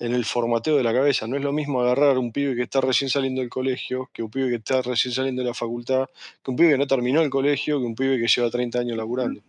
en 0.00 0.14
el 0.14 0.24
formateo 0.24 0.76
de 0.76 0.82
la 0.82 0.92
cabeza. 0.92 1.26
No 1.26 1.36
es 1.36 1.42
lo 1.42 1.52
mismo 1.52 1.80
agarrar 1.80 2.18
un 2.18 2.32
pibe 2.32 2.56
que 2.56 2.62
está 2.62 2.80
recién 2.80 3.08
saliendo 3.08 3.40
del 3.40 3.50
colegio, 3.50 4.10
que 4.12 4.22
un 4.22 4.30
pibe 4.30 4.48
que 4.48 4.56
está 4.56 4.82
recién 4.82 5.14
saliendo 5.14 5.42
de 5.42 5.48
la 5.48 5.54
facultad, 5.54 6.06
que 6.42 6.50
un 6.50 6.56
pibe 6.56 6.70
que 6.70 6.78
no 6.78 6.86
terminó 6.86 7.22
el 7.22 7.30
colegio, 7.30 7.78
que 7.78 7.86
un 7.86 7.94
pibe 7.94 8.18
que 8.18 8.26
lleva 8.26 8.50
30 8.50 8.80
años 8.80 8.96
laburando. 8.96 9.40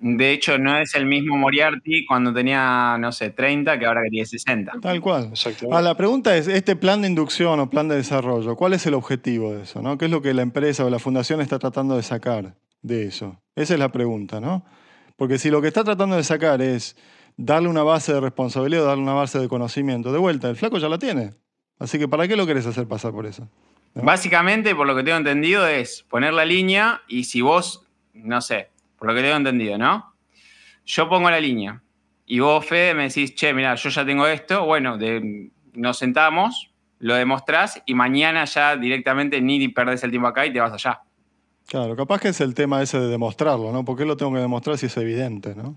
De 0.00 0.32
hecho, 0.32 0.58
no 0.58 0.78
es 0.78 0.94
el 0.94 1.06
mismo 1.06 1.36
Moriarty 1.36 2.06
cuando 2.06 2.32
tenía, 2.32 2.96
no 3.00 3.10
sé, 3.10 3.30
30 3.30 3.80
que 3.80 3.86
ahora 3.86 4.02
que 4.04 4.10
tiene 4.10 4.26
60. 4.26 4.72
Tal 4.80 5.00
cual. 5.00 5.32
Ah, 5.72 5.82
la 5.82 5.96
pregunta 5.96 6.36
es, 6.36 6.46
este 6.46 6.76
plan 6.76 7.02
de 7.02 7.08
inducción 7.08 7.58
o 7.58 7.68
plan 7.68 7.88
de 7.88 7.96
desarrollo, 7.96 8.54
¿cuál 8.54 8.74
es 8.74 8.86
el 8.86 8.94
objetivo 8.94 9.52
de 9.52 9.62
eso? 9.62 9.82
¿no? 9.82 9.98
¿Qué 9.98 10.04
es 10.04 10.10
lo 10.10 10.22
que 10.22 10.34
la 10.34 10.42
empresa 10.42 10.84
o 10.84 10.90
la 10.90 11.00
fundación 11.00 11.40
está 11.40 11.58
tratando 11.58 11.96
de 11.96 12.04
sacar 12.04 12.54
de 12.82 13.06
eso? 13.06 13.42
Esa 13.56 13.74
es 13.74 13.80
la 13.80 13.90
pregunta, 13.90 14.40
¿no? 14.40 14.64
Porque 15.16 15.36
si 15.36 15.50
lo 15.50 15.60
que 15.60 15.66
está 15.66 15.82
tratando 15.82 16.14
de 16.14 16.22
sacar 16.22 16.62
es 16.62 16.96
darle 17.36 17.68
una 17.68 17.82
base 17.82 18.12
de 18.12 18.20
responsabilidad, 18.20 18.84
darle 18.84 19.02
una 19.02 19.14
base 19.14 19.40
de 19.40 19.48
conocimiento, 19.48 20.12
de 20.12 20.18
vuelta, 20.18 20.48
el 20.48 20.54
flaco 20.54 20.78
ya 20.78 20.88
la 20.88 20.98
tiene. 20.98 21.32
Así 21.80 21.98
que 21.98 22.06
¿para 22.06 22.28
qué 22.28 22.36
lo 22.36 22.46
querés 22.46 22.66
hacer 22.66 22.86
pasar 22.86 23.10
por 23.10 23.26
eso? 23.26 23.48
¿No? 23.94 24.02
Básicamente, 24.02 24.76
por 24.76 24.86
lo 24.86 24.94
que 24.94 25.02
tengo 25.02 25.18
entendido, 25.18 25.66
es 25.66 26.04
poner 26.08 26.34
la 26.34 26.44
línea 26.44 27.02
y 27.08 27.24
si 27.24 27.40
vos, 27.40 27.84
no 28.12 28.40
sé, 28.40 28.68
por 28.98 29.08
lo 29.08 29.14
que 29.14 29.22
tengo 29.22 29.36
entendido, 29.36 29.78
¿no? 29.78 30.12
Yo 30.84 31.08
pongo 31.08 31.30
la 31.30 31.40
línea 31.40 31.82
y 32.26 32.40
vos, 32.40 32.64
Fede, 32.66 32.94
me 32.94 33.04
decís, 33.04 33.34
che, 33.34 33.52
mira, 33.54 33.74
yo 33.74 33.88
ya 33.88 34.04
tengo 34.04 34.26
esto, 34.26 34.64
bueno, 34.64 34.98
de- 34.98 35.50
nos 35.74 35.98
sentamos, 35.98 36.70
lo 36.98 37.14
demostrás 37.14 37.80
y 37.86 37.94
mañana 37.94 38.44
ya 38.44 38.76
directamente 38.76 39.40
ni 39.40 39.68
perdés 39.68 40.02
el 40.04 40.10
tiempo 40.10 40.28
acá 40.28 40.44
y 40.46 40.52
te 40.52 40.60
vas 40.60 40.72
allá. 40.72 41.00
Claro, 41.66 41.94
capaz 41.94 42.20
que 42.20 42.28
es 42.28 42.40
el 42.40 42.54
tema 42.54 42.82
ese 42.82 42.98
de 42.98 43.08
demostrarlo, 43.08 43.70
¿no? 43.72 43.84
¿Por 43.84 43.96
qué 43.96 44.04
lo 44.04 44.16
tengo 44.16 44.32
que 44.32 44.40
demostrar 44.40 44.78
si 44.78 44.86
es 44.86 44.96
evidente, 44.96 45.54
¿no? 45.54 45.76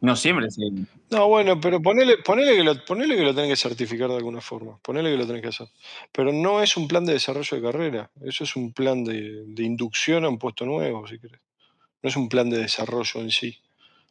No 0.00 0.14
siempre 0.16 0.50
sí. 0.50 0.62
No, 1.10 1.28
bueno, 1.28 1.58
pero 1.60 1.80
ponele, 1.80 2.18
ponele, 2.18 2.56
que 2.56 2.64
lo, 2.64 2.84
ponele 2.84 3.16
que 3.16 3.22
lo 3.22 3.34
tenés 3.34 3.50
que 3.50 3.56
certificar 3.68 4.08
de 4.08 4.16
alguna 4.16 4.40
forma. 4.40 4.78
Ponele 4.82 5.10
que 5.10 5.16
lo 5.16 5.26
tenés 5.26 5.42
que 5.42 5.48
hacer. 5.48 5.68
Pero 6.12 6.32
no 6.32 6.62
es 6.62 6.76
un 6.76 6.86
plan 6.86 7.04
de 7.06 7.14
desarrollo 7.14 7.56
de 7.56 7.62
carrera. 7.62 8.10
Eso 8.22 8.44
es 8.44 8.56
un 8.56 8.72
plan 8.72 9.04
de, 9.04 9.44
de 9.46 9.62
inducción 9.62 10.24
a 10.24 10.28
un 10.28 10.38
puesto 10.38 10.66
nuevo, 10.66 11.06
si 11.06 11.18
querés. 11.18 11.40
No 12.02 12.08
es 12.08 12.16
un 12.16 12.28
plan 12.28 12.50
de 12.50 12.58
desarrollo 12.58 13.20
en 13.20 13.30
sí. 13.30 13.58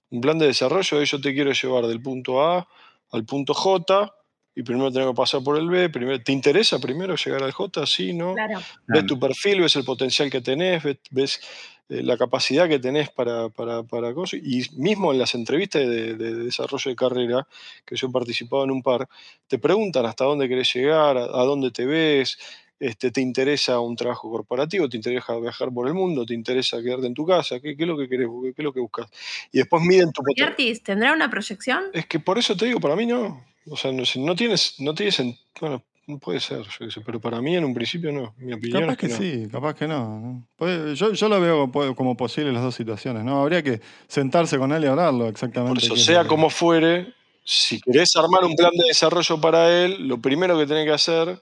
Un 0.10 0.22
plan 0.22 0.38
de 0.38 0.48
desarrollo 0.48 1.02
es 1.02 1.10
yo 1.10 1.20
te 1.20 1.34
quiero 1.34 1.52
llevar 1.52 1.88
del 1.88 2.02
punto 2.02 2.44
A 2.44 2.68
al 3.12 3.26
punto 3.26 3.54
J 3.54 4.14
y 4.56 4.64
primero 4.64 4.92
tengo 4.92 5.12
que 5.12 5.18
pasar 5.18 5.44
por 5.44 5.58
el 5.58 5.68
B. 5.68 5.90
Primero, 5.90 6.22
¿Te 6.22 6.32
interesa 6.32 6.80
primero 6.80 7.16
llegar 7.16 7.44
al 7.44 7.52
J? 7.52 7.86
Sí, 7.86 8.14
¿no? 8.14 8.34
Claro. 8.34 8.60
Ves 8.88 9.06
tu 9.06 9.20
perfil, 9.20 9.62
ves 9.62 9.76
el 9.76 9.84
potencial 9.84 10.30
que 10.30 10.42
tenés, 10.42 10.82
ves, 10.82 10.98
ves, 11.12 11.42
eh, 11.90 12.02
la 12.02 12.18
capacidad 12.18 12.68
que 12.70 12.80
tenés 12.80 13.10
para, 13.10 13.50
para, 13.50 13.84
para 13.84 14.14
cosas. 14.14 14.40
Y 14.42 14.64
mismo 14.78 15.12
en 15.12 15.20
las 15.20 15.36
entrevistas 15.36 15.82
de, 15.82 16.16
de 16.16 16.34
desarrollo 16.36 16.90
de 16.90 16.96
carrera, 16.96 17.48
que 17.86 17.98
yo 17.98 18.08
he 18.08 18.12
participado 18.12 18.64
en 18.64 18.72
un 18.72 18.82
par, 18.82 19.10
te 19.48 19.60
preguntan 19.60 20.06
hasta 20.06 20.24
dónde 20.24 20.48
querés 20.48 20.74
llegar, 20.74 21.18
a, 21.18 21.24
a 21.24 21.44
dónde 21.44 21.72
te 21.72 21.86
ves, 21.86 22.38
este, 22.80 23.12
te 23.12 23.22
interesa 23.22 23.80
un 23.80 23.96
trabajo 23.96 24.30
corporativo, 24.30 24.90
te 24.90 24.98
interesa 24.98 25.38
viajar 25.38 25.72
por 25.72 25.88
el 25.88 25.94
mundo, 25.94 26.26
te 26.26 26.34
interesa 26.34 26.82
quedarte 26.82 27.08
en 27.08 27.14
tu 27.14 27.26
casa, 27.26 27.60
¿qué, 27.60 27.76
qué 27.78 27.84
es 27.84 27.88
lo 27.88 27.98
que 27.98 28.08
querés, 28.10 28.28
qué 28.44 28.54
es 28.62 28.64
lo 28.64 28.74
que 28.74 28.80
buscas? 28.82 29.08
Y 29.52 29.60
después 29.60 29.82
miden 29.84 30.12
tu 30.12 30.22
potencial. 30.22 30.50
Artis, 30.50 30.84
¿tendrá 30.84 31.14
una 31.14 31.30
proyección? 31.30 31.84
Es 31.94 32.06
que 32.06 32.20
por 32.20 32.38
eso 32.38 32.56
te 32.56 32.66
digo, 32.66 32.80
para 32.80 32.96
mí 32.96 33.06
no. 33.06 33.44
O 33.70 33.78
sea, 33.78 33.92
no, 33.92 34.04
no 34.18 34.36
tienes, 34.36 34.76
no 34.80 34.94
tienes, 34.94 35.20
en- 35.20 35.38
bueno, 35.60 35.82
no 36.08 36.20
puede 36.20 36.40
ser, 36.40 36.60
yo 36.62 36.86
qué 36.86 36.92
sé, 36.92 37.02
pero 37.02 37.20
para 37.20 37.42
mí 37.42 37.56
en 37.56 37.66
un 37.66 37.74
principio 37.74 38.12
no. 38.12 38.36
Mi 38.38 38.54
opinión 38.54 38.82
Capaz 38.82 38.94
es 38.94 38.98
que, 39.00 39.08
que 39.08 39.14
no. 39.14 39.20
sí, 39.20 39.50
capaz 39.52 39.74
que 39.74 39.88
no. 39.88 40.48
Puede- 40.56 40.94
Yo, 40.96 41.14
yo 41.14 41.30
lo 41.30 41.42
veo 41.42 41.72
como, 41.96 42.16
posible 42.16 42.52
las 42.52 42.62
dos 42.62 42.76
situaciones, 42.76 43.24
¿no? 43.24 43.42
Habría 43.42 43.64
que 43.64 43.82
sentarse 44.08 44.60
con 44.60 44.72
él 44.72 44.84
y 44.84 44.88
hablarlo 44.88 45.28
exactamente. 45.28 45.74
Por 45.80 45.84
eso, 45.84 45.94
es 45.96 46.06
sea 46.06 46.28
como 46.28 46.52
fuere, 46.52 47.14
si 47.44 47.80
querés 47.82 48.16
armar 48.18 48.44
un 48.44 48.56
plan 48.56 48.72
de 48.78 48.86
desarrollo 48.88 49.42
para 49.42 49.84
él, 49.84 50.08
lo 50.08 50.20
primero 50.20 50.58
que 50.60 50.68
tenés 50.68 50.86
que 50.86 50.92
hacer 50.94 51.42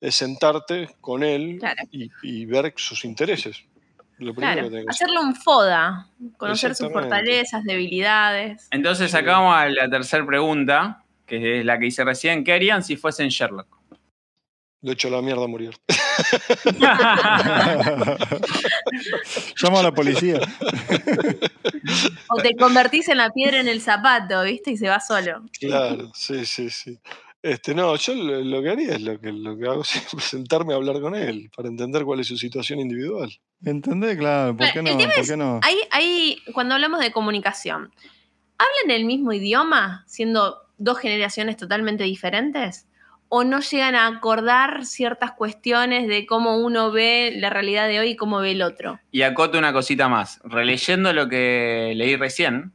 es 0.00 0.14
sentarte 0.14 0.88
con 1.00 1.22
él 1.22 1.56
Claro. 1.60 1.82
y, 1.90 2.10
y 2.22 2.46
ver 2.46 2.72
sus 2.76 3.04
intereses. 3.04 3.64
Lo 4.18 4.34
primero 4.34 4.68
Claro. 4.68 4.70
que 4.70 4.84
que 4.94 5.22
un 5.22 5.34
FODA, 5.34 6.06
conocer 6.36 6.74
sus 6.74 6.92
fortalezas, 6.92 7.64
debilidades. 7.64 8.68
Entonces 8.70 9.12
vamos 9.32 9.56
a 9.56 9.66
la 9.68 9.88
tercera 9.88 10.24
pregunta, 10.26 11.04
que 11.26 11.60
es 11.60 11.64
la 11.64 11.78
que 11.78 11.86
hice 11.86 12.04
recién. 12.04 12.44
¿Qué 12.44 12.52
harían 12.52 12.82
si 12.82 12.96
fuesen 12.96 13.28
Sherlock? 13.30 13.78
Lo 14.82 14.92
echo 14.92 15.08
a 15.08 15.10
la 15.10 15.22
mierda 15.22 15.44
a 15.44 15.46
morir. 15.46 15.76
Llama 19.62 19.80
a 19.80 19.82
la 19.82 19.92
policía. 19.92 20.40
O 22.28 22.36
te 22.40 22.54
convertís 22.56 23.08
en 23.08 23.18
la 23.18 23.30
piedra 23.30 23.60
en 23.60 23.68
el 23.68 23.80
zapato, 23.80 24.42
¿viste? 24.42 24.72
Y 24.72 24.76
se 24.76 24.88
va 24.88 25.00
solo. 25.00 25.42
Claro, 25.58 26.10
sí, 26.14 26.44
sí, 26.46 26.70
sí. 26.70 26.98
Este, 27.42 27.74
no, 27.74 27.96
yo 27.96 28.14
lo, 28.14 28.40
lo 28.42 28.62
que 28.62 28.68
haría 28.70 28.94
es 28.96 29.02
lo 29.02 29.18
que, 29.18 29.32
lo 29.32 29.56
que 29.56 29.66
hago 29.66 29.82
siempre, 29.84 30.20
sentarme 30.20 30.72
a 30.74 30.76
hablar 30.76 31.00
con 31.00 31.14
él 31.14 31.50
para 31.56 31.68
entender 31.68 32.04
cuál 32.04 32.20
es 32.20 32.26
su 32.26 32.36
situación 32.36 32.80
individual. 32.80 33.30
¿Entendés? 33.64 34.18
Claro, 34.18 34.56
¿por 34.56 34.70
qué 34.72 34.82
no? 34.82 34.92
¿Por 34.98 35.08
es- 35.18 35.28
qué 35.30 35.36
no? 35.36 35.60
Ahí, 35.62 35.76
ahí, 35.90 36.38
cuando 36.52 36.74
hablamos 36.74 37.00
de 37.00 37.12
comunicación, 37.12 37.92
¿hablan 38.58 38.90
el 38.96 39.04
mismo 39.06 39.32
idioma 39.32 40.04
siendo 40.06 40.58
dos 40.78 40.98
generaciones 40.98 41.56
totalmente 41.56 42.04
diferentes? 42.04 42.86
¿O 43.32 43.44
no 43.44 43.60
llegan 43.60 43.94
a 43.94 44.08
acordar 44.08 44.84
ciertas 44.84 45.32
cuestiones 45.32 46.08
de 46.08 46.26
cómo 46.26 46.58
uno 46.58 46.90
ve 46.90 47.32
la 47.36 47.48
realidad 47.48 47.86
de 47.86 48.00
hoy 48.00 48.10
y 48.10 48.16
cómo 48.16 48.40
ve 48.40 48.50
el 48.50 48.62
otro? 48.62 48.98
Y 49.12 49.22
acoto 49.22 49.56
una 49.56 49.72
cosita 49.72 50.08
más. 50.08 50.40
Releyendo 50.42 51.12
lo 51.12 51.28
que 51.28 51.92
leí 51.94 52.16
recién, 52.16 52.72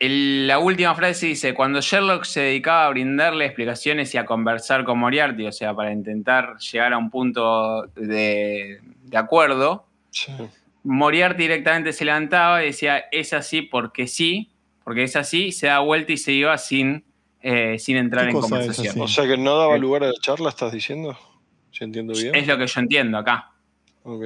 el- 0.00 0.46
la 0.48 0.58
última 0.58 0.94
frase 0.96 1.26
dice, 1.26 1.54
cuando 1.54 1.80
Sherlock 1.80 2.24
se 2.24 2.40
dedicaba 2.40 2.86
a 2.86 2.90
brindarle 2.90 3.44
explicaciones 3.44 4.12
y 4.14 4.18
a 4.18 4.24
conversar 4.26 4.82
con 4.84 4.98
Moriarty, 4.98 5.46
o 5.46 5.52
sea, 5.52 5.72
para 5.74 5.92
intentar 5.92 6.56
llegar 6.58 6.92
a 6.92 6.98
un 6.98 7.10
punto 7.10 7.82
de, 7.94 8.80
de 9.04 9.16
acuerdo, 9.16 9.86
Sí. 10.10 10.32
Moriarty 10.82 11.42
directamente 11.42 11.92
se 11.92 12.04
levantaba 12.04 12.62
y 12.64 12.66
decía, 12.68 13.04
es 13.12 13.32
así 13.32 13.62
porque 13.62 14.06
sí, 14.08 14.50
porque 14.82 15.04
es 15.04 15.14
así, 15.14 15.52
se 15.52 15.66
da 15.68 15.78
vuelta 15.80 16.12
y 16.12 16.16
se 16.16 16.32
iba 16.32 16.56
sin, 16.58 17.04
eh, 17.42 17.78
sin 17.78 17.96
entrar 17.96 18.24
¿Qué 18.24 18.30
en 18.32 18.40
conversación. 18.40 19.00
O 19.00 19.06
sea 19.06 19.26
que 19.26 19.36
no 19.36 19.56
daba 19.56 19.74
Sí. 19.76 19.80
lugar 19.82 20.02
a 20.02 20.06
la 20.08 20.14
charla, 20.20 20.48
¿estás 20.48 20.72
diciendo? 20.72 21.16
Si 21.70 21.84
entiendo 21.84 22.14
bien. 22.14 22.34
Es 22.34 22.46
lo 22.48 22.58
que 22.58 22.66
yo 22.66 22.80
entiendo 22.80 23.18
acá. 23.18 23.52
Ok. 24.02 24.24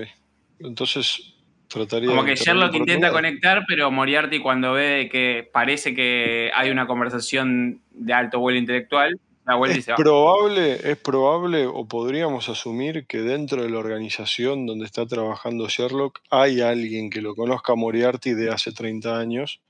Entonces 0.61 1.34
trataría 1.75 2.09
Como 2.09 2.25
que 2.25 2.37
Sherlock 2.37 2.75
intenta 2.75 3.11
conectar, 3.11 3.64
pero 3.68 3.91
Moriarty 3.91 4.39
cuando 4.41 4.72
ve 4.72 5.09
que 5.11 5.49
parece 5.53 5.95
que 5.95 6.51
hay 6.55 6.70
una 6.70 6.87
conversación 6.87 7.83
de 7.91 8.12
alto 8.12 8.39
vuelo 8.39 8.59
intelectual, 8.59 9.20
da 9.45 9.57
vuelta 9.57 9.79
y 9.79 9.83
se 9.83 9.91
va. 9.91 9.97
probable, 9.97 10.91
es 10.91 10.97
probable, 10.97 11.66
o 11.66 11.87
podríamos 11.87 12.49
asumir 12.49 13.07
que 13.07 13.18
dentro 13.18 13.62
de 13.62 13.70
la 13.70 13.79
organización 13.79 14.66
donde 14.66 14.87
está 14.87 15.07
trabajando 15.07 15.68
Sherlock 15.68 16.20
hay 16.31 16.61
alguien 16.61 17.11
que 17.11 17.20
lo 17.20 17.35
conozca 17.35 17.72
a 17.72 17.77
Moriarty 17.77 18.35
de 18.35 18.51
hace 18.51 18.72
30 18.72 19.18
años 19.18 19.61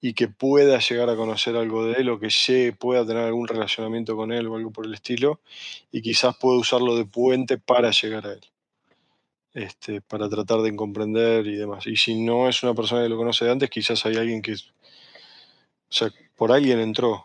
y 0.00 0.12
que 0.12 0.28
pueda 0.28 0.78
llegar 0.80 1.08
a 1.08 1.16
conocer 1.16 1.56
algo 1.56 1.86
de 1.86 1.94
él 1.94 2.10
o 2.10 2.20
que 2.20 2.28
llegue, 2.28 2.72
pueda 2.74 3.06
tener 3.06 3.24
algún 3.24 3.48
relacionamiento 3.48 4.14
con 4.14 4.32
él 4.32 4.46
o 4.46 4.56
algo 4.56 4.70
por 4.70 4.84
el 4.84 4.92
estilo 4.92 5.40
y 5.90 6.02
quizás 6.02 6.36
pueda 6.36 6.58
usarlo 6.58 6.94
de 6.94 7.06
puente 7.06 7.56
para 7.56 7.90
llegar 7.90 8.26
a 8.26 8.32
él. 8.32 8.40
Este, 9.54 10.00
para 10.00 10.28
tratar 10.28 10.62
de 10.62 10.74
comprender 10.74 11.46
y 11.46 11.54
demás. 11.54 11.86
Y 11.86 11.96
si 11.96 12.20
no 12.20 12.48
es 12.48 12.60
una 12.64 12.74
persona 12.74 13.04
que 13.04 13.08
lo 13.08 13.16
conoce 13.16 13.44
de 13.44 13.52
antes, 13.52 13.70
quizás 13.70 14.04
hay 14.04 14.16
alguien 14.16 14.42
que, 14.42 14.54
o 14.54 14.56
sea, 15.88 16.10
por 16.36 16.50
alguien 16.50 16.80
entró. 16.80 17.24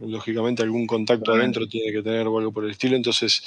Lógicamente 0.00 0.62
algún 0.62 0.86
contacto 0.86 1.32
adentro 1.32 1.66
tiene 1.66 1.90
que 1.90 2.02
tener 2.02 2.28
o 2.28 2.38
algo 2.38 2.52
por 2.52 2.64
el 2.64 2.70
estilo, 2.70 2.94
entonces 2.94 3.42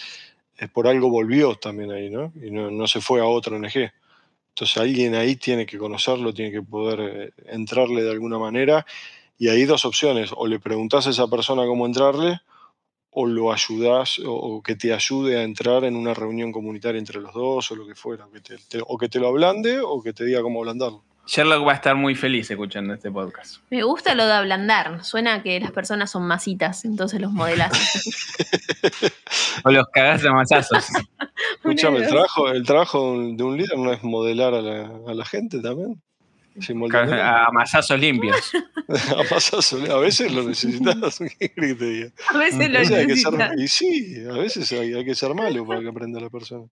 es 0.57 0.69
por 0.69 0.87
algo 0.87 1.09
volvió 1.09 1.55
también 1.55 1.91
ahí, 1.91 2.09
¿no? 2.09 2.33
Y 2.35 2.51
no, 2.51 2.69
no 2.69 2.87
se 2.87 2.99
fue 2.99 3.21
a 3.21 3.25
otra 3.25 3.55
ONG. 3.55 3.89
Entonces 4.49 4.77
alguien 4.77 5.15
ahí 5.15 5.37
tiene 5.37 5.65
que 5.65 5.77
conocerlo, 5.77 6.33
tiene 6.33 6.51
que 6.51 6.61
poder 6.61 6.99
eh, 6.99 7.31
entrarle 7.45 8.03
de 8.03 8.11
alguna 8.11 8.37
manera. 8.37 8.85
Y 9.37 9.47
hay 9.47 9.63
dos 9.63 9.85
opciones, 9.85 10.31
o 10.35 10.45
le 10.47 10.59
preguntás 10.59 11.07
a 11.07 11.11
esa 11.11 11.27
persona 11.29 11.65
cómo 11.65 11.85
entrarle, 11.85 12.41
o 13.21 13.25
lo 13.27 13.51
ayudás, 13.51 14.19
o, 14.19 14.31
o 14.33 14.61
que 14.63 14.75
te 14.75 14.93
ayude 14.93 15.37
a 15.39 15.43
entrar 15.43 15.83
en 15.83 15.95
una 15.95 16.13
reunión 16.13 16.51
comunitaria 16.51 16.99
entre 16.99 17.19
los 17.19 17.33
dos, 17.33 17.71
o 17.71 17.75
lo 17.75 17.85
que 17.87 17.95
fuera, 17.95 18.25
o 18.25 18.31
que 18.31 18.39
te, 18.41 18.57
te- 18.57 18.81
o 18.85 18.97
que 18.97 19.09
te 19.09 19.19
lo 19.19 19.27
ablande, 19.27 19.79
o 19.83 20.01
que 20.01 20.13
te 20.13 20.23
diga 20.25 20.41
cómo 20.41 20.59
ablandarlo. 20.59 21.03
Sherlock 21.27 21.67
va 21.67 21.73
a 21.73 21.75
estar 21.75 21.95
muy 21.95 22.15
feliz 22.15 22.49
escuchando 22.49 22.91
este 22.93 23.11
podcast. 23.11 23.57
Me 23.69 23.83
gusta 23.83 24.15
lo 24.15 24.25
de 24.25 24.33
ablandar. 24.33 25.03
Suena 25.03 25.43
que 25.43 25.59
las 25.59 25.71
personas 25.71 26.09
son 26.09 26.23
masitas, 26.25 26.85
entonces 26.85 27.21
los 27.21 27.31
modelas. 27.31 27.71
O 29.63 29.71
los 29.71 29.85
cagás 29.93 30.23
a 30.25 30.31
mazazos. 30.31 30.85
Escuchame, 31.57 31.99
el 31.99 32.07
trabajo, 32.07 32.49
el 32.49 32.65
trabajo 32.65 33.11
de 33.19 33.43
un 33.43 33.57
líder 33.57 33.77
no 33.77 33.91
es 33.91 34.03
modelar 34.03 34.53
a 34.53 34.61
la, 34.61 34.89
a 35.07 35.13
la 35.13 35.25
gente 35.25 35.59
también. 35.61 36.01
A 37.47 37.49
mazazos 37.51 37.99
limpios. 37.99 38.51
A 38.89 39.23
pasazo, 39.29 39.77
a 39.91 39.99
veces 39.99 40.33
lo 40.33 40.43
necesitas. 40.43 41.19
¿Qué 41.39 41.51
crees 41.53 41.73
que 41.73 41.75
te 41.79 41.85
diga? 41.85 42.09
A 42.33 42.37
veces 42.37 42.69
lo 42.71 42.79
necesitas. 42.79 43.51
y 43.57 43.67
sí, 43.67 44.15
a 44.27 44.33
veces 44.33 44.71
hay, 44.71 44.93
hay 44.93 45.05
que 45.05 45.13
ser 45.15 45.33
malo 45.35 45.65
para 45.65 45.79
que 45.81 45.89
aprenda 45.89 46.19
la 46.19 46.29
persona. 46.29 46.65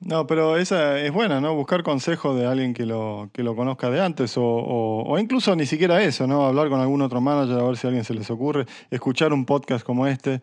No, 0.00 0.26
pero 0.26 0.56
esa 0.56 0.98
es 0.98 1.12
buena, 1.12 1.40
¿no? 1.42 1.54
Buscar 1.54 1.82
consejos 1.82 2.34
de 2.38 2.46
alguien 2.46 2.72
que 2.72 2.86
lo, 2.86 3.28
que 3.34 3.42
lo 3.42 3.54
conozca 3.54 3.90
de 3.90 4.00
antes 4.00 4.36
o, 4.38 4.42
o- 4.42 5.04
o 5.04 5.18
incluso 5.18 5.54
ni 5.54 5.66
siquiera 5.66 6.02
eso, 6.02 6.26
¿no? 6.26 6.46
Hablar 6.46 6.70
con 6.70 6.80
algún 6.80 7.02
otro 7.02 7.20
manager 7.20 7.58
a 7.60 7.64
ver 7.64 7.76
si 7.76 7.86
a 7.86 7.88
alguien 7.88 8.04
se 8.04 8.14
les 8.14 8.30
ocurre. 8.30 8.64
Escuchar 8.90 9.32
un 9.34 9.44
podcast 9.44 9.84
como 9.84 10.06
este. 10.06 10.40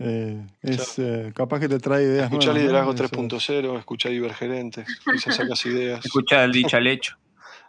eh, 0.00 0.44
es 0.60 0.98
eh, 0.98 1.32
capaz 1.34 1.60
que 1.60 1.68
te 1.68 1.78
trae 1.78 2.02
ideas 2.02 2.30
¿no? 2.30 2.38
liderazgo 2.52 2.92
Eso 2.92 3.04
es. 3.04 3.12
3.0, 3.12 3.78
escuchá 3.78 4.08
divergerentes, 4.10 4.86
quizás 5.10 5.36
sacas 5.36 5.64
ideas 5.66 6.04
Escucha 6.04 6.42
el 6.44 6.52
dicho 6.52 6.76
al 6.76 6.86
hecho. 6.88 7.16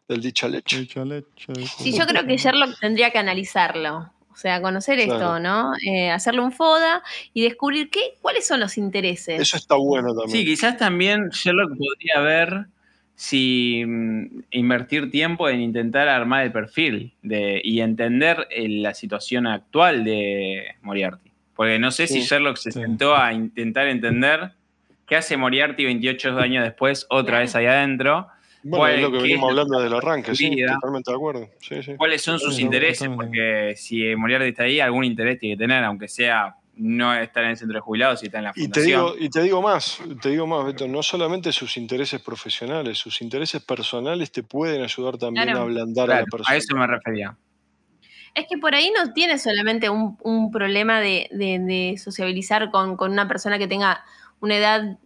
Del 0.08 0.22
dicho 0.22 0.46
al 0.46 0.56
hecho. 0.56 0.78
Dicho 0.80 1.02
al 1.02 1.12
hecho, 1.12 1.54
Sí, 1.80 1.92
yo 1.98 2.06
creo 2.06 2.26
que 2.26 2.38
Sherlock 2.38 2.80
tendría 2.80 3.12
que 3.12 3.18
analizarlo. 3.20 4.12
O 4.32 4.36
sea, 4.40 4.62
conocer 4.62 5.00
esto. 5.00 5.40
¿no? 5.40 5.72
Eh, 5.86 6.12
hacerle 6.12 6.42
un 6.42 6.52
FODA 6.52 7.02
y 7.34 7.42
descubrir 7.44 7.90
qué, 7.90 8.14
cuáles 8.22 8.46
son 8.48 8.60
los 8.60 8.78
intereses. 8.78 9.42
Eso 9.42 9.58
está 9.58 9.76
bueno 9.76 10.10
Sí, 10.12 10.20
también. 10.22 10.46
quizás 10.46 10.78
también 10.78 11.30
Sherlock 11.30 11.72
podría 11.78 12.20
ver 12.22 12.66
si 13.16 13.84
mm, 13.86 14.44
invertir 14.52 15.10
tiempo 15.10 15.50
en 15.50 15.60
intentar 15.62 16.08
armar 16.08 16.44
el 16.46 16.52
perfil 16.52 17.16
de, 17.24 17.60
y 17.64 17.82
entender 17.82 18.48
eh, 18.52 18.70
la 18.70 18.94
situación 18.94 19.48
actual 19.48 20.04
de 20.04 20.76
Moriarty. 20.84 21.32
Porque 21.56 21.80
no 21.80 21.90
sé 21.90 22.06
si 22.06 22.22
Sí. 22.22 22.28
Sherlock 22.28 22.58
se 22.58 22.72
Sí. 22.72 22.80
sentó 22.80 23.18
a 23.18 23.34
intentar 23.34 23.88
entender 23.88 24.52
qué 25.08 25.16
hace 25.16 25.36
Moriarty 25.36 25.84
28 25.86 26.38
años 26.38 26.64
después, 26.64 27.08
otra 27.10 27.32
Claro. 27.32 27.42
vez 27.46 27.56
ahí 27.56 27.66
adentro, 27.66 28.28
Bueno, 28.64 28.78
¿Cuál- 28.82 28.96
es 28.96 29.02
lo 29.02 29.12
que 29.12 29.18
venimos 29.20 29.50
hablando 29.50 29.80
del 29.80 29.94
arranque, 29.94 30.36
sí, 30.36 30.50
totalmente 30.66 31.12
de 31.12 31.16
acuerdo. 31.16 31.50
Sí, 31.62 31.82
sí. 31.84 31.96
cuáles 31.96 32.22
son 32.22 32.40
sus 32.40 32.56
Sí, 32.56 32.64
intereses, 32.64 33.08
porque 33.16 33.74
si 33.78 34.16
Moriarty 34.16 34.48
está 34.50 34.64
ahí, 34.64 34.80
algún 34.80 35.04
interés 35.04 35.40
tiene 35.40 35.56
que 35.56 35.60
tener, 35.64 35.84
aunque 35.84 36.08
sea 36.08 36.56
no 36.76 37.14
estar 37.16 37.44
en 37.44 37.52
el 37.52 37.58
centro 37.58 37.76
de 37.76 37.82
jubilados 37.82 38.22
y 38.22 38.28
está 38.28 38.38
en 38.40 38.44
la 38.46 38.50
Y 38.56 38.68
te, 38.70 38.82
fundación. 38.82 38.86
digo, 38.86 39.16
y 39.20 39.30
te 39.30 39.42
digo 39.42 39.62
más, 39.62 40.00
te 40.22 40.30
digo 40.30 40.46
más, 40.46 40.66
Beto, 40.66 40.88
no 40.88 41.02
solamente 41.02 41.52
sus 41.52 41.76
intereses 41.78 42.22
profesionales, 42.22 42.98
sus 43.00 43.22
intereses 43.22 43.64
personales 43.64 44.32
te 44.32 44.44
pueden 44.44 44.84
ayudar 44.84 45.18
también 45.18 45.46
Claro. 45.46 45.60
a 45.60 45.64
ablandar 45.64 46.12
a 46.12 46.20
la 46.20 46.26
persona. 46.26 46.54
a 46.54 46.58
eso 46.58 46.76
me 46.76 46.86
refería. 46.86 47.36
Es 48.36 48.46
que 48.48 48.58
por 48.60 48.76
ahí 48.76 48.92
no 48.96 49.12
tiene 49.14 49.40
solamente 49.40 49.90
un, 49.90 50.18
un 50.22 50.52
problema 50.52 51.00
de, 51.00 51.28
de- 51.32 51.58
de 51.60 51.98
sociabilizar 51.98 52.70
con, 52.70 52.96
con 52.96 53.12
una 53.12 53.28
persona 53.28 53.58
que 53.58 53.68
tenga 53.68 54.04
una 54.40 54.58
edad 54.58 55.00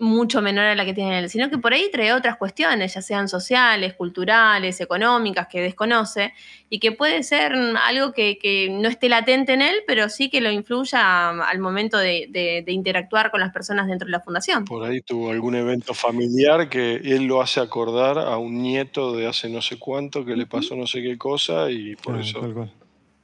mucho 0.00 0.40
menor 0.40 0.64
a 0.66 0.74
la 0.76 0.84
que 0.84 0.94
tiene 0.94 1.18
él, 1.18 1.28
sino 1.28 1.50
que 1.50 1.58
por 1.58 1.72
ahí 1.72 1.90
trae 1.90 2.12
otras 2.12 2.36
cuestiones, 2.36 2.94
ya 2.94 3.02
sean 3.02 3.28
sociales, 3.28 3.94
culturales, 3.94 4.80
económicas, 4.80 5.48
que 5.48 5.60
desconoce, 5.60 6.32
y 6.70 6.78
que 6.78 6.92
puede 6.92 7.22
ser 7.24 7.52
algo 7.54 8.12
que, 8.12 8.38
que 8.38 8.68
no 8.70 8.88
esté 8.88 9.08
latente 9.08 9.54
en 9.54 9.62
él, 9.62 9.74
pero 9.86 10.08
sí 10.08 10.30
que 10.30 10.40
lo 10.40 10.50
influya 10.52 11.30
al 11.30 11.58
momento 11.58 11.98
de, 11.98 12.26
de- 12.30 12.62
de 12.64 12.72
interactuar 12.72 13.30
con 13.32 13.40
las 13.40 13.52
personas 13.52 13.88
dentro 13.88 14.06
de 14.06 14.12
la 14.12 14.20
fundación. 14.20 14.64
Por 14.64 14.84
ahí 14.84 15.00
tuvo 15.00 15.30
algún 15.32 15.56
evento 15.56 15.94
familiar 15.94 16.68
que 16.68 16.96
él 16.96 17.24
lo 17.24 17.40
hace 17.42 17.58
acordar 17.60 18.18
a 18.18 18.36
un 18.38 18.62
nieto 18.62 19.16
de 19.16 19.26
hace 19.26 19.48
no 19.48 19.60
sé 19.62 19.78
cuánto 19.78 20.24
que 20.24 20.36
le 20.36 20.46
pasó 20.46 20.76
no 20.76 20.86
sé 20.86 21.02
qué 21.02 21.18
cosa 21.18 21.70
y 21.70 21.96
por 21.96 22.14
Claro, 22.14 22.20
eso 22.20 22.68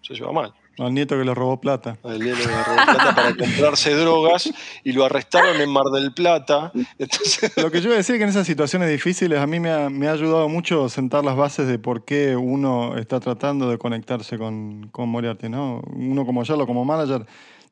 se 0.02 0.14
lleva 0.14 0.32
mal. 0.32 0.52
Al 0.78 0.92
nieto 0.92 1.16
que 1.16 1.24
le 1.24 1.34
robó 1.34 1.60
plata. 1.60 1.98
A 2.02 2.12
él 2.14 2.18
le 2.24 2.32
agarró 2.32 2.74
plata 2.74 3.14
para 3.14 3.34
comprarse 3.36 3.94
drogas 3.94 4.52
y 4.82 4.92
lo 4.92 5.04
arrestaron 5.04 5.60
en 5.60 5.70
Mar 5.70 5.84
del 5.92 6.12
Plata. 6.12 6.72
Entonces, 6.98 7.52
Lo 7.56 7.70
que 7.70 7.80
yo 7.80 7.88
voy 7.88 7.94
a 7.94 7.98
decir 7.98 8.16
es 8.16 8.18
que 8.18 8.24
en 8.24 8.30
esas 8.30 8.46
situaciones 8.46 8.90
difíciles 8.90 9.38
a 9.38 9.46
mí 9.46 9.60
me 9.60 9.70
ha, 9.70 9.88
me 9.88 10.08
ha 10.08 10.12
ayudado 10.12 10.48
mucho 10.48 10.88
sentar 10.88 11.24
las 11.24 11.36
bases 11.36 11.68
de 11.68 11.78
por 11.78 12.04
qué 12.04 12.34
uno 12.36 12.96
está 12.96 13.20
tratando 13.20 13.68
de 13.70 13.78
conectarse 13.78 14.36
con, 14.38 14.88
con 14.88 15.08
Moriarty, 15.08 15.48
¿no? 15.48 15.80
Uno 15.94 16.26
como 16.26 16.42
yo, 16.42 16.66
como 16.66 16.84
manager, 16.84 17.24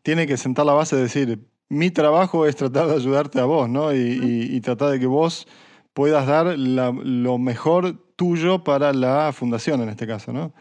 tiene 0.02 0.26
que 0.26 0.36
sentar 0.36 0.64
la 0.66 0.72
base 0.74 0.94
de 0.96 1.02
decir, 1.02 1.40
mi 1.68 1.90
trabajo 1.90 2.46
es 2.46 2.54
tratar 2.54 2.86
de 2.86 2.94
ayudarte 2.96 3.40
a 3.40 3.44
vos, 3.44 3.68
¿no? 3.68 3.92
Y, 3.92 3.98
y- 3.98 4.56
y 4.56 4.60
tratar 4.60 4.90
de 4.90 5.00
que 5.00 5.06
vos 5.06 5.46
puedas 5.92 6.26
dar 6.26 6.56
la- 6.58 6.92
lo 7.02 7.38
mejor 7.38 7.96
tuyo 8.16 8.62
para 8.62 8.92
la 8.92 9.32
fundación 9.32 9.80
en 9.82 9.88
este 9.88 10.06
caso, 10.06 10.32
¿no? 10.32 10.52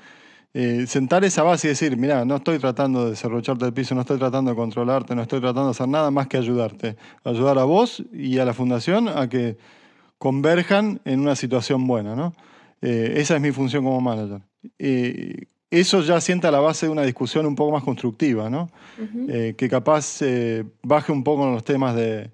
Eh, 0.53 0.85
sentar 0.85 1.23
esa 1.23 1.43
base 1.43 1.67
y 1.67 1.69
decir, 1.69 1.95
mira, 1.95 2.25
no 2.25 2.37
estoy 2.37 2.59
tratando 2.59 3.09
de 3.09 3.15
cerrocharte 3.15 3.65
el 3.65 3.73
piso, 3.73 3.95
no 3.95 4.01
estoy 4.01 4.17
tratando 4.17 4.51
de 4.51 4.57
controlarte, 4.57 5.15
no 5.15 5.21
estoy 5.21 5.39
tratando 5.39 5.65
de 5.65 5.71
hacer 5.71 5.87
nada 5.87 6.11
más 6.11 6.27
que 6.27 6.37
ayudarte. 6.37 6.97
Ayudar 7.23 7.57
a 7.57 7.63
vos 7.63 8.03
y 8.11 8.37
a 8.37 8.45
la 8.45 8.53
fundación 8.53 9.07
a 9.07 9.29
que 9.29 9.57
converjan 10.17 11.01
en 11.05 11.21
una 11.21 11.35
situación 11.35 11.87
buena, 11.87 12.15
¿no? 12.15 12.33
Eh, 12.81 13.13
esa 13.17 13.35
es 13.35 13.41
mi 13.41 13.51
función 13.51 13.83
como 13.83 14.01
manager. 14.01 14.41
Eh, 14.77 15.45
eso 15.69 16.01
ya 16.01 16.19
sienta 16.19 16.51
la 16.51 16.59
base 16.59 16.85
de 16.85 16.91
una 16.91 17.03
discusión 17.03 17.45
un 17.45 17.55
poco 17.55 17.71
más 17.71 17.83
constructiva, 17.83 18.49
¿no? 18.49 18.69
Eh, 19.29 19.55
que 19.57 19.69
capaz 19.69 20.19
baje 20.83 21.11
un 21.11 21.23
poco 21.23 21.45
en 21.47 21.53
los 21.53 21.63
temas 21.63 21.95
de, 21.95 22.29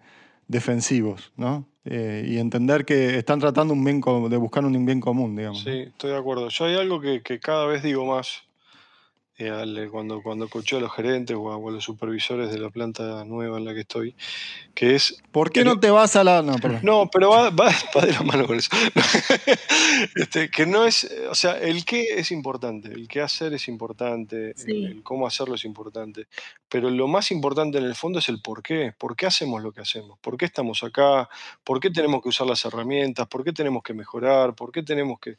defensivos, 0.47 1.32
¿no? 1.36 1.65
Eh, 1.90 2.26
y 2.28 2.38
entender 2.38 2.86
que 2.86 3.18
están 3.18 3.40
tratando 3.40 3.74
un 3.74 3.84
bien 3.84 4.02
de 4.30 4.38
buscar 4.38 4.66
un 4.66 4.86
bien 4.86 5.00
común, 5.00 5.36
digamos. 5.36 5.62
sí, 5.64 5.86
estoy 5.88 6.12
de 6.12 6.18
acuerdo. 6.18 6.50
Yo 6.50 6.66
hay 6.66 6.76
algo 6.76 7.00
que, 7.00 7.22
que 7.22 7.40
cada 7.40 7.66
vez 7.66 7.82
digo 7.82 8.06
más 8.06 8.47
al- 9.40 9.90
cuando, 9.92 10.22
cuando 10.22 10.48
cocheo 10.50 10.80
a 10.80 10.82
los 10.82 10.94
gerentes 10.94 11.36
o 11.38 11.52
a, 11.52 11.58
o 11.58 11.70
a 11.70 11.72
los 11.72 11.84
supervisores 11.84 12.52
de 12.52 12.60
la 12.60 12.70
planta 12.70 13.24
nueva 13.26 13.58
en 13.58 13.66
la 13.66 13.74
que 13.74 13.82
estoy, 13.82 14.16
que 14.74 14.96
es 14.96 15.22
¿Por 15.32 15.52
qué 15.52 15.64
no 15.64 15.80
te 15.80 15.90
vas 15.92 16.16
a 16.16 16.24
la.? 16.24 16.42
No, 16.42 16.56
perdón. 16.56 16.80
No, 16.84 17.10
pero 17.12 17.30
va, 17.30 17.50
va, 17.52 17.72
va 17.96 18.02
de 18.06 18.14
la 18.14 18.22
mano 18.24 18.48
con 18.48 18.58
eso. 18.58 18.70
Este, 20.16 20.50
que 20.50 20.66
no 20.66 20.86
es, 20.86 21.10
o 21.30 21.36
sea, 21.36 21.58
el 21.60 21.86
qué 21.86 22.20
es 22.20 22.32
importante, 22.32 22.90
el 22.90 23.08
qué 23.08 23.22
hacer 23.22 23.54
es 23.54 23.68
importante, 23.68 24.54
Sí. 24.56 24.72
el, 24.72 24.86
el 24.86 25.04
cómo 25.04 25.26
hacerlo 25.28 25.56
es 25.56 25.66
importante, 25.66 26.28
pero 26.70 26.90
lo 26.90 27.08
más 27.08 27.32
importante 27.32 27.78
en 27.78 27.84
el 27.86 27.96
fondo 27.96 28.20
es 28.20 28.30
el 28.30 28.42
por 28.42 28.62
qué, 28.62 28.94
por 28.98 29.16
qué 29.16 29.26
hacemos 29.26 29.62
lo 29.64 29.72
que 29.72 29.82
hacemos, 29.82 30.20
por 30.20 30.38
qué 30.38 30.46
estamos 30.46 30.84
acá, 30.84 31.30
por 31.64 31.80
qué 31.80 31.90
tenemos 31.90 32.22
que 32.22 32.30
usar 32.30 32.48
las 32.48 32.64
herramientas, 32.66 33.28
por 33.28 33.44
qué 33.44 33.54
tenemos 33.54 33.82
que 33.84 33.94
mejorar, 33.94 34.54
por 34.56 34.72
qué 34.72 34.84
tenemos 34.84 35.20
que, 35.20 35.38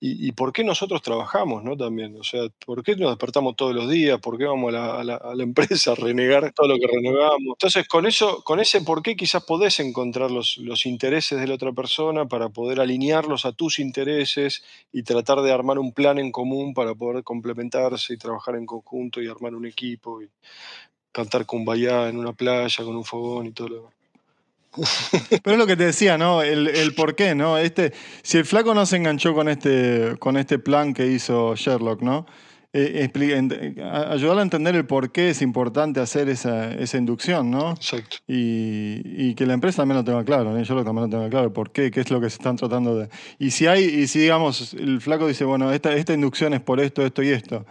y, 0.00 0.28
y 0.28 0.32
por 0.32 0.52
qué 0.52 0.64
nosotros 0.64 1.02
trabajamos, 1.02 1.62
¿no? 1.64 1.76
También, 1.76 2.16
o 2.18 2.24
sea, 2.24 2.42
por 2.64 2.82
qué 2.82 2.96
nos 2.96 3.10
despertamos 3.10 3.37
todos 3.56 3.74
los 3.74 3.88
días, 3.88 4.20
por 4.20 4.38
qué 4.38 4.44
vamos 4.44 4.74
a 4.74 5.04
la, 5.04 5.42
empresa 5.42 5.92
a 5.92 5.94
renegar 5.94 6.52
todo 6.52 6.68
lo 6.68 6.76
que 6.76 6.86
renegamos. 6.86 7.54
Entonces, 7.54 7.86
con 7.88 8.06
eso, 8.06 8.42
con 8.42 8.60
ese 8.60 8.80
por 8.80 9.02
qué 9.02 9.16
quizás 9.16 9.44
podés 9.44 9.80
encontrar 9.80 10.30
los, 10.30 10.58
los 10.58 10.86
intereses 10.86 11.40
de 11.40 11.46
la 11.46 11.54
otra 11.54 11.72
persona 11.72 12.26
para 12.26 12.48
poder 12.48 12.80
alinearlos 12.80 13.44
a 13.44 13.52
tus 13.52 13.78
intereses 13.78 14.62
y 14.92 15.02
tratar 15.02 15.40
de 15.42 15.52
armar 15.52 15.78
un 15.78 15.92
plan 15.92 16.18
en 16.18 16.32
común 16.32 16.74
para 16.74 16.94
poder 16.94 17.24
complementarse 17.24 18.14
y 18.14 18.18
trabajar 18.18 18.56
en 18.56 18.66
conjunto 18.66 19.22
y 19.22 19.28
armar 19.28 19.54
un 19.54 19.66
equipo 19.66 20.22
y 20.22 20.28
cantar 21.12 21.46
kumbaya 21.46 22.08
en 22.08 22.18
una 22.18 22.32
playa 22.32 22.84
con 22.84 22.96
un 22.96 23.04
fogón 23.04 23.46
y 23.46 23.52
todo 23.52 23.68
lo 23.68 23.76
demás. 23.76 23.98
Pero 25.42 25.54
es 25.54 25.58
lo 25.58 25.66
que 25.66 25.76
te 25.76 25.86
decía, 25.86 26.18
¿no? 26.18 26.42
El, 26.42 26.68
el 26.68 26.94
por 26.94 27.14
qué, 27.14 27.34
¿no? 27.34 27.58
Este, 27.58 27.92
si 28.22 28.38
el 28.38 28.44
flaco 28.44 28.74
no 28.74 28.86
se 28.86 28.96
enganchó 28.96 29.34
con 29.34 29.48
este, 29.48 30.16
con 30.18 30.36
este 30.36 30.58
plan 30.58 30.94
que 30.94 31.06
hizo 31.06 31.54
Sherlock, 31.56 32.02
¿no? 32.02 32.26
Eh, 32.74 33.08
expli- 33.10 33.32
ent- 33.34 33.80
a- 33.82 34.42
entender 34.42 34.74
el 34.76 34.84
por 34.84 35.10
qué 35.10 35.30
es 35.30 35.40
importante 35.40 36.00
hacer 36.00 36.28
esa, 36.28 36.70
esa 36.74 36.98
inducción, 36.98 37.50
¿no? 37.50 37.70
Exacto. 37.72 38.18
Y, 38.28 39.00
y 39.04 39.34
que 39.34 39.46
la 39.46 39.54
empresa 39.54 39.78
también 39.78 39.96
lo 39.96 40.04
tenga 40.04 40.22
claro, 40.22 40.52
¿no? 40.52 40.60
Y 40.60 40.64
Sherlock 40.64 40.84
también 40.84 41.10
lo 41.10 41.16
tenga 41.16 41.30
claro, 41.30 41.50
por 41.52 41.70
qué, 41.70 41.90
qué 41.90 42.00
es 42.00 42.10
lo 42.10 42.20
que 42.20 42.28
se 42.28 42.36
están 42.36 42.56
tratando 42.56 42.94
de... 42.96 43.08
Y 43.38 43.52
si 43.52 43.66
hay, 43.66 43.84
y 43.84 44.06
si 44.06 44.18
digamos, 44.18 44.74
el 44.74 45.00
flaco 45.00 45.26
dice, 45.26 45.44
bueno, 45.46 45.72
esta, 45.72 45.94
esta 45.94 46.12
inducción 46.12 46.52
es 46.52 46.60
por 46.60 46.78
esto, 46.80 47.04
esto 47.06 47.22
y 47.22 47.28
esto, 47.30 47.64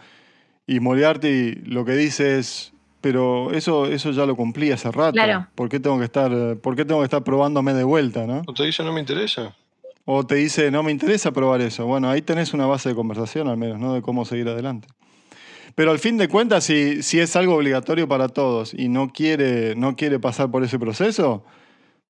y 0.66 0.80
Moriarty 0.80 1.54
lo 1.66 1.86
que 1.86 1.94
dice 1.94 2.40
es, 2.40 2.74
pero 3.00 3.52
eso, 3.54 3.86
eso 3.86 4.10
ya 4.12 4.26
lo 4.26 4.36
cumplí 4.36 4.72
hace 4.72 4.92
rato. 4.92 5.14
Claro. 5.14 5.48
¿Por 5.54 5.70
qué 5.70 5.80
tengo 5.80 6.00
que 6.00 6.06
estar, 6.06 6.32
eh, 6.34 6.56
por 6.56 6.76
qué 6.76 6.86
tengo 6.86 7.02
que 7.02 7.06
estar 7.06 7.24
probándome 7.24 7.74
de 7.76 7.84
vuelta, 7.84 8.26
no? 8.26 8.42
¿No 8.48 8.54
te 8.54 8.64
dice 8.66 8.84
no 8.84 8.92
me 8.92 9.00
interesa? 9.00 9.56
O 10.10 10.26
te 10.26 10.36
dice, 10.36 10.72
no 10.72 10.84
me 10.84 10.92
interesa 10.94 11.34
probar 11.34 11.60
eso. 11.60 11.86
Bueno, 11.86 12.10
ahí 12.10 12.22
tenés 12.22 12.54
una 12.54 12.66
base 12.66 12.88
de 12.88 12.96
conversación 12.96 13.50
al 13.50 13.58
menos, 13.58 13.78
¿no? 13.78 13.94
De 13.94 14.02
cómo 14.02 14.24
seguir 14.24 14.48
adelante. 14.48 14.88
Pero 15.76 15.92
al 15.92 16.00
fin 16.00 16.18
de 16.18 16.30
cuentas, 16.30 16.64
si, 16.64 17.04
si 17.04 17.20
es 17.20 17.36
algo 17.36 17.56
obligatorio 17.56 18.08
para 18.08 18.30
todos 18.30 18.74
y 18.74 18.88
no 18.88 19.10
quiere, 19.10 19.76
no 19.76 19.98
quiere 19.98 20.18
pasar 20.18 20.50
por 20.50 20.64
ese 20.64 20.80
proceso, 20.80 21.44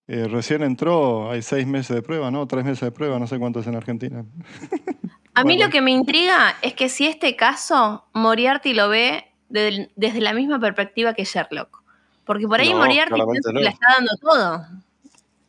eh, 0.07 0.27
recién 0.29 0.61
entró, 0.61 1.31
hay 1.31 1.41
seis 1.41 1.65
meses 1.65 1.95
de 1.95 2.03
prueba, 2.03 2.29
¿no? 2.29 2.47
Tres 2.47 2.63
meses 2.65 2.81
de 2.81 2.91
prueba, 2.91 3.17
no 3.17 3.25
sé 3.25 3.39
cuánto 3.39 3.61
es 3.61 3.67
en 3.67 3.75
Argentina. 3.75 4.23
A 5.33 5.43
mí 5.43 5.55
Bueno. 5.55 5.65
lo 5.65 5.71
que 5.71 5.81
me 5.81 5.89
intriga 5.91 6.55
es 6.61 6.73
que 6.75 6.89
si 6.89 7.07
este 7.07 7.35
caso 7.35 8.05
Moriarty 8.13 8.75
lo 8.75 8.89
ve 8.89 9.25
desde 9.49 10.21
la 10.21 10.33
misma 10.33 10.59
perspectiva 10.59 11.15
que 11.15 11.23
Sherlock. 11.23 11.81
Porque 12.25 12.47
por 12.47 12.59
ahí 12.59 12.69
No, 12.73 12.77
Moriarty 12.77 13.09
claramente 13.13 13.41
piensa 13.41 13.49
que 13.49 13.53
no. 13.55 13.61
la 13.61 13.69
está 13.71 13.87
dando 13.97 14.11
todo. 14.21 14.65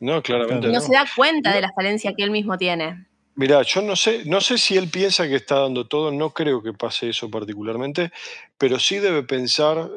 No, 0.01 0.23
claramente 0.23 0.69
Claro. 0.69 0.71
Y 0.71 0.73
no 0.73 0.81
no. 0.81 0.87
se 0.87 0.93
da 0.93 1.05
cuenta 1.15 1.55
de 1.55 1.61
la 1.61 1.73
falencia 1.73 2.15
que 2.15 2.23
él 2.23 2.31
mismo 2.31 2.57
tiene. 2.57 3.07
Mirá, 3.35 3.63
yo 3.63 3.83
no 3.83 3.95
sé, 3.95 4.25
no 4.25 4.41
sé 4.41 4.59
si 4.59 4.77
él 4.77 4.89
piensa 4.89 5.29
que 5.29 5.37
está 5.37 5.61
dando 5.61 5.87
todo, 5.87 6.11
no 6.11 6.31
creo 6.31 6.61
que 6.61 6.73
pase 6.73 7.11
eso 7.11 7.31
particularmente, 7.31 8.11
pero 8.59 8.81
sí 8.81 8.99
debe 8.99 9.23
pensar 9.23 9.79
eh, 9.79 9.89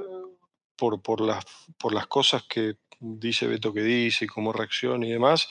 por, 0.76 1.02
por, 1.02 1.22
las, 1.22 1.44
por 1.80 1.94
las 1.94 2.06
cosas 2.06 2.44
que 2.44 2.76
dice 3.00 3.48
Beto 3.48 3.74
que 3.74 3.82
dice 3.82 4.26
y 4.26 4.28
cómo 4.28 4.54
reacciona 4.54 5.08
y 5.08 5.10
demás, 5.10 5.50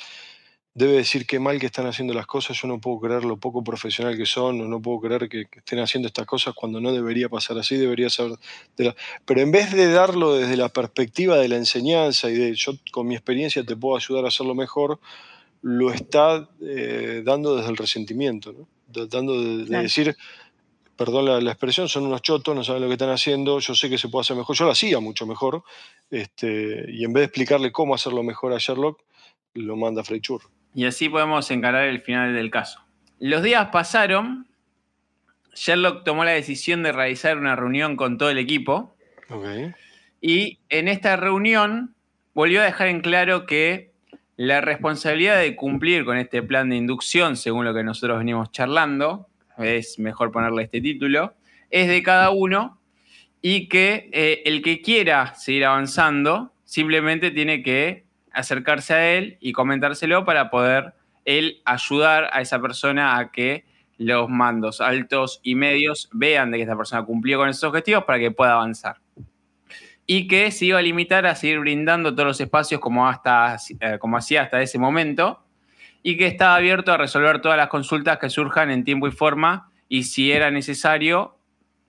debe 0.72 0.92
decir 0.92 1.26
qué 1.26 1.40
mal 1.40 1.58
que 1.58 1.66
están 1.66 1.86
haciendo 1.86 2.14
las 2.14 2.26
cosas, 2.26 2.56
yo 2.60 2.68
no 2.68 2.80
puedo 2.80 3.00
creer 3.00 3.24
lo 3.24 3.36
poco 3.36 3.62
profesional 3.64 4.16
que 4.16 4.24
son, 4.26 4.60
o 4.60 4.68
no 4.68 4.80
puedo 4.80 5.00
creer 5.00 5.28
que, 5.28 5.46
que 5.46 5.58
estén 5.58 5.80
haciendo 5.80 6.06
estas 6.06 6.26
cosas 6.26 6.54
cuando 6.54 6.80
no 6.80 6.92
debería 6.92 7.28
pasar 7.28 7.58
así, 7.58 7.76
debería 7.76 8.08
ser... 8.08 8.30
de 8.76 8.84
la- 8.84 8.96
Pero 9.24 9.40
en 9.40 9.50
vez 9.50 9.72
de 9.72 9.90
darlo 9.90 10.34
desde 10.34 10.56
la 10.56 10.68
perspectiva 10.68 11.36
de 11.38 11.48
la 11.48 11.56
enseñanza 11.56 12.30
y 12.30 12.34
de 12.34 12.54
yo 12.54 12.72
con 12.92 13.06
mi 13.08 13.14
experiencia 13.16 13.64
te 13.64 13.74
puedo 13.76 13.96
ayudar 13.96 14.24
a 14.24 14.28
hacerlo 14.28 14.54
mejor, 14.54 15.00
lo 15.62 15.92
está 15.92 16.48
eh, 16.62 17.22
dando 17.24 17.56
desde 17.56 17.70
el 17.70 17.76
resentimiento, 17.76 18.52
¿no? 18.52 18.68
Da- 18.86 19.06
dando 19.06 19.40
de, 19.42 19.56
de 19.58 19.64
Claro. 19.66 19.82
decir, 19.82 20.16
perdón 20.96 21.24
la, 21.26 21.40
la 21.40 21.50
expresión, 21.50 21.88
son 21.88 22.06
unos 22.06 22.22
chotos, 22.22 22.54
no 22.54 22.62
saben 22.62 22.82
lo 22.82 22.88
que 22.88 22.94
están 22.94 23.10
haciendo, 23.10 23.58
yo 23.58 23.74
sé 23.74 23.90
que 23.90 23.98
se 23.98 24.08
puede 24.08 24.20
hacer 24.22 24.36
mejor, 24.36 24.54
yo 24.56 24.66
lo 24.66 24.70
hacía 24.70 25.00
mucho 25.00 25.26
mejor, 25.26 25.64
este, 26.10 26.84
y 26.92 27.04
en 27.04 27.12
vez 27.12 27.22
de 27.22 27.24
explicarle 27.26 27.72
cómo 27.72 27.94
hacerlo 27.94 28.22
mejor 28.22 28.52
a 28.52 28.58
Sherlock, 28.58 29.00
lo 29.54 29.76
manda 29.76 30.02
a 30.02 30.04
Frey 30.04 30.20
Churro. 30.20 30.48
Y 30.74 30.86
así 30.86 31.08
podemos 31.08 31.50
encarar 31.50 31.84
el 31.84 32.00
final 32.00 32.34
del 32.34 32.50
caso. 32.50 32.80
Los 33.18 33.42
días 33.42 33.68
pasaron. 33.70 34.46
Sherlock 35.54 36.04
tomó 36.04 36.24
la 36.24 36.30
decisión 36.30 36.82
de 36.82 36.92
realizar 36.92 37.36
una 37.36 37.56
reunión 37.56 37.96
con 37.96 38.18
todo 38.18 38.30
el 38.30 38.38
equipo. 38.38 38.96
Y 40.20 40.58
en 40.68 40.88
esta 40.88 41.16
reunión 41.16 41.94
volvió 42.34 42.60
a 42.60 42.64
dejar 42.64 42.88
en 42.88 43.00
claro 43.00 43.46
que 43.46 43.90
la 44.36 44.60
responsabilidad 44.60 45.38
de 45.38 45.54
cumplir 45.56 46.04
con 46.04 46.16
este 46.16 46.42
plan 46.42 46.70
de 46.70 46.76
inducción, 46.76 47.36
según 47.36 47.64
lo 47.64 47.74
que 47.74 47.84
nosotros 47.84 48.18
venimos 48.18 48.50
charlando, 48.52 49.28
es 49.58 49.98
mejor 49.98 50.32
ponerle 50.32 50.62
este 50.62 50.80
título, 50.80 51.34
es 51.70 51.88
de 51.88 52.02
cada 52.02 52.30
uno 52.30 52.80
y 53.42 53.68
que 53.68 54.08
eh, 54.12 54.42
el 54.46 54.62
que 54.62 54.80
quiera 54.80 55.34
seguir 55.34 55.66
avanzando 55.66 56.52
simplemente 56.64 57.30
tiene 57.30 57.62
que 57.62 58.04
acercarse 58.32 58.94
a 58.94 59.12
él 59.12 59.38
y 59.40 59.52
comentárselo 59.52 60.24
para 60.24 60.50
poder 60.50 60.94
él 61.24 61.60
ayudar 61.64 62.30
a 62.32 62.40
esa 62.40 62.60
persona 62.60 63.18
a 63.18 63.30
que 63.30 63.64
los 63.98 64.28
mandos 64.28 64.80
altos 64.80 65.40
y 65.42 65.54
medios 65.54 66.08
vean 66.12 66.50
de 66.50 66.58
que 66.58 66.62
esta 66.62 66.76
persona 66.76 67.04
cumplió 67.04 67.38
con 67.38 67.48
esos 67.48 67.64
objetivos 67.64 68.04
para 68.04 68.18
que 68.18 68.30
pueda 68.30 68.52
avanzar. 68.52 68.96
y 70.06 70.26
que 70.26 70.50
se 70.50 70.64
iba 70.64 70.78
a 70.78 70.82
limitar 70.82 71.24
a 71.24 71.36
seguir 71.36 71.60
brindando 71.60 72.12
todos 72.12 72.26
los 72.26 72.40
espacios 72.40 72.80
como, 72.80 73.06
hasta, 73.06 73.56
eh, 73.78 73.98
como 74.00 74.16
hacía 74.16 74.42
hasta 74.42 74.60
ese 74.60 74.76
momento 74.76 75.44
y 76.02 76.16
que 76.16 76.26
estaba 76.26 76.56
abierto 76.56 76.92
a 76.92 76.96
resolver 76.96 77.40
todas 77.40 77.56
las 77.56 77.68
consultas 77.68 78.18
que 78.18 78.28
surjan 78.28 78.72
en 78.72 78.82
tiempo 78.82 79.06
y 79.06 79.12
forma 79.12 79.70
y 79.88 80.02
si 80.04 80.32
era 80.32 80.50
necesario, 80.50 81.36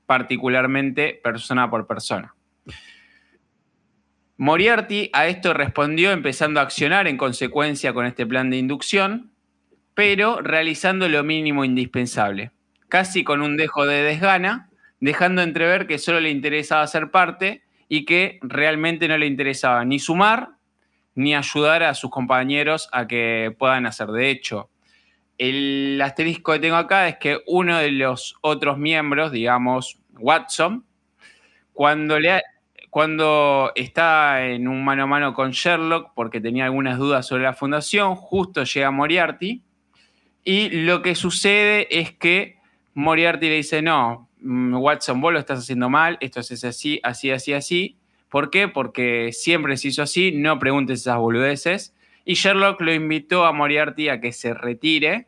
particularmente 0.05 1.19
persona 1.23 1.69
por 1.69 1.87
persona. 1.87 2.35
Moriarty 4.41 5.11
a 5.13 5.27
esto 5.27 5.53
respondió 5.53 6.11
empezando 6.11 6.59
a 6.59 6.63
accionar 6.63 7.07
en 7.07 7.15
consecuencia 7.15 7.93
con 7.93 8.07
este 8.07 8.25
plan 8.25 8.49
de 8.49 8.57
inducción, 8.57 9.29
pero 9.93 10.41
realizando 10.41 11.07
lo 11.07 11.23
mínimo 11.23 11.63
indispensable, 11.63 12.49
casi 12.89 13.23
con 13.23 13.43
un 13.43 13.55
dejo 13.55 13.85
de 13.85 14.01
desgana, 14.01 14.71
dejando 14.99 15.43
entrever 15.43 15.85
que 15.85 15.99
solo 15.99 16.19
le 16.19 16.31
interesaba 16.31 16.87
ser 16.87 17.11
parte 17.11 17.61
y 17.87 18.03
que 18.05 18.39
realmente 18.41 19.07
no 19.07 19.15
le 19.15 19.27
interesaba 19.27 19.85
ni 19.85 19.99
sumar 19.99 20.53
ni 21.13 21.35
ayudar 21.35 21.83
a 21.83 21.93
sus 21.93 22.09
compañeros 22.09 22.89
a 22.91 23.05
que 23.05 23.55
puedan 23.59 23.85
hacer. 23.85 24.07
De 24.07 24.31
hecho, 24.31 24.71
el 25.37 26.01
asterisco 26.03 26.53
que 26.53 26.59
tengo 26.59 26.77
acá 26.77 27.07
es 27.07 27.17
que 27.17 27.41
uno 27.45 27.77
de 27.77 27.91
los 27.91 28.35
otros 28.41 28.79
miembros, 28.79 29.31
digamos 29.31 29.99
Watson, 30.17 30.83
cuando, 31.73 32.19
le 32.19 32.41
cuando 32.91 33.71
está 33.73 34.45
en 34.45 34.67
un 34.67 34.85
mano 34.85 35.03
a 35.03 35.07
mano 35.07 35.33
con 35.33 35.49
Sherlock, 35.49 36.11
porque 36.13 36.39
tenía 36.39 36.65
algunas 36.65 36.99
dudas 36.99 37.25
sobre 37.25 37.41
la 37.43 37.53
fundación, 37.53 38.13
justo 38.15 38.63
llega 38.63 38.91
Moriarty, 38.91 39.63
y 40.43 40.69
lo 40.69 41.01
que 41.01 41.15
sucede 41.15 41.87
es 41.89 42.11
que 42.11 42.57
Moriarty 42.93 43.47
le 43.47 43.55
dice, 43.55 43.81
no, 43.81 44.29
Mm, 44.41 44.75
Watson, 44.75 45.21
vos 45.21 45.31
lo 45.31 45.39
estás 45.39 45.59
haciendo 45.59 45.89
mal, 45.89 46.17
esto 46.19 46.39
es 46.39 46.63
así, 46.63 46.99
así, 47.03 47.31
así, 47.31 47.53
así. 47.53 47.97
¿Por 48.29 48.49
qué? 48.49 48.67
Porque 48.67 49.31
siempre 49.33 49.77
se 49.77 49.89
hizo 49.89 50.01
así, 50.01 50.31
no 50.31 50.57
preguntes 50.57 51.01
esas 51.01 51.17
boludeces. 51.17 51.95
Y 52.25 52.33
Sherlock 52.35 52.81
lo 52.81 52.93
invitó 52.93 53.45
a 53.45 53.51
Moriarty 53.53 54.09
a 54.09 54.19
que 54.19 54.31
se 54.31 54.53
retire 54.53 55.27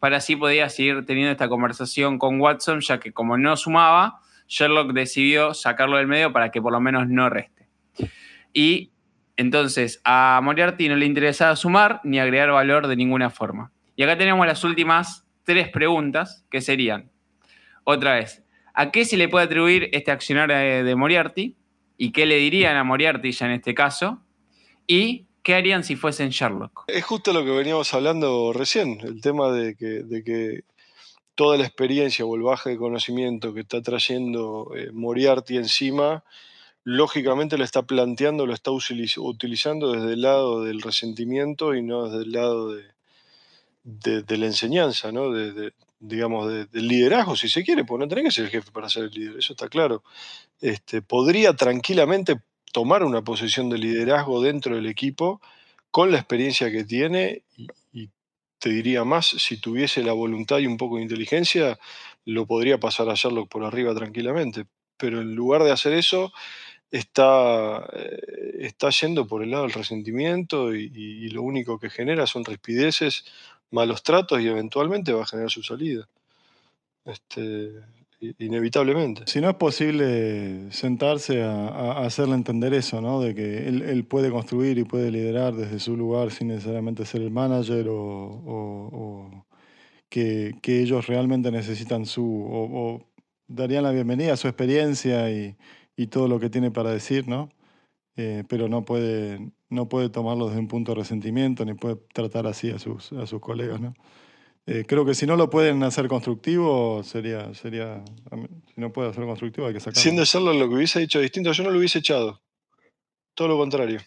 para 0.00 0.16
así 0.16 0.34
podía 0.34 0.68
seguir 0.68 1.06
teniendo 1.06 1.30
esta 1.30 1.48
conversación 1.48 2.18
con 2.18 2.40
Watson, 2.40 2.80
ya 2.80 2.98
que 2.98 3.12
como 3.12 3.38
no 3.38 3.56
sumaba, 3.56 4.20
Sherlock 4.52 4.92
decidió 4.92 5.54
sacarlo 5.54 5.96
del 5.96 6.06
medio 6.06 6.30
para 6.30 6.50
que 6.50 6.60
por 6.60 6.72
lo 6.72 6.80
menos 6.80 7.08
no 7.08 7.30
reste. 7.30 7.68
Y 8.52 8.90
entonces 9.38 10.02
a 10.04 10.40
Moriarty 10.42 10.90
no 10.90 10.96
le 10.96 11.06
interesaba 11.06 11.56
sumar 11.56 12.02
ni 12.04 12.20
agregar 12.20 12.50
valor 12.50 12.86
de 12.86 12.96
ninguna 12.96 13.30
forma. 13.30 13.72
Y 13.96 14.02
acá 14.02 14.18
tenemos 14.18 14.46
las 14.46 14.62
últimas 14.62 15.26
tres 15.44 15.70
preguntas 15.70 16.44
que 16.50 16.60
serían, 16.60 17.10
otra 17.84 18.16
vez, 18.16 18.44
¿a 18.74 18.90
qué 18.90 19.06
se 19.06 19.16
le 19.16 19.30
puede 19.30 19.46
atribuir 19.46 19.88
este 19.92 20.10
accionar 20.10 20.50
de, 20.50 20.94
Moriarty? 20.96 21.56
¿Y 21.96 22.12
qué 22.12 22.26
le 22.26 22.36
dirían 22.36 22.76
a 22.76 22.84
Moriarty 22.84 23.32
ya 23.32 23.46
en 23.46 23.52
este 23.52 23.72
caso? 23.72 24.20
¿Y 24.86 25.28
qué 25.42 25.54
harían 25.54 25.82
si 25.82 25.96
fuesen 25.96 26.28
Sherlock? 26.28 26.84
Es 26.88 27.04
justo 27.04 27.32
lo 27.32 27.42
que 27.42 27.52
veníamos 27.52 27.94
hablando 27.94 28.52
recién, 28.52 28.98
el 29.02 29.22
tema 29.22 29.50
de 29.50 29.74
que, 29.76 30.64
toda 31.34 31.56
la 31.56 31.64
experiencia 31.64 32.24
o 32.24 32.36
el 32.36 32.42
baje 32.42 32.70
de 32.70 32.76
conocimiento 32.76 33.54
que 33.54 33.60
está 33.60 33.80
trayendo 33.82 34.72
eh, 34.76 34.90
Moriarty 34.92 35.56
encima, 35.56 36.24
lógicamente 36.84 37.56
lo 37.56 37.64
está 37.64 37.82
planteando, 37.82 38.46
lo 38.46 38.54
está 38.54 38.70
utilizando 38.70 39.92
desde 39.92 40.14
el 40.14 40.22
lado 40.22 40.64
del 40.64 40.82
resentimiento 40.82 41.74
y 41.74 41.82
no 41.82 42.08
desde 42.08 42.24
el 42.24 42.32
lado 42.32 42.74
de, 42.74 44.36
la 44.36 44.46
enseñanza, 44.46 45.12
¿no? 45.12 45.30
digamos, 46.00 46.50
del 46.50 46.88
liderazgo, 46.88 47.36
si 47.36 47.48
se 47.48 47.62
quiere, 47.62 47.84
porque 47.84 48.04
no 48.04 48.08
tenés 48.08 48.24
que 48.24 48.30
ser 48.32 48.44
el 48.46 48.50
jefe 48.50 48.70
para 48.72 48.88
ser 48.88 49.04
el 49.04 49.10
líder, 49.10 49.38
eso 49.38 49.52
está 49.52 49.68
claro. 49.68 50.02
Este, 50.60 51.00
podría 51.00 51.54
tranquilamente 51.54 52.40
tomar 52.72 53.04
una 53.04 53.22
posición 53.22 53.70
de 53.70 53.78
liderazgo 53.78 54.42
dentro 54.42 54.74
del 54.74 54.86
equipo 54.86 55.40
con 55.92 56.10
la 56.10 56.18
experiencia 56.18 56.70
que 56.72 56.84
tiene 56.84 57.42
te 58.62 58.68
diría 58.68 59.02
más, 59.02 59.26
si 59.26 59.56
tuviese 59.56 60.04
la 60.04 60.12
voluntad 60.12 60.58
y 60.58 60.68
un 60.68 60.76
poco 60.76 60.96
de 60.96 61.02
inteligencia, 61.02 61.80
lo 62.24 62.46
podría 62.46 62.78
pasar 62.78 63.08
a 63.10 63.14
Sherlock 63.14 63.50
por 63.50 63.64
arriba 63.64 63.92
tranquilamente. 63.92 64.66
Pero 64.96 65.20
en 65.20 65.34
lugar 65.34 65.64
de 65.64 65.72
hacer 65.72 65.94
eso, 65.94 66.32
está, 66.92 67.84
eh, 67.92 68.58
está 68.60 68.90
yendo 68.90 69.26
por 69.26 69.42
el 69.42 69.50
lado 69.50 69.64
del 69.64 69.72
resentimiento 69.72 70.76
y, 70.76 70.92
y, 70.94 71.28
lo 71.30 71.42
único 71.42 71.80
que 71.80 71.90
genera 71.90 72.28
son 72.28 72.44
rispideces 72.44 73.24
malos 73.72 74.04
tratos 74.04 74.40
y 74.40 74.46
eventualmente 74.46 75.12
va 75.12 75.24
a 75.24 75.26
generar 75.26 75.50
su 75.50 75.64
salida. 75.64 76.08
Este, 77.04 77.72
inevitablemente. 78.38 79.22
Si 79.26 79.40
no 79.40 79.50
es 79.50 79.56
posible 79.56 80.70
sentarse 80.70 81.42
a, 81.42 82.04
hacerle 82.04 82.34
entender 82.34 82.72
eso, 82.74 83.00
¿no? 83.00 83.20
De 83.20 83.34
que 83.34 83.68
él, 83.68 84.04
puede 84.04 84.30
construir 84.30 84.78
y 84.78 84.84
puede 84.84 85.10
liderar 85.10 85.54
desde 85.54 85.78
su 85.80 85.96
lugar 85.96 86.30
sin 86.30 86.48
necesariamente 86.48 87.04
ser 87.04 87.22
el 87.22 87.30
manager 87.30 87.86
o, 87.88 89.44
que, 90.08 90.54
ellos 90.64 91.06
realmente 91.06 91.50
necesitan 91.50 92.06
su... 92.06 92.46
o, 92.48 93.00
darían 93.48 93.82
la 93.82 93.90
bienvenida 93.90 94.34
a 94.34 94.36
su 94.36 94.48
experiencia 94.48 95.30
y, 95.30 95.56
todo 96.10 96.26
lo 96.26 96.40
que 96.40 96.50
tiene 96.50 96.72
para 96.72 96.90
decir, 96.90 97.28
¿no? 97.28 97.48
Eh, 98.16 98.42
pero 98.48 98.68
no 98.68 98.84
puede, 98.84 99.52
no 99.70 99.88
puede 99.88 100.10
tomarlo 100.10 100.48
desde 100.48 100.58
un 100.58 100.66
punto 100.66 100.92
de 100.92 100.98
resentimiento 100.98 101.64
ni 101.64 101.74
puede 101.74 101.96
tratar 102.12 102.48
así 102.48 102.70
a 102.70 102.80
sus, 102.80 103.12
a 103.12 103.24
sus 103.26 103.40
colegas. 103.40 103.80
¿no? 103.80 103.94
Eh, 104.66 104.84
creo 104.86 105.04
que 105.04 105.14
si 105.14 105.26
no 105.26 105.36
lo 105.36 105.50
pueden 105.50 105.82
hacer 105.82 106.06
constructivo, 106.06 107.02
sería, 107.02 107.52
sería, 107.54 108.04
si 108.74 108.80
no 108.80 108.92
puede 108.92 109.10
hacer 109.10 109.24
constructivo 109.24 109.66
hay 109.66 109.74
que 109.74 109.80
sacarlo. 109.80 110.00
Siendo 110.00 110.22
hacerlo 110.22 110.52
lo 110.52 110.68
que 110.68 110.76
hubiese 110.76 111.00
dicho 111.00 111.18
distinto, 111.18 111.52
yo 111.52 111.64
no 111.64 111.70
lo 111.70 111.78
hubiese 111.78 111.98
echado. 111.98 112.40
Todo 113.34 113.48
lo 113.48 113.58
contrario. 113.58 114.00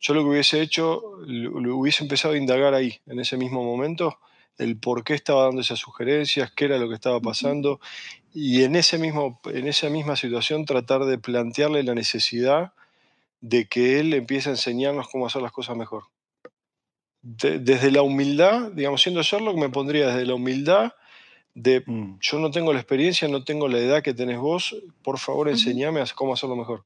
Yo 0.00 0.14
lo 0.14 0.22
que 0.22 0.28
hubiese 0.28 0.62
hecho, 0.62 1.02
lo 1.26 1.76
hubiese 1.76 2.04
empezado 2.04 2.34
a 2.34 2.38
indagar 2.38 2.74
ahí, 2.74 3.00
en 3.06 3.20
ese 3.20 3.36
mismo 3.36 3.64
momento, 3.64 4.18
el 4.58 4.78
por 4.78 5.04
qué 5.04 5.14
estaba 5.14 5.44
dando 5.44 5.60
esas 5.60 5.78
sugerencias, 5.78 6.52
qué 6.52 6.66
era 6.66 6.78
lo 6.78 6.88
que 6.88 6.94
estaba 6.94 7.20
pasando, 7.20 7.80
y 8.32 8.62
en, 8.64 8.76
ese 8.76 8.98
mismo, 8.98 9.40
en 9.44 9.66
esa 9.66 9.90
misma 9.90 10.16
situación 10.16 10.64
tratar 10.64 11.04
de 11.04 11.18
plantearle 11.18 11.82
la 11.82 11.94
necesidad 11.94 12.72
de 13.40 13.66
que 13.68 14.00
él 14.00 14.14
empiece 14.14 14.48
a 14.48 14.52
enseñarnos 14.52 15.08
cómo 15.08 15.26
hacer 15.26 15.42
las 15.42 15.52
cosas 15.52 15.76
mejor. 15.76 16.04
Desde 17.26 17.90
la 17.90 18.02
humildad, 18.02 18.70
digamos, 18.72 19.02
siendo 19.02 19.22
Sherlock, 19.22 19.56
me 19.56 19.68
pondría 19.68 20.08
desde 20.08 20.26
la 20.26 20.34
humildad 20.34 20.92
de 21.54 21.82
mm. 21.84 22.18
yo 22.20 22.38
no 22.38 22.50
tengo 22.50 22.72
la 22.72 22.78
experiencia, 22.78 23.26
no 23.26 23.42
tengo 23.42 23.66
la 23.66 23.78
edad 23.78 24.02
que 24.02 24.14
tenés 24.14 24.38
vos, 24.38 24.76
por 25.02 25.18
favor 25.18 25.48
enseñame 25.48 26.00
a 26.00 26.06
cómo 26.14 26.34
hacerlo 26.34 26.54
mejor. 26.54 26.84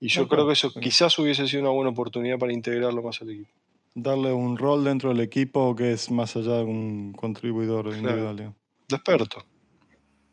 Y 0.00 0.08
yo 0.08 0.28
creo 0.28 0.46
que 0.46 0.54
eso 0.54 0.72
quizás 0.72 1.18
hubiese 1.18 1.46
sido 1.46 1.62
una 1.62 1.70
buena 1.70 1.90
oportunidad 1.90 2.38
para 2.38 2.52
integrarlo 2.52 3.02
más 3.02 3.22
al 3.22 3.30
equipo. 3.30 3.50
Darle 3.94 4.32
un 4.32 4.58
rol 4.58 4.84
dentro 4.84 5.10
del 5.10 5.20
equipo 5.20 5.74
que 5.76 5.92
es 5.92 6.10
más 6.10 6.36
allá 6.36 6.56
de 6.56 6.64
un 6.64 7.12
contribuidor 7.12 7.86
individual. 7.94 8.36
De 8.36 8.96
experto. 8.96 9.44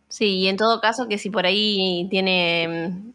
Sí, 0.10 0.40
y 0.40 0.48
en 0.48 0.58
todo 0.58 0.80
caso 0.82 1.08
que 1.08 1.18
si 1.18 1.30
por 1.30 1.46
ahí 1.46 2.08
tiene 2.10 2.90
mm, 2.90 3.12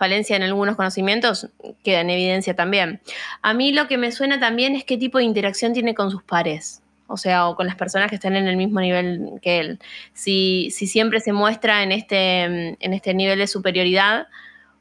falencia 0.00 0.34
en 0.34 0.42
algunos 0.42 0.76
conocimientos, 0.76 1.50
queda 1.84 2.00
en 2.00 2.08
evidencia 2.08 2.56
también. 2.56 3.02
A 3.42 3.52
mí 3.52 3.70
lo 3.70 3.86
que 3.86 3.98
me 3.98 4.12
suena 4.12 4.40
también 4.40 4.74
es 4.74 4.82
qué 4.82 4.96
tipo 4.96 5.18
de 5.18 5.24
interacción 5.24 5.74
tiene 5.74 5.94
con 5.94 6.10
sus 6.10 6.22
pares, 6.22 6.80
o 7.06 7.18
sea, 7.18 7.46
o 7.48 7.54
con 7.54 7.66
las 7.66 7.76
personas 7.76 8.08
que 8.08 8.14
están 8.14 8.34
en 8.34 8.48
el 8.48 8.56
mismo 8.56 8.80
nivel 8.80 9.32
que 9.42 9.60
él. 9.60 9.78
Si, 10.14 10.70
si 10.70 10.86
siempre 10.86 11.20
se 11.20 11.34
muestra 11.34 11.82
en 11.82 11.92
este, 11.92 12.44
en 12.80 12.94
este 12.94 13.12
nivel 13.12 13.38
de 13.38 13.46
superioridad 13.46 14.28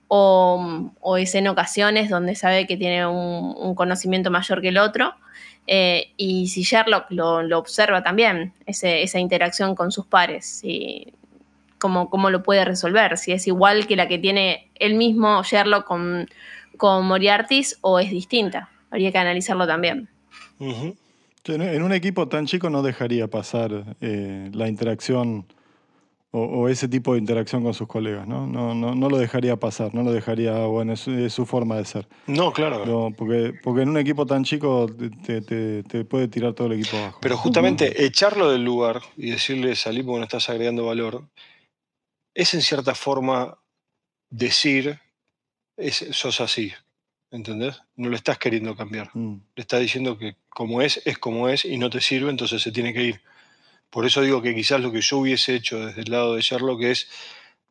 o, 0.07 1.17
es 1.17 1.36
en 1.36 1.49
ocasiones 1.49 2.09
donde 2.09 2.36
sabe 2.36 2.65
que 2.65 2.78
tiene 2.78 3.05
un, 3.05 3.76
conocimiento 3.76 4.32
mayor 4.32 4.61
que 4.61 4.70
el 4.70 4.78
otro. 4.78 5.15
Eh, 5.67 6.13
y 6.15 6.47
si 6.47 6.63
Sherlock 6.63 7.11
lo, 7.11 7.57
observa 7.57 8.03
también, 8.03 8.53
esa 8.65 9.20
interacción 9.20 9.76
con 9.76 9.91
sus 9.91 10.05
pares, 10.05 10.45
si, 10.45 11.13
cómo, 11.80 12.30
lo 12.30 12.43
puede 12.43 12.65
resolver, 12.65 13.17
si 13.17 13.32
es 13.32 13.47
igual 13.47 13.88
que 13.88 13.95
la 13.95 14.07
que 14.07 14.19
tiene 14.19 14.69
él 14.75 14.95
mismo 14.95 15.41
Sherlock 15.43 15.86
con, 15.86 16.27
con 16.77 17.05
Moriarty 17.05 17.63
o 17.82 17.99
es 17.99 18.11
distinta. 18.11 18.69
Habría 18.91 19.11
que 19.11 19.17
analizarlo 19.17 19.65
también. 19.65 20.09
En 21.45 21.84
un 21.84 21.93
equipo 21.93 22.27
tan 22.27 22.45
chico 22.45 22.69
no 22.69 22.84
dejaría 22.84 23.27
pasar 23.27 23.95
eh, 24.01 24.49
la 24.53 24.67
interacción 24.67 25.45
o, 26.32 26.69
ese 26.69 26.88
tipo 26.88 27.13
de 27.13 27.19
interacción 27.19 27.63
con 27.63 27.73
sus 27.73 27.88
colegas, 27.88 28.27
¿no? 28.27 28.45
No, 28.45 28.75
no, 28.75 28.93
no 28.93 29.09
lo 29.09 29.17
dejaría 29.17 29.55
pasar, 29.55 29.95
no 29.95 30.03
lo 30.03 30.11
dejaría, 30.11 30.53
bueno, 30.67 30.93
es, 30.93 31.34
su 31.34 31.45
forma 31.47 31.77
de 31.77 31.86
ser. 31.86 32.07
No, 32.27 32.53
claro. 32.53 33.11
porque, 33.17 33.53
porque 33.63 33.82
en 33.82 33.89
un 33.89 33.97
equipo 33.97 34.27
tan 34.27 34.43
chico 34.43 34.88
te, 35.25 35.41
te, 35.41 36.05
puede 36.05 36.27
tirar 36.27 36.53
todo 36.53 36.67
el 36.67 36.73
equipo 36.73 36.97
abajo. 36.97 37.19
Pero 37.21 37.36
justamente 37.36 38.05
echarlo 38.05 38.51
del 38.51 38.63
lugar 38.63 39.01
y 39.17 39.32
decirle 39.32 39.75
salí 39.75 40.03
porque 40.03 40.19
no 40.19 40.25
estás 40.25 40.49
agregando 40.49 40.86
valor, 40.86 41.23
es 42.39 42.53
en 42.53 42.61
cierta 42.61 42.95
forma 42.95 43.57
decir, 44.29 44.97
sos 46.11 46.39
así, 46.39 46.71
¿entendés? 47.31 47.81
No 47.97 48.07
lo 48.07 48.15
estás 48.15 48.37
queriendo 48.37 48.77
cambiar. 48.77 49.09
Mm. 49.13 49.41
Le 49.55 49.61
estás 49.61 49.81
diciendo 49.81 50.17
que 50.17 50.37
como 50.47 50.81
es, 50.81 51.01
es 51.03 51.17
como 51.17 51.49
es 51.49 51.65
y 51.65 51.77
no 51.77 51.89
te 51.89 51.99
sirve, 51.99 52.29
entonces 52.29 52.61
se 52.61 52.71
tiene 52.71 52.93
que 52.93 53.03
ir. 53.03 53.21
Por 53.89 54.05
eso 54.05 54.21
digo 54.21 54.41
que 54.41 54.55
quizás 54.55 54.79
lo 54.79 54.93
que 54.93 55.01
yo 55.01 55.17
hubiese 55.17 55.53
hecho 55.53 55.85
desde 55.85 56.01
el 56.01 56.11
lado 56.11 56.35
de 56.35 56.41
Sherlock 56.41 56.81
es 56.83 57.09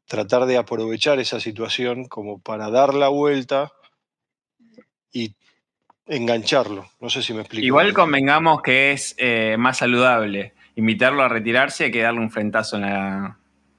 tratar 0.04 0.44
de 0.44 0.58
aprovechar 0.58 1.18
esa 1.18 1.40
situación 1.40 2.04
como 2.04 2.38
para 2.38 2.68
dar 2.68 2.92
la 2.92 3.08
vuelta 3.08 3.72
y 5.10 5.34
engancharlo. 6.06 6.90
No 7.00 7.08
sé 7.08 7.22
si 7.22 7.32
me 7.32 7.40
explico. 7.40 7.64
Igual 7.64 7.94
convengamos 7.94 8.60
que 8.60 8.92
es 8.92 9.14
eh, 9.16 9.56
más 9.58 9.78
saludable 9.78 10.52
invitarlo 10.76 11.22
a 11.22 11.28
retirarse 11.28 11.90
que 11.90 12.02
darle 12.02 12.20
un 12.20 12.30
frentazo 12.30 12.76
en 12.76 12.82
la, 12.82 13.37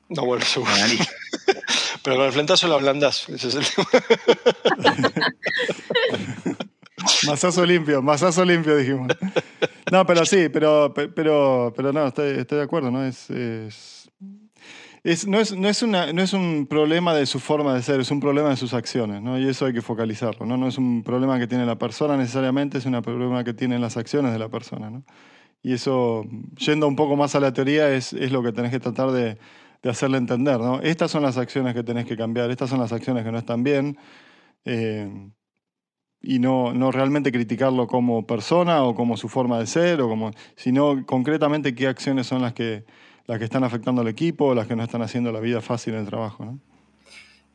No, 0.09 0.25
bueno, 0.25 0.43
seguro. 0.45 0.71
Pero 2.03 2.15
con 2.15 2.25
el 2.25 2.31
flentazo 2.31 2.67
lo 2.67 2.75
ablandás. 2.75 3.27
Ese 3.29 3.49
es 3.49 3.55
el 3.55 3.65
tema. 3.65 3.87
Masazo 7.27 7.65
limpio, 7.65 8.01
masazo 8.01 8.43
limpio, 8.45 8.75
dijimos. 8.77 9.07
No, 9.91 10.05
pero 10.05 10.25
sí, 10.25 10.49
pero, 10.49 10.93
pe- 10.93 11.07
pero, 11.09 11.73
pero 11.75 11.91
no, 11.93 12.07
estoy, 12.07 12.39
estoy 12.39 12.57
de 12.59 12.63
acuerdo, 12.63 12.91
¿no? 12.91 13.03
Es, 13.05 13.29
es, 13.29 14.11
es- 15.03 15.27
no, 15.27 15.39
es, 15.39 15.55
no, 15.55 15.67
es 15.69 15.81
una, 15.81 16.11
no 16.13 16.21
es 16.21 16.33
un 16.33 16.67
problema 16.69 17.13
de 17.13 17.25
su 17.25 17.39
forma 17.39 17.73
de 17.73 17.81
ser, 17.83 17.99
es 18.01 18.11
un 18.11 18.19
problema 18.19 18.49
de 18.49 18.57
sus 18.57 18.73
acciones, 18.73 19.21
¿no? 19.21 19.39
Y 19.39 19.47
eso 19.47 19.65
hay 19.65 19.73
que 19.73 19.81
focalizarlo, 19.81 20.45
¿no? 20.45 20.57
No 20.57 20.67
es 20.67 20.77
un 20.77 21.03
problema 21.03 21.39
que 21.39 21.47
tiene 21.47 21.65
la 21.65 21.77
persona 21.77 22.17
necesariamente, 22.17 22.77
es 22.77 22.85
un 22.85 23.01
problema 23.01 23.43
que 23.43 23.53
tienen 23.53 23.81
las 23.81 23.95
acciones 23.97 24.31
de 24.33 24.39
la 24.39 24.49
persona, 24.49 24.89
¿no? 24.89 25.03
Y 25.63 25.73
eso, 25.73 26.25
yendo 26.57 26.87
un 26.87 26.95
poco 26.95 27.15
más 27.15 27.33
a 27.35 27.39
la 27.39 27.53
teoría, 27.53 27.93
es, 27.93 28.13
es 28.13 28.31
lo 28.31 28.43
que 28.43 28.51
tenés 28.51 28.71
que 28.71 28.79
tratar 28.79 29.11
de, 29.11 29.37
de 29.81 29.89
hacerle 29.89 30.17
entender, 30.17 30.59
¿no? 30.59 30.81
Estas 30.81 31.11
son 31.11 31.23
las 31.23 31.37
acciones 31.37 31.73
que 31.73 31.83
tenés 31.83 32.05
que 32.05 32.17
cambiar, 32.17 32.51
estas 32.51 32.69
son 32.69 32.79
las 32.79 32.91
acciones 32.91 33.23
que 33.23 33.31
no 33.31 33.37
están 33.37 33.63
bien. 33.63 33.97
eh, 34.65 35.09
y 36.21 36.39
no, 36.39 36.73
no 36.73 36.91
realmente 36.91 37.31
criticarlo 37.31 37.87
como 37.87 38.27
persona 38.27 38.83
o 38.83 38.93
como 38.93 39.15
su 39.15 39.29
forma 39.29 39.57
de 39.59 39.67
ser, 39.67 40.01
o 40.01 40.09
como, 40.09 40.31
sino 40.55 41.05
concretamente 41.05 41.73
qué 41.73 41.87
acciones 41.87 42.27
son 42.27 42.41
las 42.41 42.53
que, 42.53 42.83
las 43.25 43.37
que 43.37 43.45
están 43.45 43.63
afectando 43.63 44.01
al 44.01 44.07
equipo 44.07 44.53
las 44.53 44.67
que 44.67 44.75
no 44.75 44.83
están 44.83 45.01
haciendo 45.01 45.31
la 45.31 45.39
vida 45.39 45.61
fácil 45.61 45.93
en 45.93 46.01
el 46.01 46.05
trabajo. 46.07 46.57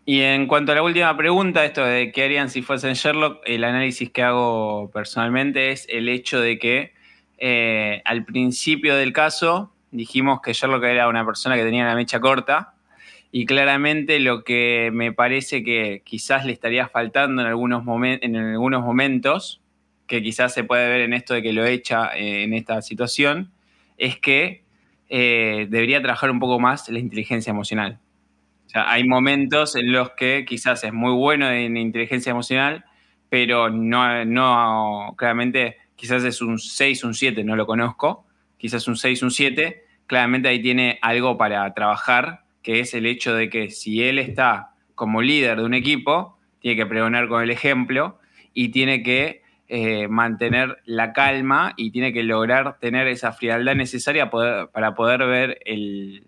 Y 0.06 0.20
en 0.20 0.46
cuanto 0.46 0.72
a 0.72 0.74
la 0.74 0.82
última 0.82 1.16
pregunta, 1.16 1.64
esto 1.64 1.84
de 1.84 2.12
qué 2.12 2.24
harían 2.24 2.50
si 2.50 2.62
fuesen 2.62 2.94
Sherlock, 2.94 3.40
el 3.46 3.64
análisis 3.64 4.10
que 4.10 4.22
hago 4.22 4.90
personalmente 4.92 5.70
es 5.70 5.86
el 5.88 6.08
hecho 6.08 6.40
de 6.40 6.58
que 6.58 6.92
eh, 7.38 8.02
al 8.04 8.24
principio 8.24 8.96
del 8.96 9.12
caso 9.12 9.73
dijimos 9.94 10.40
que 10.42 10.52
Sherlock 10.52 10.84
era 10.84 11.08
una 11.08 11.24
persona 11.24 11.56
que 11.56 11.64
tenía 11.64 11.84
la 11.86 11.94
mecha 11.94 12.20
corta 12.20 12.74
y 13.32 13.46
claramente 13.46 14.20
lo 14.20 14.44
que 14.44 14.90
me 14.92 15.12
parece 15.12 15.64
que 15.64 16.02
quizás 16.04 16.44
le 16.46 16.52
estaría 16.52 16.88
faltando 16.88 17.42
en 17.42 17.48
algunos, 17.48 17.84
momen- 17.84 18.20
en 18.22 18.36
algunos 18.36 18.82
momentos, 18.84 19.60
que 20.06 20.22
quizás 20.22 20.54
se 20.54 20.64
puede 20.64 20.88
ver 20.88 21.00
en 21.02 21.14
esto 21.14 21.34
de 21.34 21.42
que 21.42 21.52
lo 21.52 21.64
echa 21.64 22.10
eh, 22.16 22.44
en 22.44 22.54
esta 22.54 22.82
situación, 22.82 23.52
es 23.98 24.18
que 24.18 24.64
eh, 25.08 25.66
debería 25.70 26.00
trabajar 26.02 26.30
un 26.30 26.40
poco 26.40 26.60
más 26.60 26.88
la 26.90 26.98
inteligencia 27.00 27.50
emocional. 27.50 28.00
O 28.66 28.68
sea, 28.68 28.90
hay 28.90 29.04
momentos 29.04 29.76
en 29.76 29.92
los 29.92 30.10
que 30.12 30.44
quizás 30.46 30.84
es 30.84 30.92
muy 30.92 31.12
bueno 31.12 31.50
en 31.50 31.76
inteligencia 31.76 32.30
emocional, 32.30 32.84
pero 33.28 33.70
no, 33.70 34.24
no 34.24 35.14
claramente, 35.16 35.76
quizás 35.96 36.24
es 36.24 36.40
un 36.42 36.58
6, 36.58 37.04
un 37.04 37.14
7, 37.14 37.44
no 37.44 37.56
lo 37.56 37.66
conozco, 37.66 38.26
quizás 38.58 38.88
un 38.88 38.96
6, 38.96 39.22
un 39.22 39.30
7, 39.30 39.83
claramente 40.06 40.48
ahí 40.48 40.60
tiene 40.62 40.98
algo 41.02 41.36
para 41.38 41.72
trabajar, 41.74 42.44
que 42.62 42.80
es 42.80 42.94
el 42.94 43.06
hecho 43.06 43.34
de 43.34 43.48
que 43.50 43.70
si 43.70 44.02
él 44.02 44.18
está 44.18 44.70
como 44.94 45.22
líder 45.22 45.58
de 45.58 45.64
un 45.64 45.74
equipo, 45.74 46.38
tiene 46.60 46.76
que 46.76 46.86
pregonar 46.86 47.28
con 47.28 47.42
el 47.42 47.50
ejemplo 47.50 48.18
y 48.52 48.68
tiene 48.70 49.02
que 49.02 49.42
eh, 49.68 50.08
mantener 50.08 50.78
la 50.84 51.12
calma 51.12 51.72
y 51.76 51.90
tiene 51.90 52.12
que 52.12 52.22
lograr 52.22 52.78
tener 52.78 53.08
esa 53.08 53.32
frialdad 53.32 53.74
necesaria 53.74 54.30
poder- 54.30 54.68
para 54.68 54.94
poder 54.94 55.26
ver 55.26 55.58
el, 55.64 56.26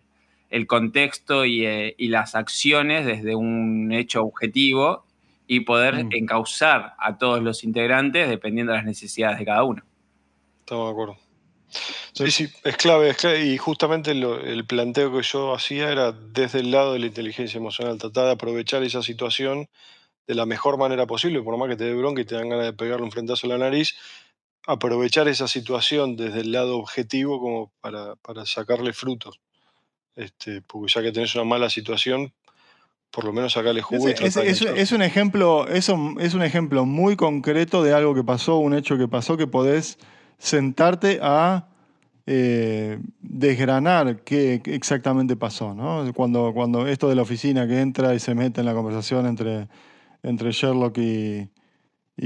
el 0.51 0.67
contexto 0.67 1.45
y, 1.45 1.65
eh, 1.67 1.95
y 1.99 2.09
las 2.09 2.35
acciones 2.35 3.05
desde 3.07 3.35
un 3.37 3.93
hecho 3.93 4.23
objetivo 4.23 5.05
y 5.47 5.61
poder 5.61 6.05
Mm. 6.07 6.09
encauzar 6.13 6.95
a 6.99 7.19
todos 7.19 7.43
los 7.43 7.63
integrantes 7.63 8.29
dependiendo 8.29 8.73
de 8.73 8.79
las 8.79 8.87
necesidades 8.87 9.39
de 9.39 9.45
cada 9.45 9.63
uno. 9.65 9.83
Estamos 10.61 10.87
de 10.87 10.91
acuerdo. 10.93 11.17
Sí, 12.17 12.31
sí, 12.31 12.49
es 12.65 12.77
clave, 12.77 13.11
es 13.11 13.17
clave. 13.17 13.45
Y 13.45 13.59
justamente 13.59 14.15
lo- 14.15 14.41
el 14.41 14.65
planteo 14.67 15.13
que 15.13 15.23
yo 15.23 15.55
hacía 15.55 15.91
era 15.91 16.13
desde 16.13 16.61
el 16.61 16.71
lado 16.71 16.93
de 16.95 16.99
la 17.01 17.07
inteligencia 17.07 17.59
emocional, 17.59 17.99
tratar 17.99 18.25
de 18.27 18.33
aprovechar 18.33 18.83
esa 18.83 19.03
situación 19.03 19.69
de 20.27 20.35
la 20.35 20.47
mejor 20.47 20.79
manera 20.79 21.07
posible, 21.07 21.43
por 21.43 21.57
más 21.59 21.69
que 21.69 21.77
te 21.77 21.85
dé 21.85 21.95
bronca 21.95 22.21
y 22.21 22.25
te 22.25 22.35
dan 22.35 22.49
ganas 22.49 22.65
de 22.65 22.73
pegarle 22.73 23.05
un 23.05 23.13
frentazo 23.13 23.47
en 23.47 23.51
la 23.53 23.59
nariz, 23.59 23.95
aprovechar 24.67 25.29
esa 25.29 25.47
situación 25.47 26.17
desde 26.17 26.41
el 26.41 26.53
lado 26.53 26.79
objetivo 26.79 27.39
como 27.39 27.71
para, 27.81 28.17
para 28.17 28.45
sacarle 28.47 28.93
frutos. 28.93 29.39
Este, 30.17 30.63
porque 30.63 30.93
ya 30.93 31.03
que 31.03 31.13
tenés 31.13 31.35
una 31.35 31.45
mala 31.45 31.69
situación, 31.71 32.33
por 33.11 33.25
lo 33.25 33.33
menos 33.33 33.53
sacarle 33.53 33.83
jugo 33.83 34.09
y 34.09 34.13
Es, 34.13 34.37
es- 34.37 34.37
es- 34.63 34.63
es 34.81 34.93
un 34.93 35.03
ejemplo, 35.03 35.69
eso 35.69 35.97
es 36.19 36.35
un 36.35 36.43
ejemplo 36.43 36.85
muy 36.87 37.15
concreto 37.17 37.83
de 37.83 37.93
algo 37.93 38.15
que 38.15 38.25
pasó, 38.25 38.57
un 38.57 38.75
hecho 38.75 38.97
que 38.99 39.07
pasó, 39.07 39.37
que 39.37 39.47
podés 39.47 39.99
sentarte 40.39 41.21
a 41.23 41.69
eh, 42.29 42.99
desgranar 43.21 44.23
qué, 44.25 44.61
exactamente 44.65 45.37
pasó. 45.37 45.75
¿no? 45.75 46.13
Cuando, 46.13 46.53
cuando 46.53 46.89
esto 46.89 47.09
de 47.09 47.15
la 47.15 47.23
oficina 47.23 47.69
que 47.69 47.81
entra 47.81 48.15
y 48.15 48.19
se 48.19 48.35
mete 48.35 48.61
en 48.61 48.67
la 48.67 48.75
conversación 48.75 49.27
entre, 49.27 49.69
entre 50.25 50.51
Sherlock 50.51 50.99
y, 50.99 51.49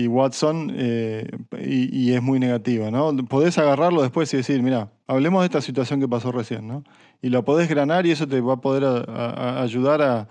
Watson 0.06 0.72
eh, 0.74 1.28
y, 1.62 2.12
es 2.12 2.22
muy 2.22 2.40
negativa. 2.40 2.90
¿no? 2.90 3.14
Podés 3.26 3.58
agarrarlo 3.58 4.00
después 4.00 4.32
y 4.32 4.38
decir, 4.38 4.62
mira, 4.62 4.90
hablemos 5.06 5.42
de 5.42 5.46
esta 5.46 5.60
situación 5.60 6.00
que 6.00 6.08
pasó 6.08 6.32
recién. 6.32 6.66
¿no? 6.66 6.82
Y 7.20 7.28
lo 7.28 7.44
podés 7.44 7.68
granar 7.68 8.06
y 8.06 8.12
eso 8.12 8.26
te 8.26 8.40
va 8.40 8.54
a 8.54 8.60
poder 8.60 8.84
ayudar 9.06 10.00
a, 10.02 10.28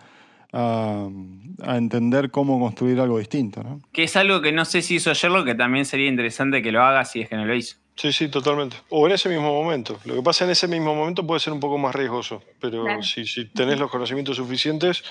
entender 1.76 2.32
cómo 2.32 2.60
construir 2.60 3.00
algo 3.00 3.20
distinto. 3.20 3.62
Que 3.92 4.06
es 4.06 4.16
algo 4.16 4.42
que 4.42 4.52
no 4.52 4.66
sé 4.66 4.82
si 4.82 4.96
hizo 4.96 5.14
Sherlock, 5.14 5.46
que 5.46 5.54
también 5.54 5.86
sería 5.86 6.08
interesante 6.08 6.64
que 6.64 6.72
lo 6.72 6.82
haga 6.82 7.06
si 7.06 7.22
es 7.22 7.30
que 7.30 7.36
no 7.36 7.46
lo 7.46 7.54
hizo. 7.54 7.78
Sí, 8.00 8.14
sí, 8.14 8.30
totalmente. 8.30 8.78
O 8.88 9.06
en 9.08 9.12
ese 9.12 9.28
mismo 9.28 9.52
momento. 9.52 10.00
Lo 10.06 10.16
que 10.16 10.22
pasa 10.22 10.46
en 10.46 10.52
ese 10.52 10.70
mismo 10.70 10.96
momento 10.96 11.28
puede 11.28 11.42
ser 11.42 11.52
un 11.52 11.60
poco 11.60 11.78
más 11.78 11.94
riesgoso, 11.94 12.42
pero 12.62 12.84
Claro. 12.86 13.04
si, 13.04 13.26
si 13.26 13.44
tenés 13.50 13.78
los 13.78 13.92
conocimientos 13.92 14.38
suficientes 14.38 15.04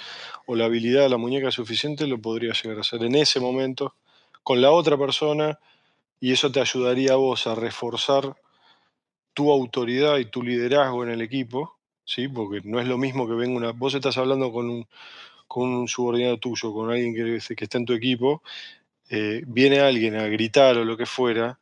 o 0.47 0.57
la 0.57 0.65
habilidad 0.65 1.03
de 1.03 1.11
la 1.11 1.19
muñeca 1.19 1.51
suficiente, 1.51 2.07
lo 2.07 2.19
podrías 2.19 2.63
llegar 2.63 2.79
a 2.79 2.81
hacer 2.81 3.03
en 3.03 3.15
ese 3.15 3.41
momento 3.41 3.95
con 4.43 4.63
la 4.63 4.71
otra 4.71 4.97
persona 4.97 5.59
y 6.19 6.33
eso 6.33 6.51
te 6.51 6.61
ayudaría 6.61 7.13
a 7.13 7.17
vos 7.17 7.47
a 7.47 7.55
reforzar 7.55 8.35
tu 9.35 9.53
autoridad 9.53 10.17
y 10.17 10.25
tu 10.25 10.43
liderazgo 10.43 11.05
en 11.05 11.11
el 11.11 11.21
equipo, 11.21 11.77
¿sí? 12.07 12.27
Porque 12.27 12.63
no 12.65 12.81
es 12.81 12.89
lo 12.89 12.97
mismo 12.97 13.29
que 13.29 13.35
venga 13.35 13.55
una... 13.55 13.73
Vos 13.73 13.93
estás 13.93 14.17
hablando 14.17 14.51
con 14.51 14.71
un, 14.71 14.87
con 15.47 15.69
un 15.69 15.89
subordinado 15.89 16.39
tuyo, 16.39 16.73
con 16.73 16.91
alguien 16.91 17.15
que, 17.15 17.55
que 17.55 17.65
está 17.65 17.77
en 17.77 17.85
tu 17.85 17.93
equipo, 17.93 18.43
eh, 19.11 19.43
viene 19.47 19.81
alguien 19.81 20.17
a 20.17 20.27
gritar 20.29 20.79
o 20.79 20.87
lo 20.87 20.97
que 20.97 21.05
fuera, 21.05 21.59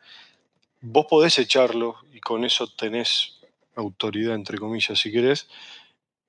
vos 0.80 1.06
podés 1.08 1.38
echarlo 1.38 1.96
y 2.12 2.20
con 2.20 2.44
eso 2.44 2.68
tenés 2.68 3.40
autoridad, 3.74 4.34
entre 4.34 4.58
comillas, 4.58 4.98
si 4.98 5.12
querés, 5.12 5.48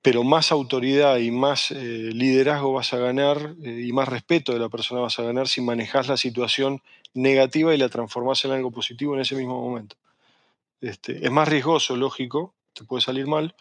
pero 0.02 0.22
más 0.22 0.52
autoridad 0.52 1.18
y 1.18 1.30
más 1.30 1.70
eh, 1.70 1.76
liderazgo 2.12 2.72
vas 2.72 2.92
a 2.92 2.98
ganar 2.98 3.54
eh, 3.62 3.84
y 3.86 3.92
más 3.92 4.08
respeto 4.08 4.52
de 4.52 4.58
la 4.58 4.68
persona 4.68 5.00
vas 5.00 5.18
a 5.18 5.22
ganar 5.22 5.48
si 5.48 5.60
manejás 5.60 6.08
la 6.08 6.16
situación 6.16 6.82
negativa 7.14 7.74
y 7.74 7.78
la 7.78 7.88
transformás 7.88 8.44
en 8.44 8.52
algo 8.52 8.70
positivo 8.70 9.14
en 9.14 9.20
ese 9.20 9.34
mismo 9.34 9.60
momento. 9.60 9.96
Este, 10.80 11.24
es 11.24 11.30
más 11.30 11.48
riesgoso, 11.48 11.96
lógico, 11.96 12.54
te 12.72 12.84
puede 12.84 13.02
salir 13.02 13.26
mal, 13.26 13.54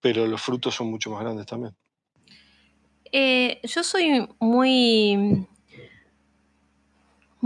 pero 0.00 0.26
los 0.26 0.42
frutos 0.42 0.74
son 0.74 0.88
mucho 0.88 1.10
más 1.10 1.20
grandes 1.20 1.46
también. 1.46 1.74
Eh, 3.12 3.60
yo 3.62 3.82
soy 3.82 4.28
muy, 4.40 5.46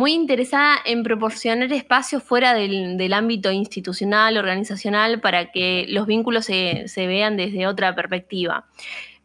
muy 0.01 0.15
interesada 0.15 0.77
en 0.87 1.03
proporcionar 1.03 1.71
espacios 1.75 2.23
fuera 2.23 2.55
del, 2.55 3.13
ámbito 3.13 3.53
institucional, 3.53 4.39
organizacional, 4.39 5.21
para 5.21 5.53
que 5.53 5.85
los 5.91 6.07
vínculos 6.07 6.47
se, 6.47 6.87
vean 6.97 7.37
desde 7.37 7.67
otra 7.67 7.95
perspectiva. 7.95 8.65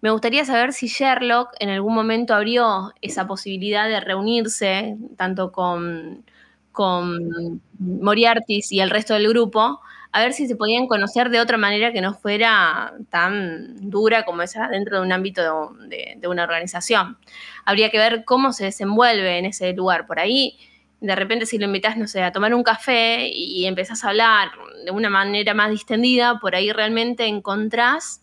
Me 0.01 0.11
gustaría 0.11 0.43
saber 0.43 0.73
si 0.73 0.87
Sherlock 0.87 1.51
en 1.61 1.69
algún 1.69 1.95
momento 1.95 2.33
abrió 2.33 2.91
esa 3.01 3.25
posibilidad 3.25 3.87
de 3.87 4.01
reunirse, 4.01 4.97
tanto 5.15 5.53
con, 5.53 6.25
con 6.73 7.61
Moriarty 7.79 8.59
y 8.69 8.81
el 8.81 8.89
resto 8.89 9.13
del 9.13 9.29
grupo, 9.29 9.79
a 10.15 10.21
ver 10.21 10.31
si 10.31 10.47
se 10.47 10.55
podían 10.55 10.87
conocer 10.87 11.29
de 11.29 11.41
otra 11.41 11.57
manera 11.57 11.91
que 11.91 11.99
no 11.99 12.13
fuera 12.13 12.93
tan 13.09 13.89
dura 13.89 14.23
como 14.23 14.43
esa 14.43 14.69
dentro 14.69 14.95
de 14.95 15.05
un 15.05 15.11
ámbito 15.11 15.41
de, 15.41 15.87
de, 15.89 16.15
de, 16.17 16.27
una 16.29 16.43
organización. 16.43 17.17
Habría 17.65 17.89
que 17.89 17.97
ver 17.97 18.23
cómo 18.23 18.53
se 18.53 18.63
desenvuelve 18.63 19.39
en 19.39 19.45
ese 19.45 19.73
lugar. 19.73 20.07
Por 20.07 20.21
ahí, 20.21 20.57
de 21.01 21.13
repente, 21.17 21.45
si 21.45 21.57
lo 21.57 21.65
invitas, 21.65 21.97
no 21.97 22.07
sé, 22.07 22.23
a 22.23 22.31
tomar 22.31 22.53
un 22.53 22.63
café 22.63 23.27
y 23.27 23.65
empezás 23.65 24.05
a 24.05 24.09
hablar 24.11 24.51
de 24.85 24.91
una 24.91 25.09
manera 25.09 25.53
más 25.53 25.69
distendida, 25.69 26.39
por 26.39 26.55
ahí 26.55 26.71
realmente 26.71 27.25
encontrás 27.25 28.21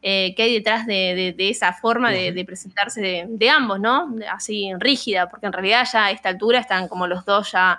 eh, 0.00 0.34
qué 0.34 0.44
hay 0.44 0.54
detrás 0.54 0.86
de, 0.86 1.34
de 1.36 1.50
esa 1.50 1.74
forma 1.74 2.10
de, 2.10 2.42
presentarse 2.46 3.26
de, 3.28 3.50
ambos, 3.50 3.80
¿no? 3.80 4.16
Así 4.32 4.72
rígida, 4.78 5.28
porque 5.28 5.44
en 5.44 5.52
realidad 5.52 5.86
ya 5.92 6.06
a 6.06 6.10
esta 6.10 6.30
altura 6.30 6.60
están 6.60 6.88
como 6.88 7.06
los 7.06 7.26
dos 7.26 7.52
ya 7.52 7.78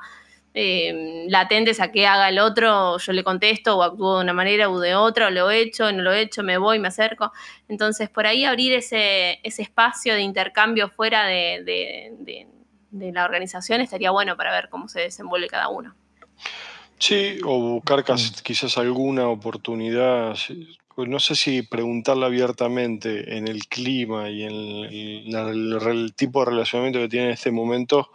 eh, 0.58 1.26
latentes 1.28 1.82
a 1.82 1.91
que 1.91 2.08
haga 2.08 2.30
el 2.30 2.39
otro, 2.39 2.97
yo 2.97 3.12
le 3.12 3.24
contesto 3.26 3.78
o 3.78 3.84
actúo 3.84 4.18
de 4.18 4.24
una 4.24 4.32
manera 4.34 4.70
o 4.70 4.80
de 4.80 4.95
otra, 4.95 5.28
o 5.28 5.30
lo 5.30 5.51
he 5.51 5.60
hecho, 5.60 5.91
no 5.91 6.01
lo 6.01 6.14
he 6.14 6.22
hecho, 6.22 6.43
me 6.43 6.58
voy, 6.58 6.80
me 6.80 6.88
acerco. 6.88 7.34
Entonces, 7.68 8.10
por 8.10 8.26
ahí 8.26 8.45
abrir 8.45 8.72
ese, 8.74 9.39
ese 9.43 9.62
espacio 9.64 10.14
de 10.16 10.22
intercambio 10.22 10.88
fuera 10.89 11.26
de, 11.26 11.62
de- 11.66 12.14
de- 12.20 12.47
de 12.91 13.12
la 13.12 13.26
organización 13.26 13.82
estaría 13.82 14.12
bueno 14.12 14.38
para 14.38 14.53
ver 14.53 14.70
cómo 14.70 14.88
se 14.88 15.01
desenvuelve 15.01 15.47
cada 15.47 15.68
uno. 15.68 15.93
Sí, 16.97 17.38
o 17.43 17.60
buscar 17.60 18.06
cas- 18.06 18.41
quizás 18.41 18.78
alguna 18.78 19.28
oportunidad, 19.28 20.38
pues 20.95 21.10
no 21.10 21.20
sé 21.20 21.36
si 21.36 21.62
preguntarle 21.62 22.26
abiertamente 22.26 23.38
en 23.38 23.49
el 23.49 23.68
clima 23.68 24.30
y 24.30 24.43
en 24.43 24.51
el, 24.53 25.78
el 25.88 26.14
tipo 26.16 26.39
de 26.45 26.51
relacionamiento 26.51 26.99
que 26.99 27.10
tiene 27.10 27.26
en 27.26 27.32
este 27.34 27.51
momento 27.51 28.10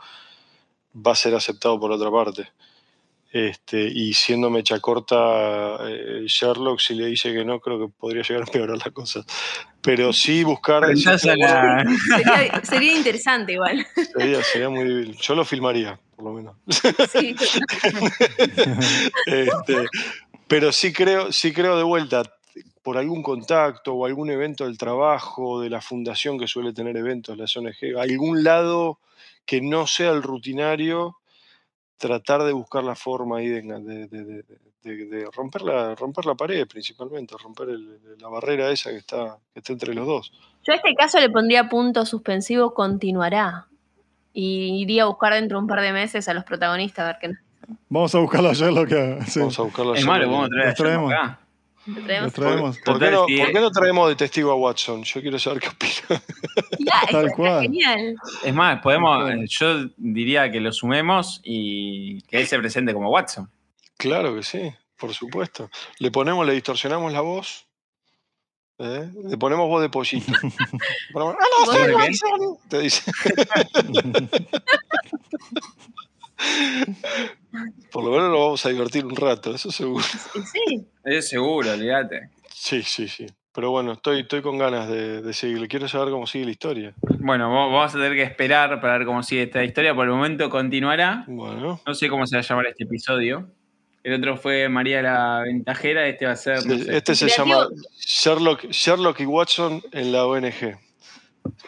va 0.95 1.13
a 1.13 1.17
ser 1.17 1.35
aceptado 1.35 1.79
por 1.79 1.91
otra 1.93 2.11
parte. 2.11 2.49
Este, 3.33 3.81
y 3.83 4.13
siendo 4.13 4.51
mecha 4.51 4.81
corta 4.81 5.79
eh, 5.89 6.25
Sherlock, 6.27 6.81
si 6.81 6.95
le 6.95 7.07
dice 7.07 7.33
que 7.33 7.45
no, 7.45 7.61
creo 7.61 7.79
que 7.79 7.93
podría 7.97 8.23
llegar 8.23 8.43
a 8.43 8.47
empeorar 8.47 8.79
la 8.79 8.91
cosa. 8.91 9.25
Pero 9.81 10.13
sí 10.13 10.43
buscar... 10.43 10.83
La- 10.83 10.97
Sería, 11.99 12.61
sería 12.65 12.97
interesante 12.97 13.53
igual. 13.53 13.87
Sería, 14.17 14.43
sería 14.43 14.69
muy... 14.69 15.17
Yo 15.21 15.37
lo 15.37 15.45
filmaría, 15.45 15.99
por 16.17 16.25
lo 16.25 16.33
menos. 16.33 16.57
Sí. 17.13 17.37
Este, 19.27 19.87
pero 20.49 20.73
sí 20.73 20.93
creo, 20.93 21.31
sí 21.33 21.53
creo 21.53 21.77
de 21.77 21.85
vuelta, 21.85 22.23
por 22.83 22.99
algún 22.99 23.23
contacto 23.23 23.95
o 23.95 24.07
algún 24.07 24.31
evento 24.31 24.65
del 24.65 24.79
trabajo, 24.79 25.61
de 25.61 25.71
la 25.71 25.81
fundación 25.81 26.39
que 26.39 26.49
suele 26.49 26.73
tener 26.73 26.97
eventos, 26.97 27.37
la 27.37 27.45
ONG, 27.45 27.97
algún 27.99 28.43
lado 28.43 28.99
que 29.51 29.61
no 29.61 29.85
sea 29.89 30.11
el 30.13 30.23
rutinario, 30.23 31.17
tratar 31.99 32.45
de 32.45 32.53
buscar 32.53 32.85
la 32.85 32.95
forma 32.95 33.39
ahí 33.39 33.49
de, 33.49 33.63
de- 33.63 34.07
de- 34.07 34.23
de- 34.23 34.45
de- 34.85 35.07
de 35.07 35.29
romper, 35.35 35.63
la, 35.63 35.97
romper 35.97 36.25
la 36.25 36.37
pared 36.37 36.69
principalmente, 36.69 37.35
romper 37.37 37.71
el- 37.71 37.99
la 38.21 38.29
barrera 38.29 38.71
esa 38.71 38.91
que 38.91 38.99
está, 38.99 39.39
que 39.53 39.59
está 39.59 39.73
entre 39.73 39.93
los 39.93 40.07
dos. 40.07 40.33
Yo 40.63 40.73
a 40.73 40.77
este 40.77 40.95
caso 40.95 41.19
le 41.19 41.31
pondría 41.31 41.69
punto 41.69 42.07
suspensivo, 42.07 42.75
continuará. 42.75 43.67
Y 44.33 44.81
iría 44.83 45.03
a 45.03 45.07
buscar 45.07 45.35
dentro 45.35 45.59
de 45.59 45.63
un 45.63 45.67
par 45.69 45.81
de 45.81 45.93
meses 45.93 46.29
a 46.29 46.35
los 46.35 46.45
protagonistas 46.45 47.03
a 47.03 47.07
ver 47.09 47.17
qué 47.21 47.33
Vamos 47.89 48.15
a 48.15 48.21
buscarlo 48.21 48.51
ayer 48.51 48.73
lo 48.73 48.87
que. 48.87 49.19
Sí. 49.27 49.41
Vamos 49.41 49.59
a 49.59 49.63
buscarlo 49.63 49.95
Es 49.95 50.03
allá. 50.03 50.07
malo, 50.13 50.31
vamos 50.31 50.47
a 50.47 50.49
traer 50.51 50.75
traemos. 50.75 51.13
Acá. 51.13 51.40
Traemos. 52.05 52.33
traemos. 52.33 52.79
¿Por, 52.85 52.99
qué 52.99 53.11
no, 53.11 53.25
eh. 53.29 53.51
qué 53.53 53.61
no 53.61 53.71
traemos 53.71 54.09
de 54.09 54.17
testigo 54.17 54.51
a 54.51 54.55
Watson? 54.55 55.03
Yo 55.05 55.21
quiero 55.21 55.39
saber 55.39 55.61
qué 55.61 55.69
opina. 55.69 56.23
Ya, 56.79 57.03
Tal 57.11 57.25
está 57.27 57.37
cual. 57.37 57.63
genial. 57.63 58.15
Es 58.45 58.55
más, 58.55 58.81
podemos, 58.81 59.31
yo 59.49 59.87
diría 59.97 60.51
que 60.51 60.61
lo 60.61 60.73
sumemos 60.73 61.41
y 61.45 62.23
que 62.23 62.41
él 62.41 62.47
se 62.47 62.59
presente 62.59 62.93
como 62.95 63.11
Watson. 63.11 63.51
Claro 63.97 64.35
que 64.35 64.43
sí, 64.43 64.73
por 64.97 65.13
supuesto. 65.15 65.71
Le 65.99 66.11
ponemos, 66.11 66.47
le 66.47 66.55
distorsionamos 66.55 67.13
la 67.13 67.21
voz. 67.21 67.67
¿eh? 68.79 69.11
Le 69.29 69.37
ponemos 69.37 69.69
voz 69.69 69.83
de 69.83 69.91
pollito. 69.91 70.33
Ponemos, 71.13 71.35
"Hola, 71.35 71.67
Voz 71.67 71.77
soy? 71.77 71.93
Watson", 71.93 72.59
Te 72.69 72.79
dice. 72.81 73.13
Por 77.91 78.05
lo 78.05 78.11
menos 78.13 78.31
lo 78.31 78.39
vamos 78.45 78.65
a 78.65 78.69
divertir 78.69 79.05
un 79.05 79.17
rato, 79.17 79.55
eso 79.55 79.71
seguro. 79.73 80.05
Sí, 80.05 80.87
Es 81.05 81.29
seguro, 81.29 81.73
olvídate. 81.73 82.31
Sí, 82.55 82.83
sí, 82.83 83.09
sí. 83.09 83.27
Pero 83.53 83.73
bueno, 83.73 83.93
estoy, 83.93 84.21
estoy 84.21 84.43
con 84.43 84.59
ganas 84.59 84.89
de, 84.89 85.23
de 85.23 85.33
seguirle. 85.33 85.67
Quiero 85.67 85.89
saber 85.89 86.11
cómo 86.11 86.27
sigue 86.27 86.45
la 86.45 86.51
historia. 86.53 86.95
Bueno, 87.19 87.51
vamos 87.51 87.73
vamos 87.73 87.91
a 87.91 87.99
tener 87.99 88.13
que 88.15 88.23
esperar 88.23 88.81
para 88.81 88.97
ver 88.99 89.07
cómo 89.07 89.23
sigue 89.25 89.43
esta 89.43 89.65
historia. 89.65 89.93
Por 89.95 90.07
el 90.07 90.13
momento 90.13 90.49
continuará. 90.49 91.25
Bueno, 91.27 91.81
No 91.85 91.95
sé 91.95 92.09
cómo 92.09 92.27
se 92.27 92.37
va 92.37 92.41
a 92.41 92.45
llamar 92.45 92.67
este 92.67 92.85
episodio. 92.85 93.49
El 94.05 94.15
otro 94.15 94.37
fue 94.37 94.69
María 94.69 95.03
la 95.03 95.41
Ventajera, 95.45 96.07
este 96.07 96.27
va 96.27 96.33
a 96.33 96.37
ser. 96.37 96.65
no 96.65 96.79
sé. 96.79 96.97
este 96.97 97.15
se 97.17 97.27
Creativo. 97.27 97.47
llama 97.65 97.69
Sherlock, 97.99 98.65
Sherlock 98.71 99.21
y 99.21 99.27
Watson 99.27 99.83
en 99.93 100.13
la 100.13 100.25
ONG. 100.27 100.79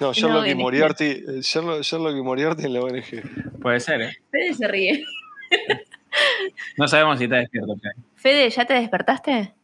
No, 0.01 0.12
Sherlock 0.12 0.47
y. 0.47 0.55
Moriarty, 0.55 1.41
Sherlock, 1.43 1.83
Sherlock 1.83 2.16
y 2.16 2.22
Moriarty 2.22 2.64
en 2.64 2.72
la 2.74 2.80
ONG. 2.80 3.61
Puede 3.61 3.80
ser, 3.80 4.03
¿eh? 4.03 4.16
Fede 4.30 4.55
se 4.55 4.68
ríe. 4.68 5.05
No 6.76 6.87
sabemos 6.89 7.18
si 7.18 7.24
está 7.24 7.37
despierto. 7.37 7.74
Fede. 7.76 7.95
Fede, 8.16 8.51
¿ya 8.51 8.66
te 8.66 8.74
despertaste? 8.74 9.55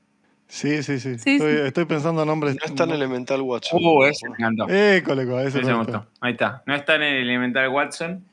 Sí, 0.46 0.82
sí, 0.82 0.98
sí. 0.98 1.18
Sí, 1.18 1.32
estoy, 1.32 1.52
sí. 1.52 1.60
estoy 1.66 1.84
pensando 1.84 2.22
en 2.22 2.28
nombres. 2.28 2.56
No 2.56 2.64
es 2.64 2.74
tan 2.74 2.90
elemental 2.90 3.42
Watson. 3.42 3.78
Uh, 3.82 4.04
ese 4.04 4.28
me 4.30 4.36
encantó. 4.36 4.66
Eh, 4.68 4.96
ese 4.96 5.58
Ese 5.58 5.62
me 5.62 5.74
gustó. 5.74 6.06
Ahí 6.22 6.32
está. 6.32 6.62
No 6.64 6.74
está 6.74 6.94
en 6.94 7.02
el 7.02 7.16
elemental 7.16 7.68
Watson. 7.68 8.24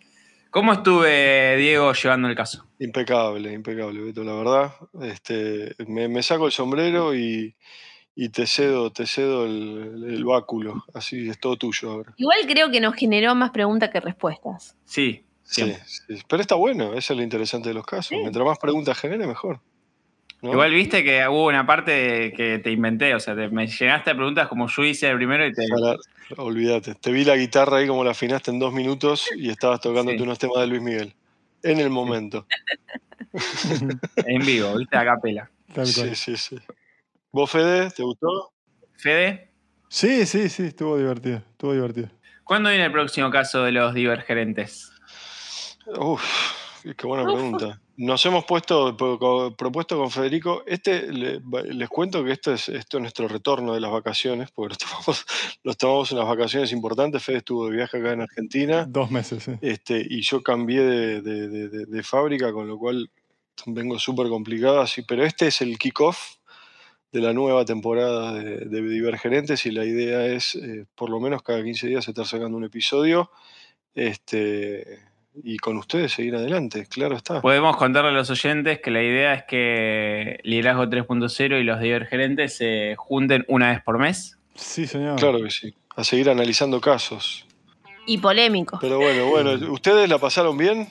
¿Cómo 0.50 0.72
estuve, 0.72 1.58
Diego, 1.58 1.92
llevando 1.92 2.30
el 2.30 2.36
caso? 2.36 2.66
Impecable, 2.80 3.52
impecable, 3.52 4.00
Beto, 4.00 4.24
la 4.24 4.34
verdad. 4.36 4.72
Este, 5.02 5.76
me, 5.86 6.08
me 6.08 6.24
saco 6.24 6.46
el 6.46 6.54
sombrero 6.54 7.14
y, 7.14 7.54
y 8.16 8.30
te 8.30 8.48
cedo, 8.48 8.92
te 8.92 9.06
cedo 9.06 9.46
el, 9.46 10.06
el 10.08 10.24
báculo. 10.26 10.86
Así 10.94 11.28
es 11.30 11.40
todo 11.40 11.58
tuyo 11.58 11.92
ahora. 11.92 12.14
Igual 12.18 12.40
creo 12.48 12.72
que 12.72 12.80
nos 12.80 12.96
generó 12.96 13.36
más 13.36 13.52
preguntas 13.52 13.90
que 13.90 14.00
respuestas. 14.00 14.76
Sí, 14.86 15.22
Sí. 15.48 15.74
Pero 16.28 16.42
está 16.42 16.56
bueno, 16.56 16.96
eso 16.96 17.14
es 17.14 17.18
lo 17.18 17.22
interesante 17.24 17.70
de 17.70 17.76
los 17.76 17.86
casos. 17.86 18.08
Sí. 18.08 18.16
Mientras 18.18 18.44
más 18.44 18.58
preguntas 18.58 18.98
genere, 18.98 19.28
mejor. 19.28 19.60
¿no? 20.42 20.52
Igual 20.54 20.72
viste 20.72 21.04
que 21.04 21.28
hubo 21.28 21.46
una 21.48 21.68
parte 21.68 22.34
que 22.36 22.58
te 22.64 22.72
inventé, 22.72 23.14
o 23.14 23.20
sea, 23.20 23.36
te- 23.36 23.50
me 23.50 23.68
llegaste 23.68 24.10
a 24.10 24.16
preguntas 24.16 24.48
como 24.48 24.68
yo 24.68 24.84
hice 24.84 25.08
el 25.08 25.18
primero 25.18 25.46
y 25.46 25.54
te. 25.54 25.68
Para- 25.68 25.98
olvídate. 26.42 26.96
Te 26.96 27.12
vi 27.12 27.24
la 27.26 27.36
guitarra 27.36 27.78
ahí 27.78 27.86
como 27.88 28.04
la 28.04 28.12
afinaste 28.12 28.50
en 28.50 28.58
dos 28.58 28.74
minutos 28.74 29.28
y 29.38 29.50
estabas 29.52 29.82
tocándote 29.82 30.18
Sí. 30.18 30.24
unos 30.24 30.40
temas 30.40 30.62
de 30.62 30.68
Luis 30.68 30.82
Miguel. 30.82 31.14
En 31.62 31.80
el 31.80 31.92
momento. 31.92 32.48
En 34.26 34.46
vivo, 34.46 34.76
viste, 34.78 34.98
a 34.98 35.06
capela. 35.06 35.50
Tal 35.74 35.86
cual. 35.94 36.16
Sí, 36.16 36.16
sí, 36.16 36.38
sí. 36.38 36.58
¿Vos, 37.36 37.52
Fede, 37.52 37.92
te 37.92 38.02
gustó? 38.02 38.54
Fede, 38.96 39.52
Sí, 39.90 40.26
sí, 40.26 40.48
sí, 40.48 40.64
estuvo 40.64 40.98
divertido. 40.98 41.40
Estuvo 41.52 41.74
divertido. 41.74 42.10
¿cuándo 42.46 42.70
viene 42.70 42.86
el 42.86 42.94
próximo 42.94 43.30
caso 43.30 43.62
de 43.64 43.74
los 43.74 43.94
divergerentes? 43.94 44.90
Uf, 45.98 46.24
qué 46.96 47.06
buena 47.06 47.26
pregunta. 47.26 47.82
Nos 47.98 48.26
hemos 48.26 48.46
puesto, 48.46 48.96
propuesto 49.58 49.98
con 49.98 50.12
Federico, 50.12 50.64
este, 50.66 51.12
les 51.12 51.90
cuento 51.90 52.24
que 52.24 52.32
esto 52.32 52.54
es, 52.54 52.70
esto 52.70 52.98
es 53.00 53.02
nuestro 53.02 53.28
retorno 53.28 53.74
de 53.74 53.82
las 53.82 53.92
vacaciones, 53.92 54.50
porque 54.52 54.70
nos 54.70 54.78
tomamos, 54.78 55.26
nos 55.66 55.78
tomamos 55.78 56.12
unas 56.14 56.28
vacaciones 56.30 56.72
importantes. 56.72 57.22
Fede 57.22 57.40
estuvo 57.40 57.68
de 57.70 57.76
viaje 57.76 57.98
acá 57.98 58.14
en 58.14 58.22
Argentina 58.22 58.86
Dos 58.88 59.12
meses, 59.12 59.44
sí. 59.44 59.52
este, 59.60 60.02
y 60.10 60.22
yo 60.22 60.42
cambié 60.42 60.84
de, 60.84 61.22
de- 61.22 61.50
de- 61.50 61.68
de- 61.68 61.86
de 61.86 62.04
fábrica, 62.04 62.54
con 62.54 62.66
lo 62.66 62.78
cual 62.78 63.12
vengo 63.66 64.00
súper 64.00 64.30
complicado, 64.30 64.80
así, 64.80 65.02
pero 65.02 65.26
este 65.26 65.48
es 65.48 65.60
el 65.62 65.78
kickoff 65.78 66.38
de 67.16 67.22
la 67.22 67.32
nueva 67.32 67.64
temporada 67.64 68.34
de, 68.34 68.66
de 68.66 68.82
Divergerentes 68.82 69.66
y 69.66 69.72
la 69.72 69.86
idea 69.86 70.26
es, 70.26 70.56
eh, 70.56 70.86
por 70.96 71.10
lo 71.10 71.22
menos 71.22 71.44
cada 71.44 71.64
15 71.64 71.88
días, 71.88 72.06
estar 72.06 72.26
sacando 72.26 72.58
un 72.58 72.66
episodio 72.66 73.32
este, 73.94 75.00
y 75.42 75.56
con 75.58 75.78
ustedes 75.78 76.12
seguir 76.12 76.36
adelante, 76.36 76.86
claro 76.88 77.16
está. 77.16 77.40
Podemos 77.40 77.78
contarle 77.78 78.10
a 78.10 78.14
los 78.14 78.30
oyentes 78.30 78.82
que 78.82 78.92
la 78.92 79.02
idea 79.02 79.34
es 79.34 79.46
que 79.46 80.42
Liderazgo 80.44 80.84
3.0 80.84 81.62
y 81.62 81.64
los 81.64 81.80
divergerentes 81.80 82.58
se 82.58 82.96
junten 82.98 83.46
una 83.48 83.70
vez 83.70 83.82
por 83.82 83.98
mes. 83.98 84.38
Sí, 84.54 84.86
señor. 84.86 85.18
Claro 85.18 85.42
que 85.42 85.52
sí, 85.52 85.74
a 85.96 86.04
seguir 86.04 86.30
analizando 86.30 86.82
casos. 86.82 87.46
Y 88.06 88.18
polémico. 88.18 88.78
Pero 88.82 88.98
bueno, 88.98 89.28
bueno, 89.28 89.72
¿ustedes 89.72 90.10
la 90.10 90.20
pasaron 90.20 90.58
bien? 90.58 90.90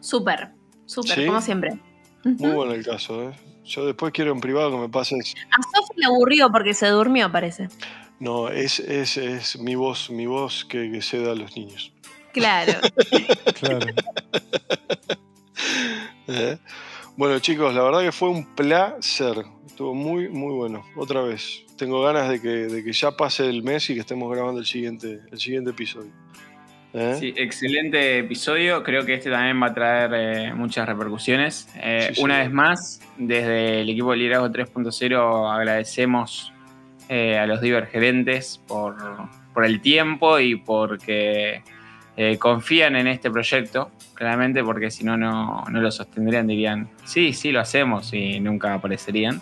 Súper, 0.00 0.48
súper, 0.86 1.14
¿Sí? 1.14 1.26
como 1.26 1.42
siempre. 1.42 1.78
Muy 2.24 2.52
bueno 2.52 2.72
el 2.72 2.86
caso, 2.86 3.28
¿eh? 3.28 3.32
Yo 3.66 3.84
después 3.86 4.12
quiero 4.12 4.32
en 4.32 4.40
privado 4.40 4.70
que 4.70 4.76
me 4.78 4.88
pases 4.88 5.34
A 5.50 5.62
Sofi 5.62 6.00
le 6.00 6.06
aburrió 6.06 6.50
porque 6.50 6.72
se 6.74 6.88
durmió, 6.88 7.30
parece. 7.30 7.68
No, 8.18 8.48
es, 8.48 8.78
es, 8.80 9.16
es 9.16 9.58
mi 9.58 9.74
voz, 9.74 10.10
mi 10.10 10.26
voz 10.26 10.64
que, 10.64 10.90
que 10.90 11.02
se 11.02 11.20
da 11.20 11.32
a 11.32 11.34
los 11.34 11.56
niños. 11.56 11.92
Claro. 12.32 12.72
Claro. 13.60 13.86
¿Eh? 16.28 16.58
Bueno, 17.16 17.38
chicos, 17.38 17.74
la 17.74 17.82
verdad 17.82 18.00
que 18.00 18.12
fue 18.12 18.28
un 18.28 18.54
placer. 18.54 19.46
Estuvo 19.66 19.94
muy, 19.94 20.28
muy 20.28 20.54
bueno. 20.54 20.84
Otra 20.96 21.22
vez. 21.22 21.64
Tengo 21.78 22.02
ganas 22.02 22.28
de 22.28 22.40
que, 22.40 22.48
de 22.48 22.84
que 22.84 22.92
ya 22.92 23.12
pase 23.12 23.48
el 23.48 23.62
mes 23.62 23.88
y 23.88 23.94
que 23.94 24.00
estemos 24.00 24.30
grabando 24.30 24.60
el 24.60 24.66
siguiente, 24.66 25.20
el 25.30 25.38
siguiente 25.38 25.70
episodio. 25.70 26.10
¿Eh? 26.96 27.16
Sí, 27.18 27.34
excelente 27.36 28.18
episodio. 28.18 28.82
Creo 28.82 29.04
que 29.04 29.14
este 29.14 29.30
también 29.30 29.62
va 29.62 29.66
a 29.66 29.74
traer 29.74 30.10
eh, 30.14 30.54
muchas 30.54 30.88
repercusiones. 30.88 31.68
Eh, 31.76 32.10
Sí, 32.14 32.22
una 32.22 32.38
vez 32.38 32.50
más, 32.50 33.00
desde 33.18 33.82
el 33.82 33.90
equipo 33.90 34.12
de 34.12 34.16
Liderazgo 34.16 34.48
3.0 34.48 35.52
agradecemos 35.54 36.52
a 37.08 37.46
los 37.46 37.60
divergerentes 37.60 38.60
por, 38.66 38.96
por 39.54 39.64
el 39.64 39.80
tiempo 39.80 40.40
y 40.40 40.56
porque 40.56 41.62
confían 42.38 42.96
en 42.96 43.06
este 43.06 43.30
proyecto, 43.30 43.92
claramente, 44.14 44.64
porque 44.64 44.90
si 44.90 45.04
no, 45.04 45.16
no 45.16 45.64
lo 45.68 45.90
sostendrían, 45.92 46.46
dirían, 46.46 46.88
sí, 47.04 47.32
sí, 47.32 47.52
lo 47.52 47.60
hacemos 47.60 48.12
y 48.12 48.40
nunca 48.40 48.74
aparecerían. 48.74 49.40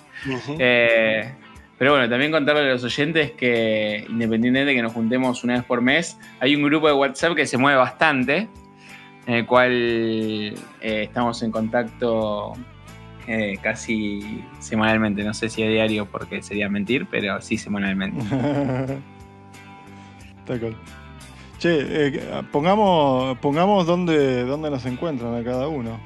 Eh, 0.59 1.33
pero 1.79 1.93
bueno, 1.93 2.09
también 2.09 2.31
contarle 2.31 2.63
a 2.63 2.73
los 2.73 2.85
oyentes 2.85 3.33
que 3.33 4.07
independientemente 4.09 4.71
de 4.71 4.75
que 4.77 4.83
nos 4.83 4.93
juntemos 4.93 5.43
una 5.43 5.55
vez 5.55 5.65
por 5.65 5.81
mes, 5.81 6.19
hay 6.41 6.55
un 6.55 6.63
grupo 6.63 6.87
de 6.87 6.93
WhatsApp 6.93 7.35
que 7.35 7.47
se 7.47 7.59
mueve 7.59 7.79
bastante, 7.79 8.49
en 9.27 9.35
el 9.35 9.47
cual 9.47 9.73
eh, 9.73 10.55
estamos 10.81 11.43
en 11.43 11.51
contacto 11.51 12.53
eh, 13.27 13.59
casi 13.61 14.45
semanalmente. 14.61 15.25
No 15.25 15.35
sé 15.35 15.49
si 15.49 15.63
a 15.63 15.69
diario 15.69 16.07
porque 16.07 16.43
sería 16.43 16.69
mentir, 16.69 17.07
pero 17.11 17.41
sí 17.41 17.57
semanalmente. 17.57 18.25
Che, 21.59 21.79
eh, 21.81 22.43
pongamos, 22.53 23.39
pongamos 23.39 23.87
dónde, 23.87 24.45
dónde 24.45 24.69
nos 24.69 24.85
encuentran 24.85 25.35
a 25.35 25.43
cada 25.43 25.69
uno, 25.69 25.99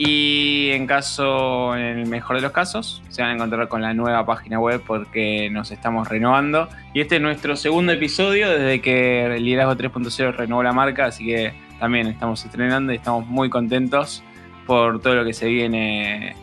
Y 0.01 0.69
en 0.71 0.87
caso, 0.87 1.75
en 1.75 1.99
el 1.99 2.05
mejor 2.07 2.37
de 2.37 2.41
los 2.41 2.53
casos, 2.53 3.03
se 3.09 3.21
van 3.21 3.31
a 3.31 3.33
encontrar 3.33 3.67
con 3.67 3.81
la 3.81 3.93
nueva 3.93 4.25
página 4.25 4.57
web 4.57 4.81
porque 4.87 5.49
nos 5.51 5.71
estamos 5.71 6.07
renovando. 6.07 6.69
Y 6.93 7.01
este 7.01 7.17
es 7.17 7.21
nuestro 7.21 7.57
segundo 7.57 7.91
episodio 7.91 8.49
desde 8.49 8.79
que 8.79 9.35
Liderazgo 9.41 9.75
3.0 9.75 10.37
renovó 10.37 10.63
la 10.63 10.71
marca, 10.71 11.07
así 11.07 11.25
que 11.25 11.53
también 11.81 12.07
estamos 12.07 12.45
estrenando 12.45 12.93
y 12.93 12.95
estamos 12.95 13.27
muy 13.27 13.49
contentos 13.49 14.23
por 14.65 15.01
todo 15.01 15.15
lo 15.15 15.25
que 15.25 15.33
se 15.33 15.47
viene 15.47 16.33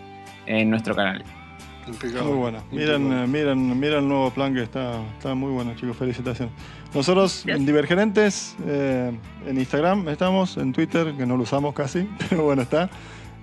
en 0.45 0.69
nuestro 0.69 0.95
canal. 0.95 1.25
Muy 1.87 2.37
bueno. 2.37 2.63
Miren, 2.71 3.11
eh, 3.11 3.27
miren, 3.27 3.81
miren 3.81 3.99
el 4.01 4.09
nuevo 4.09 4.31
plan 4.33 4.53
que 4.53 4.65
está, 4.65 5.01
está 5.17 5.35
muy 5.35 5.53
bueno, 5.53 5.75
chicos. 5.77 5.97
Felicitaciones. 5.97 6.53
Nosotros 6.93 7.45
en 7.47 7.65
Divergerentes, 7.65 8.55
eh, 8.67 9.13
en 9.47 9.59
Instagram 9.59 10.09
estamos, 10.11 10.59
en 10.59 10.75
Twitter, 10.75 11.15
que 11.17 11.25
no 11.25 11.39
lo 11.39 11.45
usamos 11.45 11.75
casi, 11.75 12.07
pero 12.29 12.45
bueno, 12.45 12.61
está. 12.63 12.91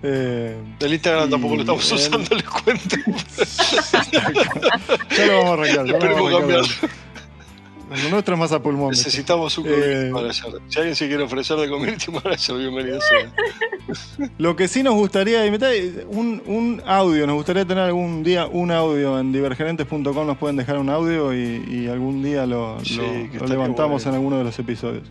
Eh, 0.03 0.55
El 0.81 0.93
Instagram 0.93 1.27
Y 1.27 1.31
tampoco 1.31 1.55
lo 1.55 1.61
estamos 1.61 1.91
usando, 1.91 2.35
les 2.35 2.43
cuento. 2.43 2.95
ya 5.17 5.25
lo 5.27 5.43
vamos 5.43 5.49
a 5.49 5.53
arrancar. 5.53 5.85
ya 5.87 5.97
lo 6.09 6.15
vamos 6.15 6.33
a 6.33 6.37
nuestro 8.09 8.33
es 8.33 8.39
más 8.39 8.51
a 8.51 8.59
pulmón. 8.61 8.89
Necesitamos 8.89 9.55
un 9.59 9.67
Eh, 9.67 9.71
community 9.71 10.09
manager. 10.11 10.53
Si 10.67 10.79
alguien 10.79 10.95
se 10.95 11.07
quiere 11.07 11.23
ofrecer 11.23 11.57
de 11.57 11.69
community 11.69 12.11
manager, 12.11 12.57
bienvenido 12.57 12.99
sea. 12.99 14.29
Lo 14.39 14.55
que 14.55 14.67
sí 14.67 14.81
nos 14.81 14.95
gustaría, 14.95 15.45
un, 16.09 16.41
un 16.47 16.81
audio, 16.87 17.27
nos 17.27 17.35
gustaría 17.35 17.65
tener 17.65 17.83
algún 17.83 18.23
día 18.23 18.47
un 18.47 18.71
audio 18.71 19.19
en 19.19 19.31
divergerentes.com, 19.31 20.25
nos 20.25 20.37
pueden 20.37 20.55
dejar 20.57 20.79
un 20.79 20.89
audio 20.89 21.35
y, 21.35 21.63
y 21.69 21.87
algún 21.87 22.23
día 22.23 22.47
lo, 22.47 22.79
Sí, 22.83 22.95
lo- 22.97 23.03
que 23.03 23.11
lo 23.11 23.23
estaría 23.25 23.47
levantamos 23.47 24.03
bueno. 24.03 24.09
en 24.09 24.15
alguno 24.15 24.37
de 24.39 24.43
los 24.45 24.57
episodios. 24.57 25.03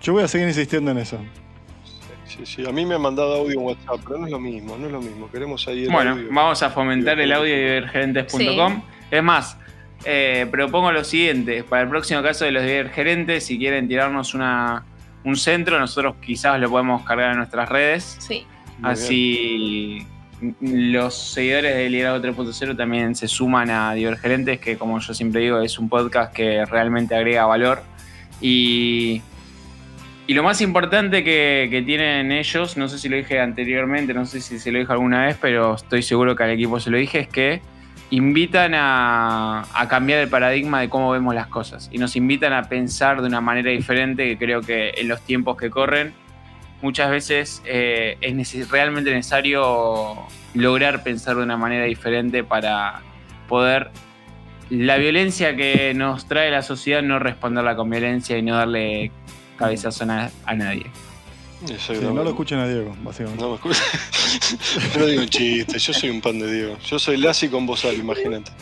Yo 0.00 0.14
voy 0.14 0.22
a 0.22 0.28
seguir 0.28 0.48
insistiendo 0.48 0.90
en 0.90 0.98
eso. 0.98 1.18
Sí, 2.26 2.40
sí. 2.44 2.66
A 2.66 2.72
mí 2.72 2.84
me 2.86 2.94
han 2.94 3.02
mandado 3.02 3.34
audio 3.34 3.58
en 3.60 3.66
WhatsApp, 3.66 4.00
pero 4.06 4.18
no 4.18 4.26
es 4.26 4.32
lo 4.32 4.40
mismo, 4.40 4.76
no 4.76 4.86
es 4.86 4.92
lo 4.92 5.00
mismo. 5.00 5.30
Queremos 5.30 5.66
ahí 5.68 5.84
el 5.84 5.90
Bueno, 5.90 6.12
audio. 6.12 6.28
vamos 6.30 6.62
a 6.62 6.70
fomentar 6.70 7.20
el 7.20 7.32
audio 7.32 7.54
de 7.54 7.60
divergerentes.com. 7.60 8.82
Es 9.10 9.22
más, 9.22 9.56
eh, 10.04 10.46
propongo 10.50 10.90
lo 10.92 11.04
siguiente: 11.04 11.64
para 11.64 11.82
el 11.82 11.88
próximo 11.88 12.22
caso 12.22 12.44
de 12.44 12.52
los 12.52 12.62
divergerentes, 12.62 13.44
si 13.46 13.58
quieren 13.58 13.88
tirarnos 13.88 14.34
una, 14.34 14.84
un 15.24 15.36
centro, 15.36 15.78
nosotros 15.78 16.16
quizás 16.24 16.58
lo 16.60 16.70
podemos 16.70 17.02
cargar 17.02 17.32
en 17.32 17.38
nuestras 17.38 17.68
redes. 17.68 18.16
Sí. 18.20 18.46
Muy 18.78 18.90
Así 18.90 20.06
los 20.60 21.14
seguidores 21.14 21.76
de 21.76 21.88
Liderazgo 21.88 22.26
3.0 22.26 22.76
también 22.76 23.14
se 23.14 23.28
suman 23.28 23.70
a 23.70 23.94
Divergerentes, 23.94 24.58
que 24.60 24.76
como 24.76 24.98
yo 24.98 25.14
siempre 25.14 25.40
digo, 25.40 25.60
es 25.60 25.78
un 25.78 25.88
podcast 25.88 26.34
que 26.34 26.64
realmente 26.64 27.14
agrega 27.14 27.46
valor. 27.46 27.82
Y, 28.40 29.22
y 30.26 30.32
lo 30.32 30.42
más 30.42 30.60
importante 30.62 31.22
que, 31.22 31.82
tienen 31.84 32.32
ellos, 32.32 32.76
no 32.76 32.88
sé 32.88 32.98
si 32.98 33.08
lo 33.08 33.16
dije 33.16 33.40
anteriormente, 33.40 34.14
no 34.14 34.24
sé 34.24 34.40
si 34.40 34.58
se 34.58 34.72
lo 34.72 34.78
dije 34.78 34.92
alguna 34.92 35.26
vez, 35.26 35.36
pero 35.38 35.74
estoy 35.74 36.02
seguro 36.02 36.34
que 36.34 36.44
al 36.44 36.50
equipo 36.50 36.80
se 36.80 36.90
lo 36.90 36.96
dije, 36.96 37.20
es 37.20 37.28
que 37.28 37.60
invitan 38.08 38.72
a, 38.74 39.64
cambiar 39.88 40.20
el 40.20 40.28
paradigma 40.28 40.80
de 40.80 40.88
cómo 40.88 41.10
vemos 41.10 41.34
las 41.34 41.48
cosas. 41.48 41.90
Y 41.92 41.98
nos 41.98 42.16
invitan 42.16 42.54
a 42.54 42.62
pensar 42.64 43.20
de 43.20 43.26
una 43.26 43.42
manera 43.42 43.70
diferente, 43.70 44.26
que 44.26 44.38
creo 44.38 44.62
que 44.62 44.94
en 44.96 45.08
los 45.08 45.20
tiempos 45.20 45.58
que 45.58 45.68
corren 45.68 46.14
muchas 46.80 47.10
veces 47.10 47.62
eh, 47.66 48.16
es 48.20 48.70
realmente 48.70 49.10
necesario 49.12 50.16
lograr 50.54 51.02
pensar 51.02 51.36
de 51.36 51.42
una 51.42 51.58
manera 51.58 51.84
diferente 51.84 52.44
para 52.44 53.02
poder 53.48 53.90
la 54.70 54.96
violencia 54.96 55.56
que 55.56 55.92
nos 55.94 56.26
trae 56.26 56.50
la 56.50 56.62
sociedad 56.62 57.02
no 57.02 57.18
responderla 57.18 57.76
con 57.76 57.90
violencia 57.90 58.38
y 58.38 58.42
no 58.42 58.56
darle 58.56 59.12
cabezazo 59.56 60.04
a, 60.04 60.30
a 60.44 60.54
nadie. 60.54 60.90
Sí, 61.66 61.94
no 62.00 62.22
lo 62.22 62.30
escuchen 62.30 62.58
a 62.58 62.68
Diego, 62.68 62.94
básicamente. 63.02 63.42
No 63.42 63.50
me 63.50 63.54
escucha. 63.54 63.82
no 64.98 65.06
digo 65.06 65.22
un 65.22 65.28
chiste, 65.28 65.78
yo 65.78 65.94
soy 65.94 66.10
un 66.10 66.20
pan 66.20 66.38
de 66.38 66.52
Diego. 66.52 66.76
Yo 66.80 66.98
soy 66.98 67.16
Lassi 67.16 67.48
con 67.48 67.64
bozal, 67.64 67.94
imagínate. 67.94 68.52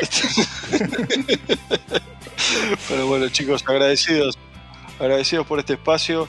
Pero 2.88 3.06
bueno, 3.06 3.28
chicos, 3.28 3.64
agradecidos. 3.66 4.36
Agradecidos 4.98 5.46
por 5.46 5.58
este 5.58 5.74
espacio. 5.74 6.28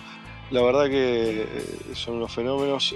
La 0.52 0.62
verdad 0.62 0.86
que 0.86 1.42
eh, 1.44 1.66
son 1.94 2.16
unos 2.16 2.34
fenómenos. 2.34 2.96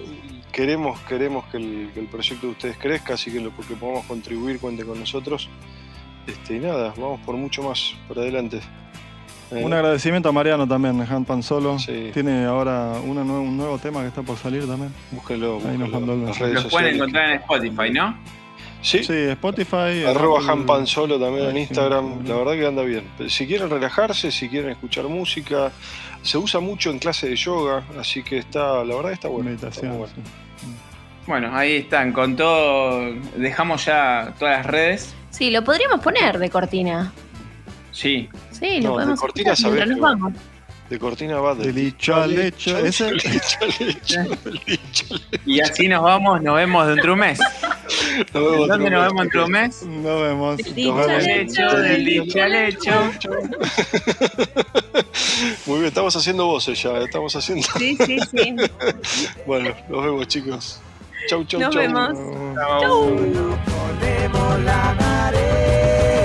Queremos, 0.52 1.00
queremos 1.02 1.46
que 1.48 1.58
el, 1.58 1.92
que 1.94 2.00
el 2.02 2.08
proyecto 2.08 2.48
de 2.48 2.54
ustedes 2.54 2.78
crezca, 2.78 3.16
así 3.16 3.32
que 3.32 3.42
lo 3.42 3.56
que 3.56 3.76
podamos 3.76 4.06
contribuir, 4.06 4.60
cuente 4.60 4.86
con 4.86 5.00
nosotros. 5.00 5.50
Este, 6.28 6.56
y 6.56 6.60
nada, 6.60 6.94
vamos 6.98 7.20
por 7.22 7.36
mucho 7.36 7.64
más, 7.64 7.94
por 8.08 8.20
adelante. 8.20 8.62
Eh, 9.52 9.64
Un 9.64 9.74
agradecimiento 9.74 10.30
a 10.30 10.32
Mariano 10.32 10.68
también, 10.68 10.98
de 10.98 11.06
Pan 11.26 11.43
Solo. 11.43 11.78
Sí. 11.78 12.10
Tiene 12.14 12.46
ahora 12.46 12.93
una 13.06 13.24
nue- 13.24 13.41
un 13.41 13.56
nuevo 13.58 13.78
tema 13.78 14.02
que 14.02 14.08
está 14.08 14.22
por 14.24 14.38
salir 14.38 14.66
también. 14.68 14.91
búsquenlo, 15.12 15.60
Ahí 15.70 15.78
nos 15.78 15.89
el 15.89 15.93
en 16.14 16.26
las 16.26 16.39
redes 16.39 16.54
Los 16.56 16.66
pueden 16.72 16.96
encontrar 16.96 17.30
en 17.30 17.36
Spotify, 17.41 17.89
¿no? 17.91 18.18
Sí, 18.82 19.04
Sí, 19.04 19.14
Spotify. 19.14 20.04
Arroba 20.08 20.39
Apple- 20.39 20.52
Hampan 20.52 20.88
Solo 20.88 21.20
también 21.20 21.50
en 21.50 21.58
Instagram. 21.58 22.22
sí. 22.24 22.28
La 22.28 22.36
verdad 22.36 22.54
que 22.54 22.66
anda 22.68 22.84
bien. 22.84 23.04
Si 23.28 23.48
quieren 23.48 23.70
relajarse, 23.70 24.32
si 24.32 24.50
quieren 24.50 24.72
escuchar 24.72 25.06
música, 25.06 25.72
se 26.22 26.38
usa 26.38 26.60
mucho 26.60 26.89
en 26.91 27.00
clase 27.00 27.30
de 27.30 27.36
yoga, 27.36 27.84
así 28.00 28.24
que 28.24 28.39
está, 28.39 28.84
la 28.84 28.96
verdad 28.96 29.10
que 29.10 29.14
está 29.16 29.28
bueno. 29.28 29.46
Meditación. 29.50 29.93
Bueno, 31.28 31.50
ahí 31.56 31.78
están, 31.78 32.12
con 32.14 32.36
todo, 32.36 33.12
dejamos 33.38 33.86
ya 33.86 34.34
todas 34.38 34.58
las 34.58 34.66
redes. 34.68 35.16
Sí, 35.32 35.50
lo 35.50 35.64
podríamos 35.64 36.00
poner 36.02 36.38
de 36.38 36.50
cortina. 36.52 37.12
Sí, 37.91 38.30
Sí, 38.60 38.80
No, 38.82 38.99
lo 38.99 39.06
de 39.06 39.16
cortina 39.16 39.53
escuchar 39.53 39.58
sabés 39.58 39.88
mientras 39.88 39.88
nos 39.88 39.95
que- 39.97 40.01
vamos. 40.01 40.34
De 40.89 40.99
cortina 40.99 41.39
va 41.39 41.56
De 41.56 41.66
de 41.66 41.74
licho. 41.74 42.24
Ese. 42.78 43.12
licho 43.12 43.66
licho 43.80 44.20
al 44.45 44.62
hecho. 44.68 45.16
y 45.45 45.60
así 45.60 45.88
nos 45.88 46.03
vamos, 46.03 46.41
nos 46.43 46.56
vemos 46.56 46.86
dentro 46.88 47.06
de 47.08 47.14
un 47.14 47.20
mes. 47.20 47.39
Nos 48.34 48.51
vemos 48.51 48.68
¿Dónde 48.68 48.89
nos 48.89 49.03
vemos 49.08 49.22
dentro 49.24 49.39
de 49.41 49.45
un 49.45 49.51
mes? 49.51 49.84
Nos 49.84 50.22
vemos. 50.22 50.58
Del 50.58 50.74
vemos. 50.76 52.06
dicho 52.06 52.41
al 52.43 52.56
hecho. 52.56 53.12
Muy 55.66 55.76
bien, 55.80 55.86
estamos 55.88 56.16
haciendo 56.16 56.45
voces 56.47 56.82
ya, 56.82 56.97
estamos 56.99 57.36
haciendo. 57.36 57.68
Sí, 57.78 57.97
sí, 58.06 58.18
sí. 58.32 58.56
Bueno, 59.45 59.76
nos 59.89 60.03
vemos 60.03 60.28
chicos. 60.28 60.80
Chau, 61.28 61.43
chau, 61.45 61.60
Nos 61.60 61.74
chau. 61.74 61.82
vemos. 61.82 62.14
Ponemos 63.66 64.60
la 64.64 64.95
marea. 64.99 66.25